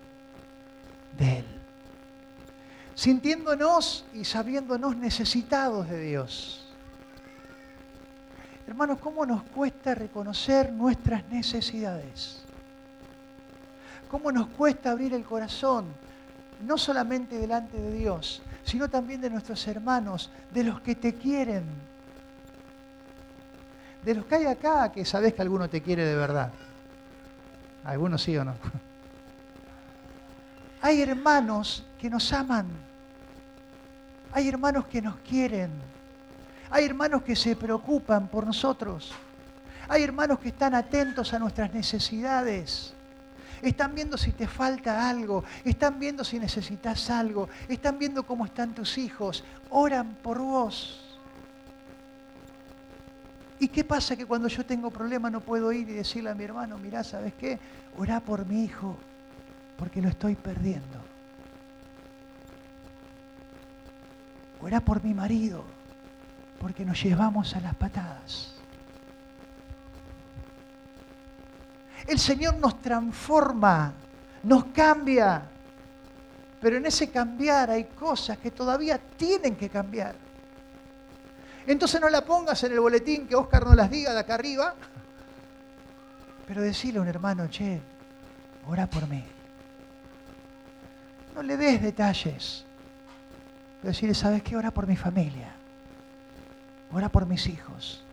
de 1.16 1.38
Él 1.38 1.63
sintiéndonos 2.94 4.04
y 4.12 4.24
sabiéndonos 4.24 4.96
necesitados 4.96 5.88
de 5.88 6.00
Dios. 6.00 6.60
Hermanos, 8.66 8.98
¿cómo 8.98 9.26
nos 9.26 9.42
cuesta 9.42 9.94
reconocer 9.94 10.72
nuestras 10.72 11.28
necesidades? 11.28 12.40
¿Cómo 14.10 14.32
nos 14.32 14.46
cuesta 14.48 14.92
abrir 14.92 15.12
el 15.12 15.24
corazón, 15.24 15.86
no 16.64 16.78
solamente 16.78 17.36
delante 17.36 17.76
de 17.78 17.92
Dios, 17.92 18.42
sino 18.64 18.88
también 18.88 19.20
de 19.20 19.28
nuestros 19.28 19.66
hermanos, 19.66 20.30
de 20.52 20.64
los 20.64 20.80
que 20.80 20.94
te 20.94 21.14
quieren? 21.14 21.64
De 24.02 24.14
los 24.14 24.24
que 24.24 24.36
hay 24.36 24.46
acá, 24.46 24.92
que 24.92 25.04
sabes 25.04 25.34
que 25.34 25.42
alguno 25.42 25.68
te 25.68 25.82
quiere 25.82 26.04
de 26.04 26.16
verdad. 26.16 26.52
Algunos 27.84 28.22
sí 28.22 28.36
o 28.36 28.44
no. 28.44 28.54
Hay 30.84 31.00
hermanos 31.00 31.82
que 31.98 32.10
nos 32.10 32.30
aman. 32.34 32.66
Hay 34.32 34.50
hermanos 34.50 34.86
que 34.86 35.00
nos 35.00 35.16
quieren. 35.20 35.70
Hay 36.68 36.84
hermanos 36.84 37.22
que 37.22 37.34
se 37.34 37.56
preocupan 37.56 38.28
por 38.28 38.44
nosotros. 38.44 39.10
Hay 39.88 40.02
hermanos 40.02 40.40
que 40.40 40.48
están 40.48 40.74
atentos 40.74 41.32
a 41.32 41.38
nuestras 41.38 41.72
necesidades. 41.72 42.92
Están 43.62 43.94
viendo 43.94 44.18
si 44.18 44.32
te 44.32 44.46
falta 44.46 45.08
algo. 45.08 45.42
Están 45.64 45.98
viendo 45.98 46.22
si 46.22 46.38
necesitas 46.38 47.08
algo. 47.08 47.48
Están 47.66 47.98
viendo 47.98 48.26
cómo 48.26 48.44
están 48.44 48.74
tus 48.74 48.98
hijos. 48.98 49.42
Oran 49.70 50.14
por 50.22 50.38
vos. 50.38 51.18
¿Y 53.58 53.68
qué 53.68 53.84
pasa 53.84 54.16
que 54.16 54.26
cuando 54.26 54.48
yo 54.48 54.66
tengo 54.66 54.90
problemas 54.90 55.32
no 55.32 55.40
puedo 55.40 55.72
ir 55.72 55.88
y 55.88 55.94
decirle 55.94 56.28
a 56.28 56.34
mi 56.34 56.44
hermano, 56.44 56.76
mirá, 56.76 57.02
¿sabes 57.02 57.32
qué? 57.40 57.58
Orá 57.96 58.20
por 58.20 58.44
mi 58.44 58.64
hijo 58.64 58.98
porque 59.76 60.00
lo 60.00 60.08
estoy 60.08 60.34
perdiendo. 60.34 61.00
O 64.60 64.68
era 64.68 64.80
por 64.80 65.02
mi 65.02 65.12
marido, 65.12 65.64
porque 66.60 66.84
nos 66.84 67.02
llevamos 67.02 67.54
a 67.56 67.60
las 67.60 67.74
patadas. 67.74 68.54
El 72.06 72.18
Señor 72.18 72.56
nos 72.58 72.80
transforma, 72.80 73.92
nos 74.42 74.66
cambia, 74.66 75.42
pero 76.60 76.76
en 76.76 76.86
ese 76.86 77.10
cambiar 77.10 77.70
hay 77.70 77.84
cosas 77.84 78.38
que 78.38 78.50
todavía 78.50 78.98
tienen 78.98 79.56
que 79.56 79.68
cambiar. 79.68 80.14
Entonces 81.66 82.00
no 82.00 82.08
la 82.10 82.24
pongas 82.24 82.62
en 82.64 82.72
el 82.72 82.80
boletín 82.80 83.26
que 83.26 83.34
Oscar 83.34 83.66
no 83.66 83.74
las 83.74 83.90
diga 83.90 84.12
de 84.12 84.20
acá 84.20 84.34
arriba, 84.34 84.74
pero 86.46 86.60
decirle 86.60 86.98
a 86.98 87.02
un 87.02 87.08
hermano, 87.08 87.48
che, 87.48 87.80
ora 88.66 88.86
por 88.86 89.08
mí. 89.08 89.33
No 91.34 91.42
le 91.42 91.56
des 91.56 91.82
detalles. 91.82 92.64
Pero 93.80 93.92
decirle, 93.92 94.14
¿sabes 94.14 94.42
qué? 94.42 94.56
Ora 94.56 94.70
por 94.70 94.86
mi 94.86 94.96
familia. 94.96 95.52
Ora 96.92 97.08
por 97.08 97.26
mis 97.26 97.46
hijos. 97.46 98.04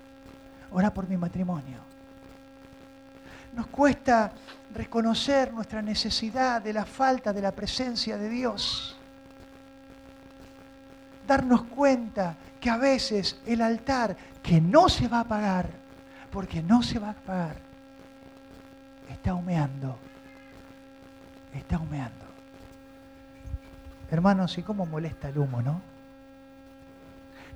Ora 0.72 0.94
por 0.94 1.08
mi 1.08 1.18
matrimonio. 1.18 1.80
Nos 3.54 3.68
cuesta 3.68 4.32
reconocer 4.74 5.54
nuestra 5.54 5.82
necesidad 5.82 6.62
de 6.62 6.74
la 6.74 6.86
falta 6.86 7.34
de 7.34 7.42
la 7.42 7.52
presencia 7.52 8.18
de 8.18 8.30
Dios. 8.30 8.98
Darnos 11.28 11.64
cuenta 11.64 12.36
que 12.60 12.70
a 12.70 12.78
veces 12.78 13.40
el 13.46 13.62
altar 13.62 14.16
que 14.42 14.62
no 14.62 14.88
se 14.90 15.08
va 15.08 15.18
a 15.18 15.22
apagar, 15.22 15.70
porque 16.32 16.64
no 16.64 16.82
se 16.82 17.00
va 17.00 17.08
a 17.08 17.12
apagar, 17.12 17.58
está 19.10 19.34
humeando. 19.34 19.98
Está 21.54 21.78
humeando. 21.78 22.21
Hermanos, 24.12 24.58
¿y 24.58 24.64
cómo 24.64 24.86
molesta 24.86 25.30
el 25.30 25.38
humo, 25.38 25.62
no? 25.62 25.82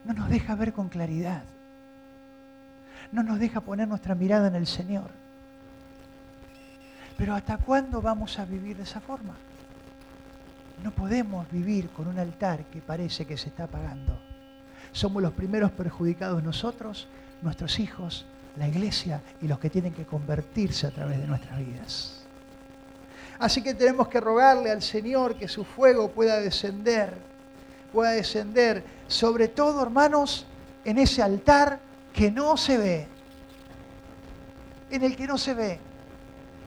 No 0.05 0.13
nos 0.13 0.29
deja 0.29 0.55
ver 0.55 0.71
con 0.71 0.87
claridad. 0.87 1.43
No 3.11 3.23
nos 3.23 3.39
deja 3.39 3.59
poner 3.59 3.87
nuestra 3.87 4.15
mirada 4.15 4.47
en 4.47 4.55
el 4.55 4.65
Señor. 4.65 5.09
Pero 7.17 7.35
¿hasta 7.35 7.57
cuándo 7.57 8.01
vamos 8.01 8.39
a 8.39 8.45
vivir 8.45 8.77
de 8.77 8.83
esa 8.83 9.01
forma? 9.01 9.35
No 10.81 10.91
podemos 10.91 11.49
vivir 11.51 11.89
con 11.89 12.07
un 12.07 12.19
altar 12.19 12.63
que 12.65 12.81
parece 12.81 13.25
que 13.25 13.37
se 13.37 13.49
está 13.49 13.65
apagando. 13.65 14.17
Somos 14.91 15.21
los 15.21 15.33
primeros 15.33 15.71
perjudicados 15.71 16.41
nosotros, 16.41 17.07
nuestros 17.41 17.79
hijos, 17.79 18.25
la 18.55 18.67
iglesia 18.67 19.21
y 19.41 19.47
los 19.47 19.59
que 19.59 19.69
tienen 19.69 19.93
que 19.93 20.05
convertirse 20.05 20.87
a 20.87 20.91
través 20.91 21.19
de 21.19 21.27
nuestras 21.27 21.59
vidas. 21.59 22.24
Así 23.39 23.61
que 23.61 23.73
tenemos 23.73 24.07
que 24.07 24.19
rogarle 24.19 24.71
al 24.71 24.81
Señor 24.81 25.35
que 25.35 25.47
su 25.47 25.65
fuego 25.65 26.09
pueda 26.09 26.39
descender, 26.39 27.13
pueda 27.91 28.11
descender, 28.11 28.83
sobre 29.07 29.47
todo, 29.47 29.81
hermanos, 29.81 30.45
en 30.85 30.97
ese 30.97 31.21
altar 31.21 31.79
que 32.13 32.31
no 32.31 32.55
se 32.55 32.77
ve, 32.77 33.07
en 34.89 35.03
el 35.03 35.15
que 35.15 35.27
no 35.27 35.37
se 35.37 35.53
ve, 35.53 35.79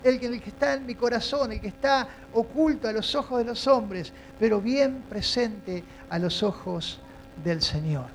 el 0.05 0.20
que, 0.20 0.26
el 0.26 0.42
que 0.42 0.51
está 0.51 0.74
en 0.74 0.86
mi 0.86 0.95
corazón, 0.95 1.53
el 1.53 1.61
que 1.61 1.68
está 1.68 2.09
oculto 2.32 2.88
a 2.88 2.92
los 2.92 3.14
ojos 3.14 3.38
de 3.38 3.45
los 3.45 3.66
hombres, 3.66 4.12
pero 4.38 4.61
bien 4.61 5.03
presente 5.09 5.82
a 6.11 6.18
los 6.18 6.42
ojos 6.42 7.01
del 7.42 7.62
Señor. 7.62 8.07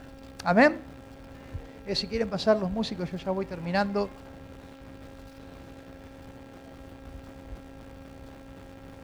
Amén. 0.43 0.77
Eh, 1.86 1.95
si 1.95 2.07
quieren 2.07 2.30
pasar 2.30 2.57
los 2.57 2.69
músicos, 2.69 3.11
yo 3.11 3.17
ya 3.17 3.32
voy 3.32 3.45
terminando. 3.45 4.09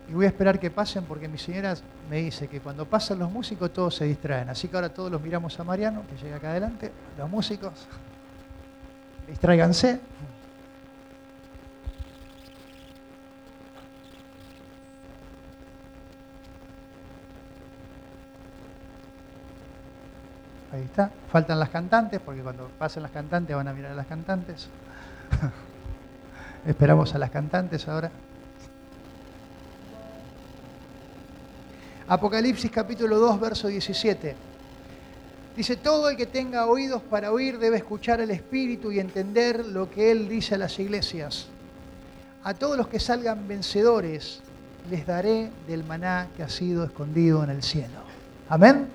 y 0.10 0.14
voy 0.14 0.26
a 0.26 0.30
esperar 0.30 0.60
que 0.60 0.72
pasen 0.72 1.04
porque 1.06 1.28
mi 1.28 1.38
señora 1.38 1.76
me 2.10 2.18
dice 2.18 2.48
que 2.48 2.60
cuando 2.60 2.86
pasan 2.86 3.20
los 3.20 3.32
músicos 3.32 3.72
todos 3.72 3.96
se 3.96 4.06
distraen. 4.06 4.50
Así 4.50 4.68
que 4.68 4.76
ahora 4.76 4.90
todos 4.90 5.12
los 5.12 5.22
miramos 5.22 5.60
a 5.60 5.64
Mariano, 5.64 6.04
que 6.10 6.18
llega 6.18 6.38
acá 6.38 6.50
adelante, 6.50 6.92
los 7.16 7.30
músicos, 7.30 7.88
distráiganse. 9.28 10.00
Ahí 20.72 20.82
está. 20.82 21.12
Faltan 21.32 21.60
las 21.60 21.70
cantantes, 21.70 22.20
porque 22.20 22.42
cuando 22.42 22.68
pasen 22.80 23.04
las 23.04 23.12
cantantes 23.12 23.56
van 23.56 23.68
a 23.68 23.74
mirar 23.74 23.92
a 23.92 23.96
las 23.96 24.08
cantantes. 24.08 24.70
Esperamos 26.66 27.14
a 27.14 27.20
las 27.20 27.30
cantantes 27.30 27.88
ahora. 27.88 28.10
Apocalipsis 32.10 32.72
capítulo 32.72 33.20
2, 33.20 33.40
verso 33.40 33.68
17. 33.68 34.36
Dice, 35.56 35.76
todo 35.76 36.10
el 36.10 36.18
que 36.18 36.26
tenga 36.26 36.66
oídos 36.66 37.04
para 37.04 37.32
oír 37.32 37.60
debe 37.60 37.78
escuchar 37.78 38.20
al 38.20 38.32
Espíritu 38.32 38.92
y 38.92 39.00
entender 39.00 39.64
lo 39.64 39.92
que 39.92 40.10
Él 40.10 40.28
dice 40.28 40.56
a 40.56 40.58
las 40.58 40.80
iglesias. 40.80 41.50
A 42.44 42.56
todos 42.56 42.78
los 42.78 42.88
que 42.88 43.00
salgan 43.00 43.48
vencedores 43.48 44.42
les 44.90 45.06
daré 45.06 45.52
del 45.68 45.84
maná 45.84 46.30
que 46.36 46.42
ha 46.42 46.50
sido 46.50 46.84
escondido 46.84 47.44
en 47.44 47.52
el 47.52 47.62
cielo. 47.62 48.00
Amén. 48.50 48.88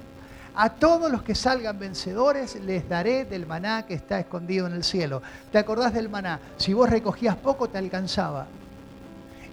A 0.56 0.70
todos 0.70 1.08
los 1.08 1.22
que 1.22 1.36
salgan 1.36 1.78
vencedores 1.78 2.56
les 2.56 2.88
daré 2.88 3.24
del 3.26 3.46
maná 3.46 3.86
que 3.86 3.94
está 3.94 4.18
escondido 4.18 4.66
en 4.66 4.72
el 4.72 4.82
cielo. 4.82 5.22
¿Te 5.52 5.58
acordás 5.58 5.94
del 5.94 6.08
maná? 6.08 6.40
Si 6.56 6.72
vos 6.72 6.90
recogías 6.90 7.36
poco 7.36 7.68
te 7.68 7.78
alcanzaba. 7.78 8.48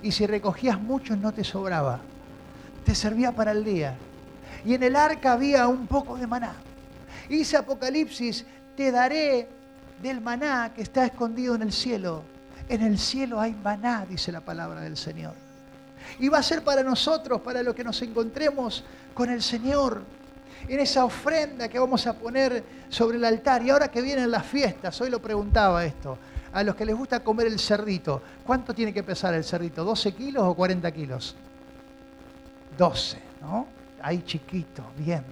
Y 0.01 0.13
si 0.13 0.25
recogías 0.25 0.81
mucho 0.81 1.15
no 1.15 1.31
te 1.31 1.43
sobraba. 1.43 1.99
Te 2.85 2.95
servía 2.95 3.31
para 3.31 3.51
el 3.51 3.63
día. 3.63 3.95
Y 4.65 4.73
en 4.73 4.83
el 4.83 4.95
arca 4.95 5.33
había 5.33 5.67
un 5.67 5.87
poco 5.87 6.17
de 6.17 6.27
maná. 6.27 6.55
Y 7.29 7.37
dice 7.37 7.57
Apocalipsis, 7.57 8.45
te 8.75 8.91
daré 8.91 9.47
del 10.01 10.21
maná 10.21 10.71
que 10.73 10.81
está 10.81 11.05
escondido 11.05 11.55
en 11.55 11.63
el 11.63 11.71
cielo. 11.71 12.23
En 12.67 12.81
el 12.81 12.97
cielo 12.97 13.39
hay 13.39 13.53
maná, 13.53 14.05
dice 14.07 14.31
la 14.31 14.41
palabra 14.41 14.81
del 14.81 14.97
Señor. 14.97 15.33
Y 16.19 16.29
va 16.29 16.39
a 16.39 16.43
ser 16.43 16.63
para 16.63 16.83
nosotros, 16.83 17.41
para 17.41 17.63
los 17.63 17.75
que 17.75 17.83
nos 17.83 18.01
encontremos 18.01 18.83
con 19.13 19.29
el 19.29 19.41
Señor 19.41 20.03
en 20.67 20.79
esa 20.79 21.05
ofrenda 21.05 21.67
que 21.67 21.79
vamos 21.79 22.05
a 22.07 22.13
poner 22.13 22.63
sobre 22.89 23.17
el 23.17 23.25
altar. 23.25 23.63
Y 23.63 23.69
ahora 23.69 23.89
que 23.89 24.01
vienen 24.01 24.29
las 24.31 24.45
fiestas, 24.45 24.99
hoy 25.01 25.09
lo 25.09 25.21
preguntaba 25.21 25.83
esto, 25.85 26.17
a 26.53 26.63
los 26.63 26.75
que 26.75 26.85
les 26.85 26.95
gusta 26.95 27.21
comer 27.21 27.47
el 27.47 27.59
cerdito, 27.59 28.21
¿cuánto 28.45 28.73
tiene 28.73 28.93
que 28.93 29.03
pesar 29.03 29.33
el 29.33 29.43
cerdito? 29.43 29.85
¿12 29.85 30.13
kilos 30.13 30.43
o 30.43 30.53
40 30.53 30.91
kilos? 30.91 31.35
12, 32.77 33.17
¿no? 33.41 33.67
Ahí 34.01 34.23
chiquito, 34.23 34.83
bien. 34.97 35.23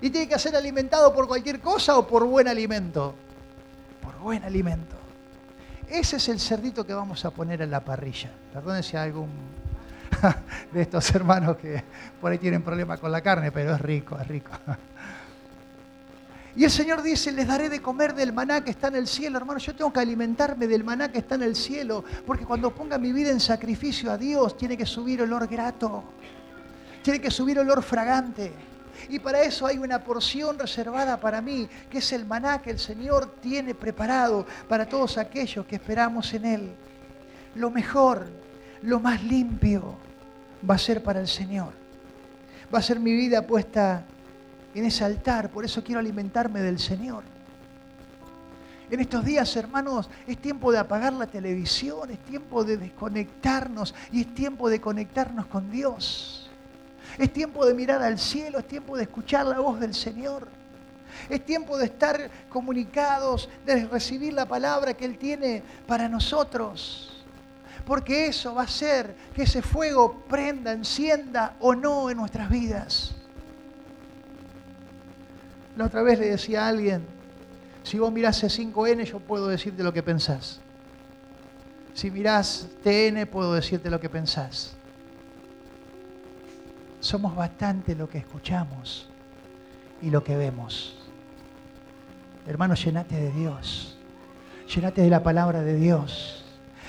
¿Y 0.00 0.10
tiene 0.10 0.28
que 0.28 0.38
ser 0.38 0.54
alimentado 0.54 1.12
por 1.14 1.26
cualquier 1.26 1.60
cosa 1.60 1.96
o 1.98 2.06
por 2.06 2.24
buen 2.24 2.46
alimento? 2.48 3.14
Por 4.02 4.18
buen 4.18 4.44
alimento. 4.44 4.96
Ese 5.88 6.16
es 6.16 6.28
el 6.28 6.40
cerdito 6.40 6.86
que 6.86 6.94
vamos 6.94 7.24
a 7.24 7.30
poner 7.30 7.62
en 7.62 7.70
la 7.70 7.80
parrilla. 7.80 8.30
Perdón 8.52 8.82
si 8.82 8.96
hay 8.96 9.08
algún 9.08 9.28
de 10.72 10.82
estos 10.82 11.14
hermanos 11.14 11.56
que 11.56 11.82
por 12.20 12.32
ahí 12.32 12.38
tienen 12.38 12.62
problemas 12.62 13.00
con 13.00 13.10
la 13.12 13.20
carne, 13.20 13.52
pero 13.52 13.74
es 13.74 13.80
rico, 13.80 14.18
es 14.18 14.26
rico. 14.28 14.50
Y 16.56 16.64
el 16.64 16.70
Señor 16.70 17.02
dice, 17.02 17.32
les 17.32 17.48
daré 17.48 17.68
de 17.68 17.82
comer 17.82 18.14
del 18.14 18.32
maná 18.32 18.62
que 18.62 18.70
está 18.70 18.86
en 18.86 18.94
el 18.94 19.08
cielo. 19.08 19.38
Hermano, 19.38 19.58
yo 19.58 19.74
tengo 19.74 19.92
que 19.92 19.98
alimentarme 19.98 20.68
del 20.68 20.84
maná 20.84 21.10
que 21.10 21.18
está 21.18 21.34
en 21.34 21.42
el 21.42 21.56
cielo, 21.56 22.04
porque 22.24 22.44
cuando 22.44 22.72
ponga 22.72 22.96
mi 22.96 23.12
vida 23.12 23.30
en 23.30 23.40
sacrificio 23.40 24.12
a 24.12 24.16
Dios, 24.16 24.56
tiene 24.56 24.76
que 24.76 24.86
subir 24.86 25.20
olor 25.22 25.48
grato, 25.48 26.04
tiene 27.04 27.20
que 27.20 27.30
subir 27.30 27.58
olor 27.58 27.82
fragante. 27.82 28.50
Y 29.10 29.18
para 29.18 29.42
eso 29.42 29.66
hay 29.66 29.76
una 29.76 30.02
porción 30.02 30.58
reservada 30.58 31.20
para 31.20 31.42
mí, 31.42 31.68
que 31.90 31.98
es 31.98 32.12
el 32.12 32.24
maná 32.24 32.62
que 32.62 32.70
el 32.70 32.78
Señor 32.78 33.36
tiene 33.42 33.74
preparado 33.74 34.46
para 34.68 34.88
todos 34.88 35.18
aquellos 35.18 35.66
que 35.66 35.76
esperamos 35.76 36.32
en 36.32 36.44
Él. 36.46 36.74
Lo 37.56 37.70
mejor, 37.70 38.26
lo 38.80 39.00
más 39.00 39.22
limpio 39.22 39.96
va 40.68 40.76
a 40.76 40.78
ser 40.78 41.02
para 41.02 41.20
el 41.20 41.28
Señor. 41.28 41.74
Va 42.74 42.78
a 42.78 42.82
ser 42.82 42.98
mi 42.98 43.12
vida 43.12 43.46
puesta 43.46 44.06
en 44.74 44.86
ese 44.86 45.04
altar, 45.04 45.50
por 45.50 45.66
eso 45.66 45.84
quiero 45.84 46.00
alimentarme 46.00 46.62
del 46.62 46.78
Señor. 46.78 47.22
En 48.90 49.00
estos 49.00 49.22
días, 49.26 49.54
hermanos, 49.56 50.08
es 50.26 50.38
tiempo 50.38 50.72
de 50.72 50.78
apagar 50.78 51.12
la 51.12 51.26
televisión, 51.26 52.10
es 52.10 52.18
tiempo 52.20 52.64
de 52.64 52.78
desconectarnos 52.78 53.94
y 54.10 54.22
es 54.22 54.34
tiempo 54.34 54.70
de 54.70 54.80
conectarnos 54.80 55.46
con 55.46 55.70
Dios. 55.70 56.43
Es 57.18 57.32
tiempo 57.32 57.64
de 57.64 57.74
mirar 57.74 58.02
al 58.02 58.18
cielo, 58.18 58.58
es 58.58 58.68
tiempo 58.68 58.96
de 58.96 59.04
escuchar 59.04 59.46
la 59.46 59.60
voz 59.60 59.80
del 59.80 59.94
Señor. 59.94 60.48
Es 61.28 61.44
tiempo 61.44 61.78
de 61.78 61.86
estar 61.86 62.30
comunicados, 62.48 63.48
de 63.64 63.86
recibir 63.86 64.32
la 64.32 64.46
palabra 64.46 64.94
que 64.94 65.04
Él 65.04 65.16
tiene 65.16 65.62
para 65.86 66.08
nosotros 66.08 67.14
porque 67.84 68.26
eso 68.26 68.54
va 68.54 68.62
a 68.62 68.64
hacer 68.64 69.14
que 69.34 69.42
ese 69.42 69.62
fuego 69.62 70.24
prenda, 70.28 70.72
encienda 70.72 71.54
o 71.60 71.74
no 71.74 72.10
en 72.10 72.16
nuestras 72.16 72.48
vidas. 72.48 73.14
La 75.76 75.86
otra 75.86 76.02
vez 76.02 76.18
le 76.18 76.30
decía 76.30 76.64
a 76.64 76.68
alguien, 76.68 77.04
si 77.82 77.98
vos 77.98 78.12
mirás 78.12 78.42
C5N 78.42 79.04
yo 79.04 79.20
puedo 79.20 79.48
decirte 79.48 79.82
lo 79.82 79.92
que 79.92 80.02
pensás. 80.02 80.60
Si 81.92 82.10
mirás 82.10 82.68
TN 82.82 83.26
puedo 83.26 83.54
decirte 83.54 83.90
lo 83.90 84.00
que 84.00 84.08
pensás. 84.08 84.74
Somos 87.04 87.36
bastante 87.36 87.94
lo 87.94 88.08
que 88.08 88.18
escuchamos 88.18 89.08
y 90.00 90.10
lo 90.10 90.24
que 90.24 90.36
vemos. 90.36 90.96
Hermano, 92.46 92.74
llenate 92.74 93.14
de 93.14 93.30
Dios. 93.30 93.98
Llenate 94.74 95.02
de 95.02 95.10
la 95.10 95.22
palabra 95.22 95.62
de 95.62 95.76
Dios 95.76 96.44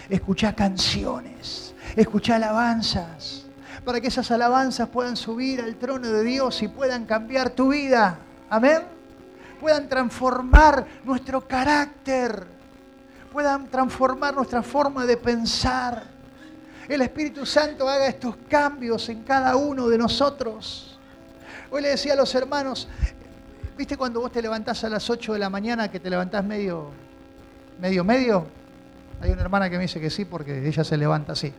escuchá 0.09 0.53
canciones, 0.53 1.73
escuchá 1.95 2.35
alabanzas, 2.35 3.45
para 3.83 4.01
que 4.01 4.07
esas 4.07 4.29
alabanzas 4.31 4.89
puedan 4.89 5.15
subir 5.15 5.61
al 5.61 5.75
trono 5.75 6.07
de 6.07 6.23
Dios 6.23 6.61
y 6.61 6.67
puedan 6.67 7.05
cambiar 7.05 7.51
tu 7.51 7.69
vida. 7.69 8.19
Amén. 8.49 8.83
Puedan 9.59 9.87
transformar 9.87 10.85
nuestro 11.03 11.47
carácter, 11.47 12.47
puedan 13.31 13.67
transformar 13.67 14.35
nuestra 14.35 14.63
forma 14.63 15.05
de 15.05 15.17
pensar. 15.17 16.14
El 16.87 17.01
Espíritu 17.01 17.45
Santo 17.45 17.89
haga 17.89 18.07
estos 18.07 18.35
cambios 18.47 19.09
en 19.09 19.23
cada 19.23 19.55
uno 19.55 19.87
de 19.87 19.97
nosotros. 19.97 20.99
Hoy 21.71 21.81
le 21.81 21.89
decía 21.89 22.13
a 22.13 22.15
los 22.15 22.33
hermanos, 22.35 22.87
¿viste 23.75 23.97
cuando 23.97 24.21
vos 24.21 24.31
te 24.31 24.41
levantás 24.41 24.83
a 24.83 24.89
las 24.89 25.09
8 25.09 25.33
de 25.33 25.39
la 25.39 25.49
mañana 25.49 25.89
que 25.89 25.99
te 25.99 26.09
levantás 26.09 26.45
medio, 26.45 26.91
medio, 27.79 28.03
medio? 28.03 28.47
Hay 29.19 29.31
una 29.31 29.41
hermana 29.41 29.67
que 29.69 29.77
me 29.77 29.83
dice 29.83 29.99
que 29.99 30.11
sí 30.11 30.25
porque 30.25 30.67
ella 30.67 30.83
se 30.83 30.95
levanta 30.95 31.33
así. 31.33 31.51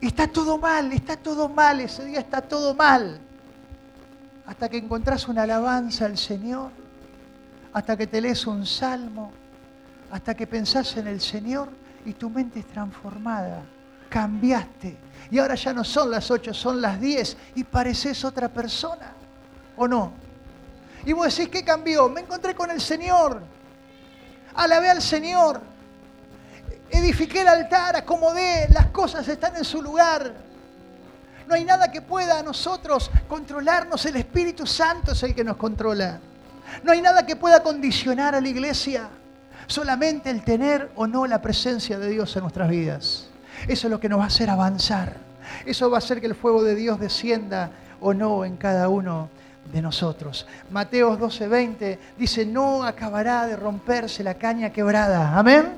Está 0.00 0.28
todo 0.28 0.56
mal, 0.56 0.90
está 0.92 1.16
todo 1.16 1.48
mal, 1.48 1.80
ese 1.80 2.06
día 2.06 2.20
está 2.20 2.40
todo 2.40 2.74
mal. 2.74 3.20
Hasta 4.46 4.70
que 4.70 4.78
encontrás 4.78 5.28
una 5.28 5.42
alabanza 5.42 6.06
al 6.06 6.16
Señor, 6.16 6.70
hasta 7.74 7.94
que 7.94 8.06
te 8.06 8.22
lees 8.22 8.46
un 8.46 8.64
salmo, 8.64 9.32
hasta 10.10 10.34
que 10.34 10.46
pensás 10.46 10.96
en 10.96 11.08
el 11.08 11.20
Señor 11.20 11.68
y 12.08 12.14
tu 12.14 12.30
mente 12.30 12.60
es 12.60 12.66
transformada. 12.66 13.62
Cambiaste. 14.08 14.96
Y 15.30 15.38
ahora 15.38 15.54
ya 15.54 15.72
no 15.72 15.84
son 15.84 16.10
las 16.10 16.30
ocho, 16.30 16.54
son 16.54 16.80
las 16.80 17.00
diez 17.00 17.36
y 17.54 17.64
pareces 17.64 18.24
otra 18.24 18.48
persona. 18.48 19.12
¿O 19.76 19.86
no? 19.86 20.12
Y 21.04 21.12
vos 21.12 21.34
decís, 21.34 21.50
¿qué 21.50 21.64
cambió? 21.64 22.08
Me 22.08 22.22
encontré 22.22 22.54
con 22.54 22.70
el 22.70 22.80
Señor 22.80 23.42
alabé 24.58 24.90
al 24.90 25.00
Señor, 25.00 25.60
edifiqué 26.90 27.42
el 27.42 27.48
altar, 27.48 27.96
acomodé, 27.96 28.68
las 28.70 28.86
cosas 28.86 29.26
están 29.28 29.56
en 29.56 29.64
su 29.64 29.80
lugar. 29.80 30.34
No 31.46 31.54
hay 31.54 31.64
nada 31.64 31.90
que 31.90 32.02
pueda 32.02 32.40
a 32.40 32.42
nosotros 32.42 33.10
controlarnos, 33.28 34.04
el 34.06 34.16
Espíritu 34.16 34.66
Santo 34.66 35.12
es 35.12 35.22
el 35.22 35.34
que 35.34 35.44
nos 35.44 35.56
controla. 35.56 36.18
No 36.82 36.92
hay 36.92 37.00
nada 37.00 37.24
que 37.24 37.36
pueda 37.36 37.62
condicionar 37.62 38.34
a 38.34 38.40
la 38.40 38.48
iglesia, 38.48 39.08
solamente 39.68 40.30
el 40.30 40.42
tener 40.42 40.90
o 40.96 41.06
no 41.06 41.26
la 41.26 41.40
presencia 41.40 41.98
de 41.98 42.08
Dios 42.08 42.34
en 42.34 42.42
nuestras 42.42 42.68
vidas. 42.68 43.28
Eso 43.68 43.86
es 43.86 43.90
lo 43.90 44.00
que 44.00 44.08
nos 44.08 44.18
va 44.18 44.24
a 44.24 44.28
hacer 44.28 44.50
avanzar. 44.50 45.14
Eso 45.64 45.88
va 45.90 45.98
a 45.98 45.98
hacer 45.98 46.20
que 46.20 46.26
el 46.26 46.34
fuego 46.34 46.62
de 46.62 46.74
Dios 46.74 46.98
descienda 46.98 47.70
o 48.00 48.12
no 48.12 48.44
en 48.44 48.56
cada 48.56 48.88
uno 48.88 49.28
de 49.72 49.82
nosotros. 49.82 50.46
Mateo 50.70 51.18
12:20 51.18 51.98
dice, 52.16 52.46
no 52.46 52.82
acabará 52.82 53.46
de 53.46 53.56
romperse 53.56 54.24
la 54.24 54.34
caña 54.34 54.70
quebrada. 54.70 55.38
Amén. 55.38 55.74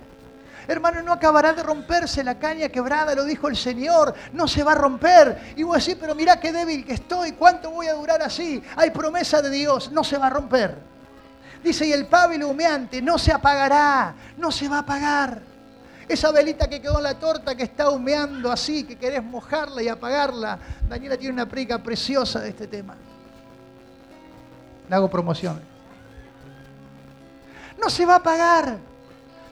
Hermano, 0.68 1.02
no 1.02 1.12
acabará 1.12 1.52
de 1.52 1.64
romperse 1.64 2.22
la 2.22 2.38
caña 2.38 2.68
quebrada, 2.68 3.14
lo 3.16 3.24
dijo 3.24 3.48
el 3.48 3.56
Señor, 3.56 4.14
no 4.32 4.46
se 4.46 4.62
va 4.62 4.72
a 4.72 4.76
romper. 4.76 5.54
Y 5.56 5.64
voy 5.64 5.74
a 5.74 5.78
decir, 5.78 5.98
pero 6.00 6.14
mira 6.14 6.38
qué 6.38 6.52
débil 6.52 6.84
que 6.84 6.92
estoy, 6.92 7.32
¿cuánto 7.32 7.72
voy 7.72 7.88
a 7.88 7.94
durar 7.94 8.22
así? 8.22 8.62
Hay 8.76 8.90
promesa 8.90 9.42
de 9.42 9.50
Dios, 9.50 9.90
no 9.90 10.04
se 10.04 10.16
va 10.16 10.28
a 10.28 10.30
romper. 10.30 10.89
Dice, 11.62 11.86
y 11.86 11.92
el 11.92 12.06
pábilo 12.06 12.48
humeante 12.48 13.02
no 13.02 13.18
se 13.18 13.32
apagará, 13.32 14.14
no 14.38 14.50
se 14.50 14.68
va 14.68 14.76
a 14.76 14.80
apagar. 14.80 15.42
Esa 16.08 16.32
velita 16.32 16.68
que 16.68 16.80
quedó 16.80 16.96
en 16.96 17.04
la 17.04 17.18
torta 17.18 17.54
que 17.54 17.62
está 17.62 17.90
humeando 17.90 18.50
así, 18.50 18.84
que 18.84 18.96
querés 18.96 19.22
mojarla 19.22 19.82
y 19.82 19.88
apagarla. 19.88 20.58
Daniela 20.88 21.16
tiene 21.16 21.34
una 21.34 21.46
prica 21.46 21.78
preciosa 21.82 22.40
de 22.40 22.48
este 22.48 22.66
tema. 22.66 22.96
Le 24.88 24.96
hago 24.96 25.08
promoción. 25.08 25.60
No 27.80 27.88
se 27.88 28.04
va 28.04 28.14
a 28.14 28.16
apagar. 28.16 28.78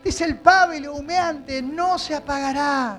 Dice 0.03 0.25
el 0.25 0.39
pábilo 0.39 0.95
humeante, 0.95 1.63
no 1.63 1.99
se 1.99 2.15
apagará. 2.15 2.99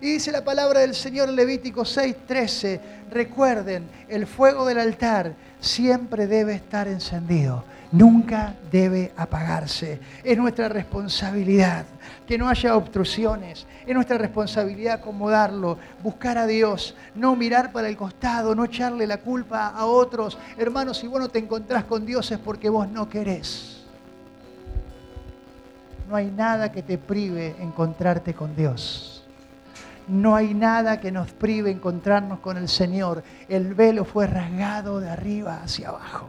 Y 0.00 0.12
dice 0.12 0.32
la 0.32 0.42
palabra 0.42 0.80
del 0.80 0.94
Señor 0.94 1.28
en 1.28 1.36
Levítico 1.36 1.82
6:13, 1.84 2.80
recuerden, 3.10 3.86
el 4.08 4.26
fuego 4.26 4.64
del 4.64 4.78
altar 4.78 5.34
siempre 5.60 6.26
debe 6.26 6.54
estar 6.54 6.88
encendido, 6.88 7.64
nunca 7.92 8.54
debe 8.72 9.12
apagarse. 9.14 10.00
Es 10.24 10.38
nuestra 10.38 10.70
responsabilidad 10.70 11.84
que 12.26 12.38
no 12.38 12.48
haya 12.48 12.76
obstrucciones, 12.76 13.66
es 13.86 13.94
nuestra 13.94 14.16
responsabilidad 14.16 14.94
acomodarlo, 14.94 15.76
buscar 16.02 16.38
a 16.38 16.46
Dios, 16.46 16.94
no 17.14 17.36
mirar 17.36 17.70
para 17.70 17.88
el 17.88 17.96
costado, 17.98 18.54
no 18.54 18.64
echarle 18.64 19.06
la 19.06 19.18
culpa 19.18 19.68
a 19.68 19.84
otros. 19.84 20.38
Hermanos, 20.56 20.96
si 20.96 21.08
vos 21.08 21.20
no 21.20 21.28
te 21.28 21.40
encontrás 21.40 21.84
con 21.84 22.06
Dios 22.06 22.30
es 22.30 22.38
porque 22.38 22.70
vos 22.70 22.88
no 22.88 23.06
querés. 23.10 23.82
No 26.08 26.16
hay 26.16 26.30
nada 26.30 26.72
que 26.72 26.82
te 26.82 26.96
prive 26.96 27.54
encontrarte 27.60 28.32
con 28.32 28.56
Dios. 28.56 29.09
No 30.08 30.34
hay 30.34 30.54
nada 30.54 31.00
que 31.00 31.12
nos 31.12 31.32
prive 31.32 31.70
encontrarnos 31.70 32.40
con 32.40 32.56
el 32.56 32.68
Señor. 32.68 33.22
El 33.48 33.74
velo 33.74 34.04
fue 34.04 34.26
rasgado 34.26 35.00
de 35.00 35.08
arriba 35.08 35.60
hacia 35.62 35.88
abajo. 35.88 36.28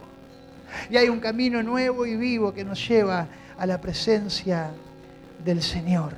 Y 0.88 0.96
hay 0.96 1.08
un 1.08 1.20
camino 1.20 1.62
nuevo 1.62 2.06
y 2.06 2.16
vivo 2.16 2.52
que 2.52 2.64
nos 2.64 2.86
lleva 2.86 3.26
a 3.58 3.66
la 3.66 3.80
presencia 3.80 4.70
del 5.44 5.62
Señor. 5.62 6.14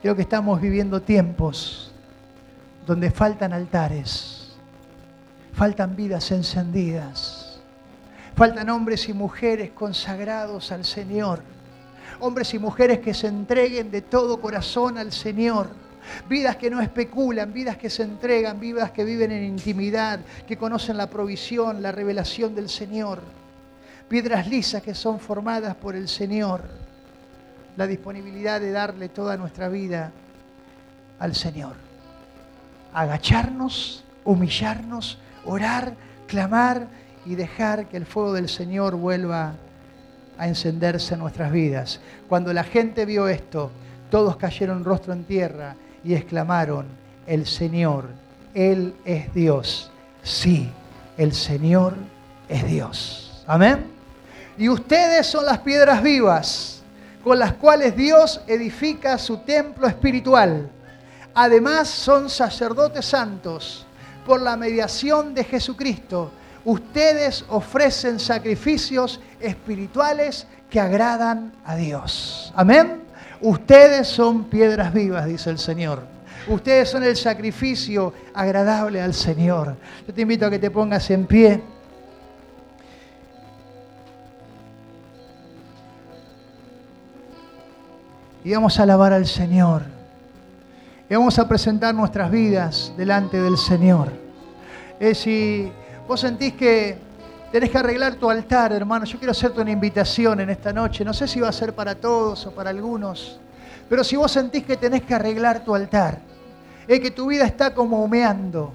Creo 0.00 0.16
que 0.16 0.22
estamos 0.22 0.60
viviendo 0.60 1.02
tiempos 1.02 1.92
donde 2.86 3.10
faltan 3.10 3.52
altares, 3.52 4.56
faltan 5.52 5.94
vidas 5.94 6.30
encendidas, 6.32 7.60
faltan 8.34 8.68
hombres 8.70 9.08
y 9.08 9.12
mujeres 9.12 9.70
consagrados 9.70 10.72
al 10.72 10.84
Señor 10.84 11.42
hombres 12.22 12.54
y 12.54 12.58
mujeres 12.58 13.00
que 13.00 13.14
se 13.14 13.26
entreguen 13.26 13.90
de 13.90 14.00
todo 14.00 14.40
corazón 14.40 14.96
al 14.96 15.12
Señor. 15.12 15.70
Vidas 16.28 16.56
que 16.56 16.70
no 16.70 16.80
especulan, 16.80 17.52
vidas 17.52 17.76
que 17.76 17.90
se 17.90 18.04
entregan, 18.04 18.60
vidas 18.60 18.92
que 18.92 19.04
viven 19.04 19.32
en 19.32 19.44
intimidad, 19.44 20.20
que 20.46 20.56
conocen 20.56 20.96
la 20.96 21.10
provisión, 21.10 21.82
la 21.82 21.90
revelación 21.90 22.54
del 22.54 22.68
Señor. 22.68 23.22
Piedras 24.08 24.46
lisas 24.46 24.82
que 24.82 24.94
son 24.94 25.18
formadas 25.18 25.74
por 25.74 25.96
el 25.96 26.08
Señor. 26.08 26.62
La 27.76 27.86
disponibilidad 27.88 28.60
de 28.60 28.70
darle 28.70 29.08
toda 29.08 29.36
nuestra 29.36 29.68
vida 29.68 30.12
al 31.18 31.34
Señor. 31.34 31.74
Agacharnos, 32.94 34.04
humillarnos, 34.24 35.18
orar, 35.44 35.94
clamar 36.28 36.86
y 37.24 37.34
dejar 37.34 37.88
que 37.88 37.96
el 37.96 38.06
fuego 38.06 38.32
del 38.32 38.48
Señor 38.48 38.94
vuelva 38.94 39.54
a 40.38 40.48
encenderse 40.48 41.14
en 41.14 41.20
nuestras 41.20 41.52
vidas. 41.52 42.00
Cuando 42.28 42.52
la 42.52 42.64
gente 42.64 43.04
vio 43.04 43.28
esto, 43.28 43.70
todos 44.10 44.36
cayeron 44.36 44.84
rostro 44.84 45.12
en 45.12 45.24
tierra 45.24 45.76
y 46.04 46.14
exclamaron, 46.14 46.86
el 47.26 47.46
Señor, 47.46 48.08
Él 48.54 48.94
es 49.04 49.32
Dios. 49.32 49.90
Sí, 50.22 50.70
el 51.16 51.32
Señor 51.32 51.94
es 52.48 52.66
Dios. 52.66 53.44
Amén. 53.46 53.86
Y 54.58 54.68
ustedes 54.68 55.26
son 55.26 55.46
las 55.46 55.58
piedras 55.58 56.02
vivas 56.02 56.82
con 57.22 57.38
las 57.38 57.54
cuales 57.54 57.96
Dios 57.96 58.40
edifica 58.46 59.16
su 59.16 59.38
templo 59.38 59.86
espiritual. 59.86 60.68
Además 61.34 61.88
son 61.88 62.28
sacerdotes 62.28 63.06
santos 63.06 63.86
por 64.26 64.40
la 64.40 64.56
mediación 64.56 65.34
de 65.34 65.44
Jesucristo 65.44 66.30
ustedes 66.64 67.44
ofrecen 67.48 68.18
sacrificios 68.18 69.20
espirituales 69.40 70.46
que 70.70 70.80
agradan 70.80 71.52
a 71.64 71.76
Dios. 71.76 72.52
Amén. 72.56 73.02
Ustedes 73.40 74.08
son 74.08 74.44
piedras 74.44 74.92
vivas, 74.92 75.26
dice 75.26 75.50
el 75.50 75.58
Señor. 75.58 76.02
Ustedes 76.48 76.88
son 76.88 77.04
el 77.04 77.16
sacrificio 77.16 78.12
agradable 78.34 79.00
al 79.00 79.14
Señor. 79.14 79.76
Yo 80.06 80.14
te 80.14 80.22
invito 80.22 80.46
a 80.46 80.50
que 80.50 80.58
te 80.58 80.70
pongas 80.70 81.10
en 81.10 81.26
pie. 81.26 81.62
Y 88.44 88.52
vamos 88.52 88.78
a 88.78 88.82
alabar 88.82 89.12
al 89.12 89.26
Señor. 89.26 89.82
Y 91.08 91.14
vamos 91.14 91.38
a 91.38 91.48
presentar 91.48 91.94
nuestras 91.94 92.30
vidas 92.30 92.92
delante 92.96 93.40
del 93.40 93.56
Señor. 93.56 94.10
Es 94.98 95.18
si 95.18 95.70
Vos 96.12 96.20
sentís 96.20 96.52
que 96.52 96.98
tenés 97.50 97.70
que 97.70 97.78
arreglar 97.78 98.16
tu 98.16 98.28
altar, 98.28 98.70
hermano. 98.74 99.06
Yo 99.06 99.16
quiero 99.16 99.30
hacerte 99.30 99.62
una 99.62 99.70
invitación 99.70 100.40
en 100.40 100.50
esta 100.50 100.70
noche. 100.70 101.06
No 101.06 101.14
sé 101.14 101.26
si 101.26 101.40
va 101.40 101.48
a 101.48 101.52
ser 101.52 101.74
para 101.74 101.94
todos 101.94 102.46
o 102.48 102.50
para 102.50 102.68
algunos. 102.68 103.40
Pero 103.88 104.04
si 104.04 104.16
vos 104.16 104.30
sentís 104.30 104.62
que 104.64 104.76
tenés 104.76 105.04
que 105.04 105.14
arreglar 105.14 105.64
tu 105.64 105.74
altar, 105.74 106.18
es 106.86 107.00
que 107.00 107.10
tu 107.12 107.28
vida 107.28 107.46
está 107.46 107.72
como 107.72 108.04
humeando, 108.04 108.74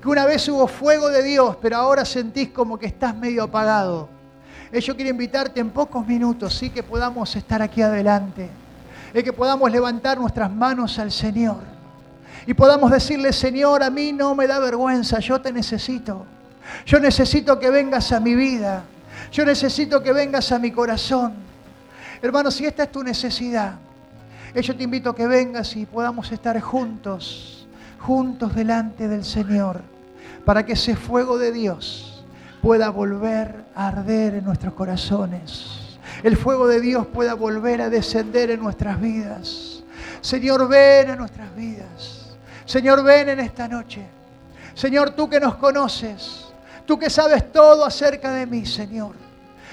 que 0.00 0.08
una 0.08 0.26
vez 0.26 0.48
hubo 0.48 0.68
fuego 0.68 1.08
de 1.08 1.24
Dios, 1.24 1.56
pero 1.60 1.78
ahora 1.78 2.04
sentís 2.04 2.50
como 2.50 2.78
que 2.78 2.86
estás 2.86 3.16
medio 3.16 3.42
apagado. 3.42 4.08
Eh, 4.70 4.80
yo 4.80 4.94
quiero 4.94 5.10
invitarte 5.10 5.58
en 5.58 5.70
pocos 5.70 6.06
minutos, 6.06 6.54
sí, 6.54 6.70
que 6.70 6.84
podamos 6.84 7.34
estar 7.34 7.62
aquí 7.62 7.82
adelante. 7.82 8.48
Es 9.12 9.24
que 9.24 9.32
podamos 9.32 9.68
levantar 9.72 10.20
nuestras 10.20 10.52
manos 10.52 11.00
al 11.00 11.10
Señor. 11.10 11.64
Y 12.46 12.54
podamos 12.54 12.92
decirle, 12.92 13.32
Señor, 13.32 13.82
a 13.82 13.90
mí 13.90 14.12
no 14.12 14.36
me 14.36 14.46
da 14.46 14.60
vergüenza, 14.60 15.18
yo 15.18 15.40
te 15.40 15.52
necesito. 15.52 16.26
Yo 16.84 17.00
necesito 17.00 17.58
que 17.58 17.70
vengas 17.70 18.12
a 18.12 18.20
mi 18.20 18.34
vida. 18.34 18.84
Yo 19.32 19.44
necesito 19.44 20.02
que 20.02 20.12
vengas 20.12 20.52
a 20.52 20.58
mi 20.58 20.70
corazón. 20.70 21.34
Hermano, 22.22 22.50
si 22.50 22.64
esta 22.64 22.84
es 22.84 22.92
tu 22.92 23.02
necesidad, 23.02 23.74
eh, 24.54 24.62
yo 24.62 24.74
te 24.76 24.84
invito 24.84 25.10
a 25.10 25.14
que 25.16 25.26
vengas 25.26 25.76
y 25.76 25.84
podamos 25.84 26.32
estar 26.32 26.58
juntos, 26.60 27.66
juntos 28.00 28.54
delante 28.54 29.08
del 29.08 29.24
Señor, 29.24 29.82
para 30.44 30.64
que 30.64 30.72
ese 30.72 30.96
fuego 30.96 31.38
de 31.38 31.52
Dios 31.52 32.24
pueda 32.62 32.88
volver 32.90 33.64
a 33.74 33.88
arder 33.88 34.34
en 34.34 34.44
nuestros 34.44 34.74
corazones. 34.74 35.98
El 36.22 36.36
fuego 36.36 36.66
de 36.66 36.80
Dios 36.80 37.06
pueda 37.06 37.34
volver 37.34 37.82
a 37.82 37.90
descender 37.90 38.50
en 38.50 38.60
nuestras 38.60 39.00
vidas. 39.00 39.82
Señor, 40.20 40.66
ven 40.68 41.10
a 41.10 41.16
nuestras 41.16 41.54
vidas. 41.54 42.36
Señor, 42.64 43.04
ven 43.04 43.28
en 43.28 43.40
esta 43.40 43.68
noche. 43.68 44.06
Señor, 44.74 45.10
tú 45.10 45.28
que 45.28 45.38
nos 45.38 45.56
conoces. 45.56 46.45
Tú 46.86 46.98
que 46.98 47.10
sabes 47.10 47.52
todo 47.52 47.84
acerca 47.84 48.32
de 48.32 48.46
mí, 48.46 48.64
Señor. 48.64 49.14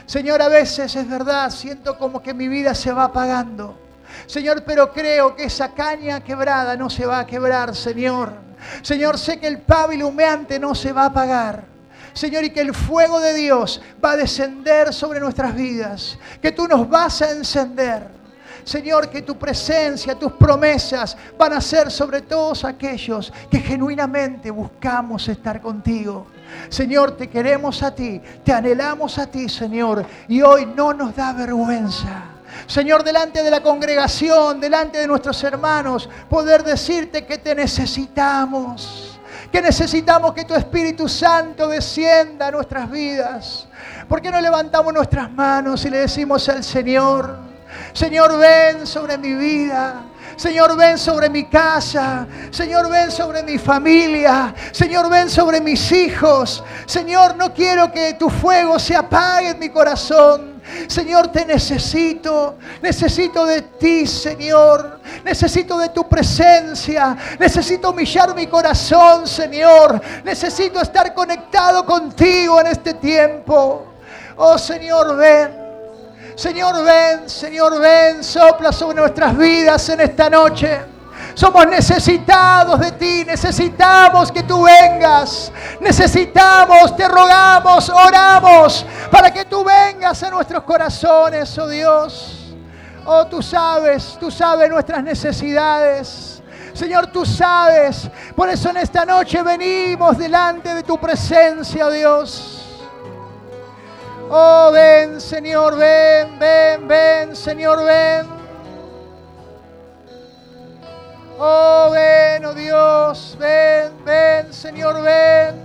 Señor, 0.05 0.41
a 0.41 0.49
veces 0.49 0.95
es 0.95 1.07
verdad, 1.07 1.49
siento 1.49 1.97
como 1.97 2.22
que 2.22 2.34
mi 2.34 2.47
vida 2.47 2.74
se 2.76 2.91
va 2.91 3.05
apagando. 3.05 3.80
Señor, 4.26 4.64
pero 4.66 4.91
creo 4.91 5.36
que 5.36 5.45
esa 5.45 5.74
caña 5.74 6.24
quebrada 6.24 6.76
no 6.76 6.89
se 6.89 7.05
va 7.05 7.20
a 7.20 7.28
quebrar, 7.28 7.76
Señor. 7.76 8.34
Señor, 8.82 9.18
sé 9.18 9.39
que 9.39 9.47
el 9.47 9.59
pábil 9.59 10.03
humeante 10.03 10.59
no 10.59 10.76
se 10.76 10.91
va 10.91 11.03
a 11.03 11.07
apagar. 11.07 11.66
Señor, 12.14 12.43
y 12.43 12.51
que 12.51 12.61
el 12.61 12.74
fuego 12.74 13.20
de 13.20 13.34
Dios 13.34 13.82
va 14.03 14.11
a 14.11 14.18
descender 14.18 14.93
sobre 14.93 15.20
nuestras 15.20 15.55
vidas, 15.55 16.18
que 16.41 16.51
tú 16.51 16.68
nos 16.68 16.88
vas 16.88 17.22
a 17.22 17.32
encender. 17.32 18.07
Señor, 18.64 19.09
que 19.09 19.22
tu 19.22 19.38
presencia, 19.38 20.16
tus 20.16 20.34
promesas 20.34 21.18
van 21.38 21.53
a 21.53 21.61
ser 21.61 21.91
sobre 21.91 22.22
todos 22.22 22.64
aquellos 22.64 23.32
que 23.49 23.59
genuinamente 23.59 24.51
buscamos 24.51 25.28
estar 25.28 25.61
contigo. 25.61 26.28
Señor, 26.70 27.18
te 27.18 27.30
queremos 27.30 27.84
a 27.84 27.93
ti, 27.93 28.22
te 28.43 28.53
anhelamos 28.53 29.18
a 29.18 29.28
ti, 29.28 29.49
Señor, 29.49 30.05
y 30.28 30.41
hoy 30.41 30.66
no 30.66 30.93
nos 30.93 31.16
da 31.16 31.34
vergüenza. 31.34 32.34
Señor, 32.68 33.03
delante 33.03 33.43
de 33.43 33.51
la 33.51 33.61
congregación, 33.61 34.59
delante 34.59 34.99
de 34.99 35.07
nuestros 35.07 35.43
hermanos, 35.43 36.09
poder 36.30 36.64
decirte 36.64 37.26
que 37.26 37.38
te 37.38 37.55
necesitamos, 37.55 39.20
que 39.51 39.61
necesitamos 39.61 40.34
que 40.34 40.45
tu 40.45 40.53
Espíritu 40.53 41.09
Santo 41.09 41.68
descienda 41.68 42.47
a 42.47 42.51
nuestras 42.51 42.89
vidas. 42.89 43.68
¿Por 44.07 44.22
qué 44.22 44.32
no 44.32 44.39
levantamos 44.39 44.93
nuestras 44.93 45.30
manos 45.32 45.84
y 45.86 45.89
le 45.89 45.99
decimos 45.99 46.47
al 46.49 46.64
Señor, 46.64 47.53
Señor, 47.93 48.38
ven 48.38 48.86
sobre 48.88 49.17
mi 49.17 49.34
vida? 49.34 50.03
Señor, 50.36 50.76
ven 50.76 50.97
sobre 50.97 51.30
mi 51.30 51.45
casa. 51.45 52.26
Señor, 52.51 52.89
ven 52.89 53.11
sobre 53.11 53.43
mi 53.43 53.57
familia. 53.57 54.53
Señor, 54.71 55.09
ven 55.09 55.30
sobre 55.30 55.61
mis 55.61 55.91
hijos. 55.91 56.63
Señor, 56.86 57.36
no 57.36 57.53
quiero 57.53 57.91
que 57.91 58.15
tu 58.15 58.30
fuego 58.30 58.80
se 58.80 58.95
apague 58.95 59.49
en 59.49 59.59
mi 59.59 59.69
corazón. 59.69 60.61
Señor, 60.88 61.28
te 61.28 61.45
necesito. 61.45 62.57
Necesito 62.82 63.45
de 63.45 63.61
ti, 63.61 64.07
Señor. 64.07 64.99
Necesito 65.24 65.78
de 65.78 65.89
tu 65.89 66.07
presencia. 66.07 67.15
Necesito 67.39 67.91
humillar 67.91 68.34
mi 68.36 68.47
corazón, 68.47 69.28
Señor. 69.28 70.01
Necesito 70.24 70.82
estar 70.82 71.13
conectado 71.13 71.86
contigo 71.86 72.59
en 72.59 72.67
este 72.67 72.95
tiempo. 72.95 73.86
Oh, 74.36 74.57
Señor, 74.57 75.15
ven. 75.15 75.62
Señor, 76.36 76.84
ven, 76.84 77.30
Señor, 77.30 77.80
ven, 77.80 78.24
sopla 78.24 78.72
sobre 78.72 78.98
nuestras 78.98 79.38
vidas 79.38 79.88
en 79.90 80.02
esta 80.02 80.30
noche. 80.30 80.80
Somos 81.36 81.66
necesitados 81.68 82.80
de 82.80 82.92
ti, 82.94 83.24
necesitamos 83.26 84.32
que 84.32 84.44
tú 84.44 84.64
vengas. 84.64 85.52
Necesitamos, 85.80 86.96
te 86.96 87.08
rogamos, 87.08 87.90
oramos 87.90 88.86
para 89.12 89.32
que 89.32 89.46
tú 89.46 89.64
vengas 89.64 90.22
a 90.24 90.30
nuestros 90.30 90.64
corazones, 90.64 91.58
oh 91.58 91.68
Dios. 91.68 92.56
Oh, 93.06 93.26
tú 93.28 93.42
sabes, 93.42 94.18
tú 94.20 94.32
sabes 94.32 94.70
nuestras 94.70 95.04
necesidades. 95.04 96.42
Señor, 96.74 97.08
tú 97.08 97.26
sabes. 97.26 98.10
Por 98.36 98.50
eso 98.50 98.70
en 98.70 98.78
esta 98.78 99.06
noche 99.06 99.44
venimos 99.44 100.18
delante 100.18 100.74
de 100.74 100.84
tu 100.84 100.98
presencia, 101.00 101.86
oh 101.88 101.92
Dios. 101.92 102.62
Oh, 104.30 104.71
ven, 104.74 105.19
Señor, 105.19 105.78
ven, 105.78 106.39
ven, 106.39 106.88
ven, 106.88 107.36
Señor, 107.36 107.84
ven. 107.84 108.26
Oh, 111.38 111.91
ven, 111.91 112.45
oh 112.45 112.53
Dios, 112.53 113.36
ven, 113.39 113.91
ven, 114.05 114.53
Señor, 114.53 115.01
ven. 115.01 115.55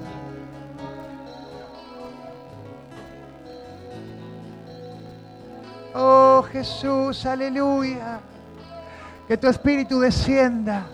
Oh 5.94 6.44
Jesús, 6.52 7.26
aleluya. 7.26 8.20
Que 9.26 9.36
tu 9.36 9.48
espíritu 9.48 10.00
descienda. 10.00 10.86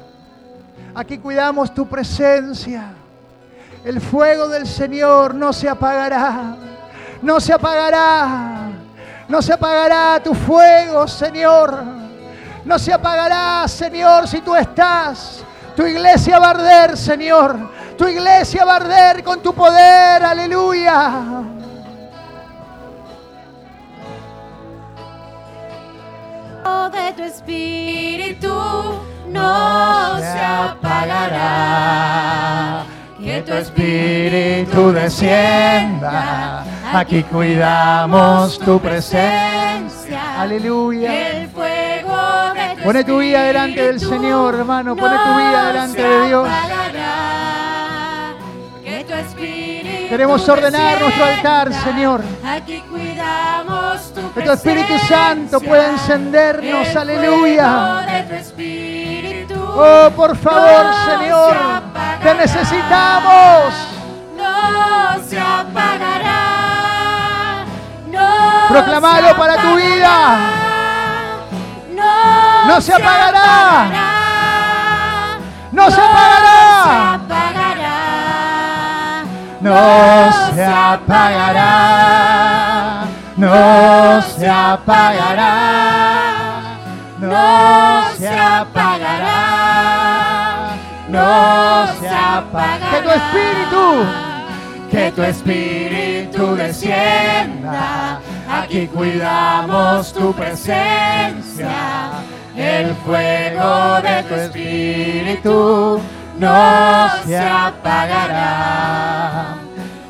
Aquí 0.95 1.19
cuidamos 1.19 1.73
tu 1.75 1.87
presencia. 1.89 2.93
El 3.85 4.01
fuego 4.01 4.49
del 4.49 4.67
Señor 4.67 5.35
no 5.35 5.53
se 5.53 5.69
apagará. 5.69 6.57
No 7.25 7.41
se 7.41 7.55
apagará. 7.55 8.69
No 9.27 9.41
se 9.41 9.55
apagará 9.55 10.23
tu 10.23 10.35
fuego, 10.35 11.09
Señor. 11.09 11.83
No 12.67 12.79
se 12.79 12.93
apagará, 12.93 13.67
Señor, 13.67 14.29
si 14.29 14.43
tú 14.43 14.55
estás. 14.55 15.43
Tu 15.75 15.87
iglesia 15.87 16.39
va 16.39 16.49
a 16.49 16.51
arder, 16.51 16.97
Señor. 16.99 17.57
Tu 17.97 18.07
iglesia 18.09 18.67
va 18.67 18.75
a 18.75 18.77
arder 18.77 19.25
con 19.25 19.41
tu 19.41 19.55
poder. 19.55 20.23
Aleluya. 20.23 21.45
de 26.91 27.13
tu 27.17 27.23
espíritu 27.23 28.53
no 29.29 30.19
se 30.19 30.41
apagará. 30.41 31.45
Que 33.19 33.41
tu 33.43 33.55
espíritu 33.55 34.93
descienda. 34.93 36.65
Aquí 36.95 37.25
cuidamos 37.25 38.57
tu 38.61 38.81
presencia. 38.81 40.41
Aleluya. 40.41 41.13
El 41.13 41.49
fuego 41.49 42.17
de 42.55 42.77
tu 42.77 42.83
Pone 42.85 43.05
tu 43.05 43.19
vida 43.19 43.43
delante 43.43 43.83
del 43.83 43.99
Señor, 43.99 44.55
hermano. 44.55 44.95
Pone 44.95 45.17
tu 45.17 45.37
vida 45.37 45.67
delante 45.67 46.03
de 46.03 46.27
Dios. 46.29 46.49
Queremos 50.09 50.49
ordenar 50.49 51.01
nuestro 51.01 51.25
altar. 51.25 51.73
Señor. 51.73 52.23
Aquí 52.47 52.81
cuidamos 52.89 54.13
tu 54.15 54.33
Que 54.33 54.43
tu 54.43 54.53
Espíritu 54.53 54.97
Santo 55.09 55.61
pueda 55.61 55.91
encendernos, 55.91 56.89
El 56.89 56.99
aleluya. 56.99 58.07
Oh, 59.77 60.11
por 60.15 60.37
favor, 60.37 60.87
Señor. 61.07 61.57
Te 62.23 62.35
necesitamos. 62.35 63.75
No 64.37 65.25
se 65.29 65.41
apagará. 65.41 66.14
Proclamalo 68.75 69.31
para 69.37 69.55
tu 69.57 69.77
vida. 69.77 70.37
No, 71.95 72.67
No 72.67 72.81
se 72.81 72.93
apagará. 72.93 73.87
No 75.71 75.91
se 75.93 76.01
apagará. 76.01 77.21
No 79.61 79.77
se 80.55 80.65
apagará. 80.65 81.61
No 83.37 84.23
se 84.23 84.49
apagará. 84.49 85.55
No 87.21 88.03
se 88.19 88.29
apagará. 88.29 89.39
No 91.09 91.87
se 92.01 92.09
apagará. 92.09 92.91
Que 92.91 92.99
tu 93.03 93.11
espíritu. 93.11 93.85
que 94.91 95.13
tu 95.13 95.23
espíritu 95.23 96.57
descienda. 96.57 98.21
Aquí 98.65 98.87
cuidamos 98.87 100.11
tu 100.15 100.33
presencia. 100.33 102.13
El 102.57 102.95
fuego 102.95 104.01
de 104.01 104.23
tu 104.23 104.35
espíritu 104.37 106.01
no 106.39 107.09
se 107.27 107.37
apagará. 107.37 108.79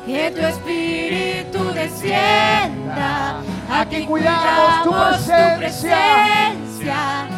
Que 0.05 0.31
tu 0.31 0.39
espíritu 0.39 1.73
descienda. 1.73 3.41
Aquí 3.69 4.05
cuidamos 4.05 4.83
tu 4.85 4.91
presencia. 5.09 5.57
presencia. 5.57 7.34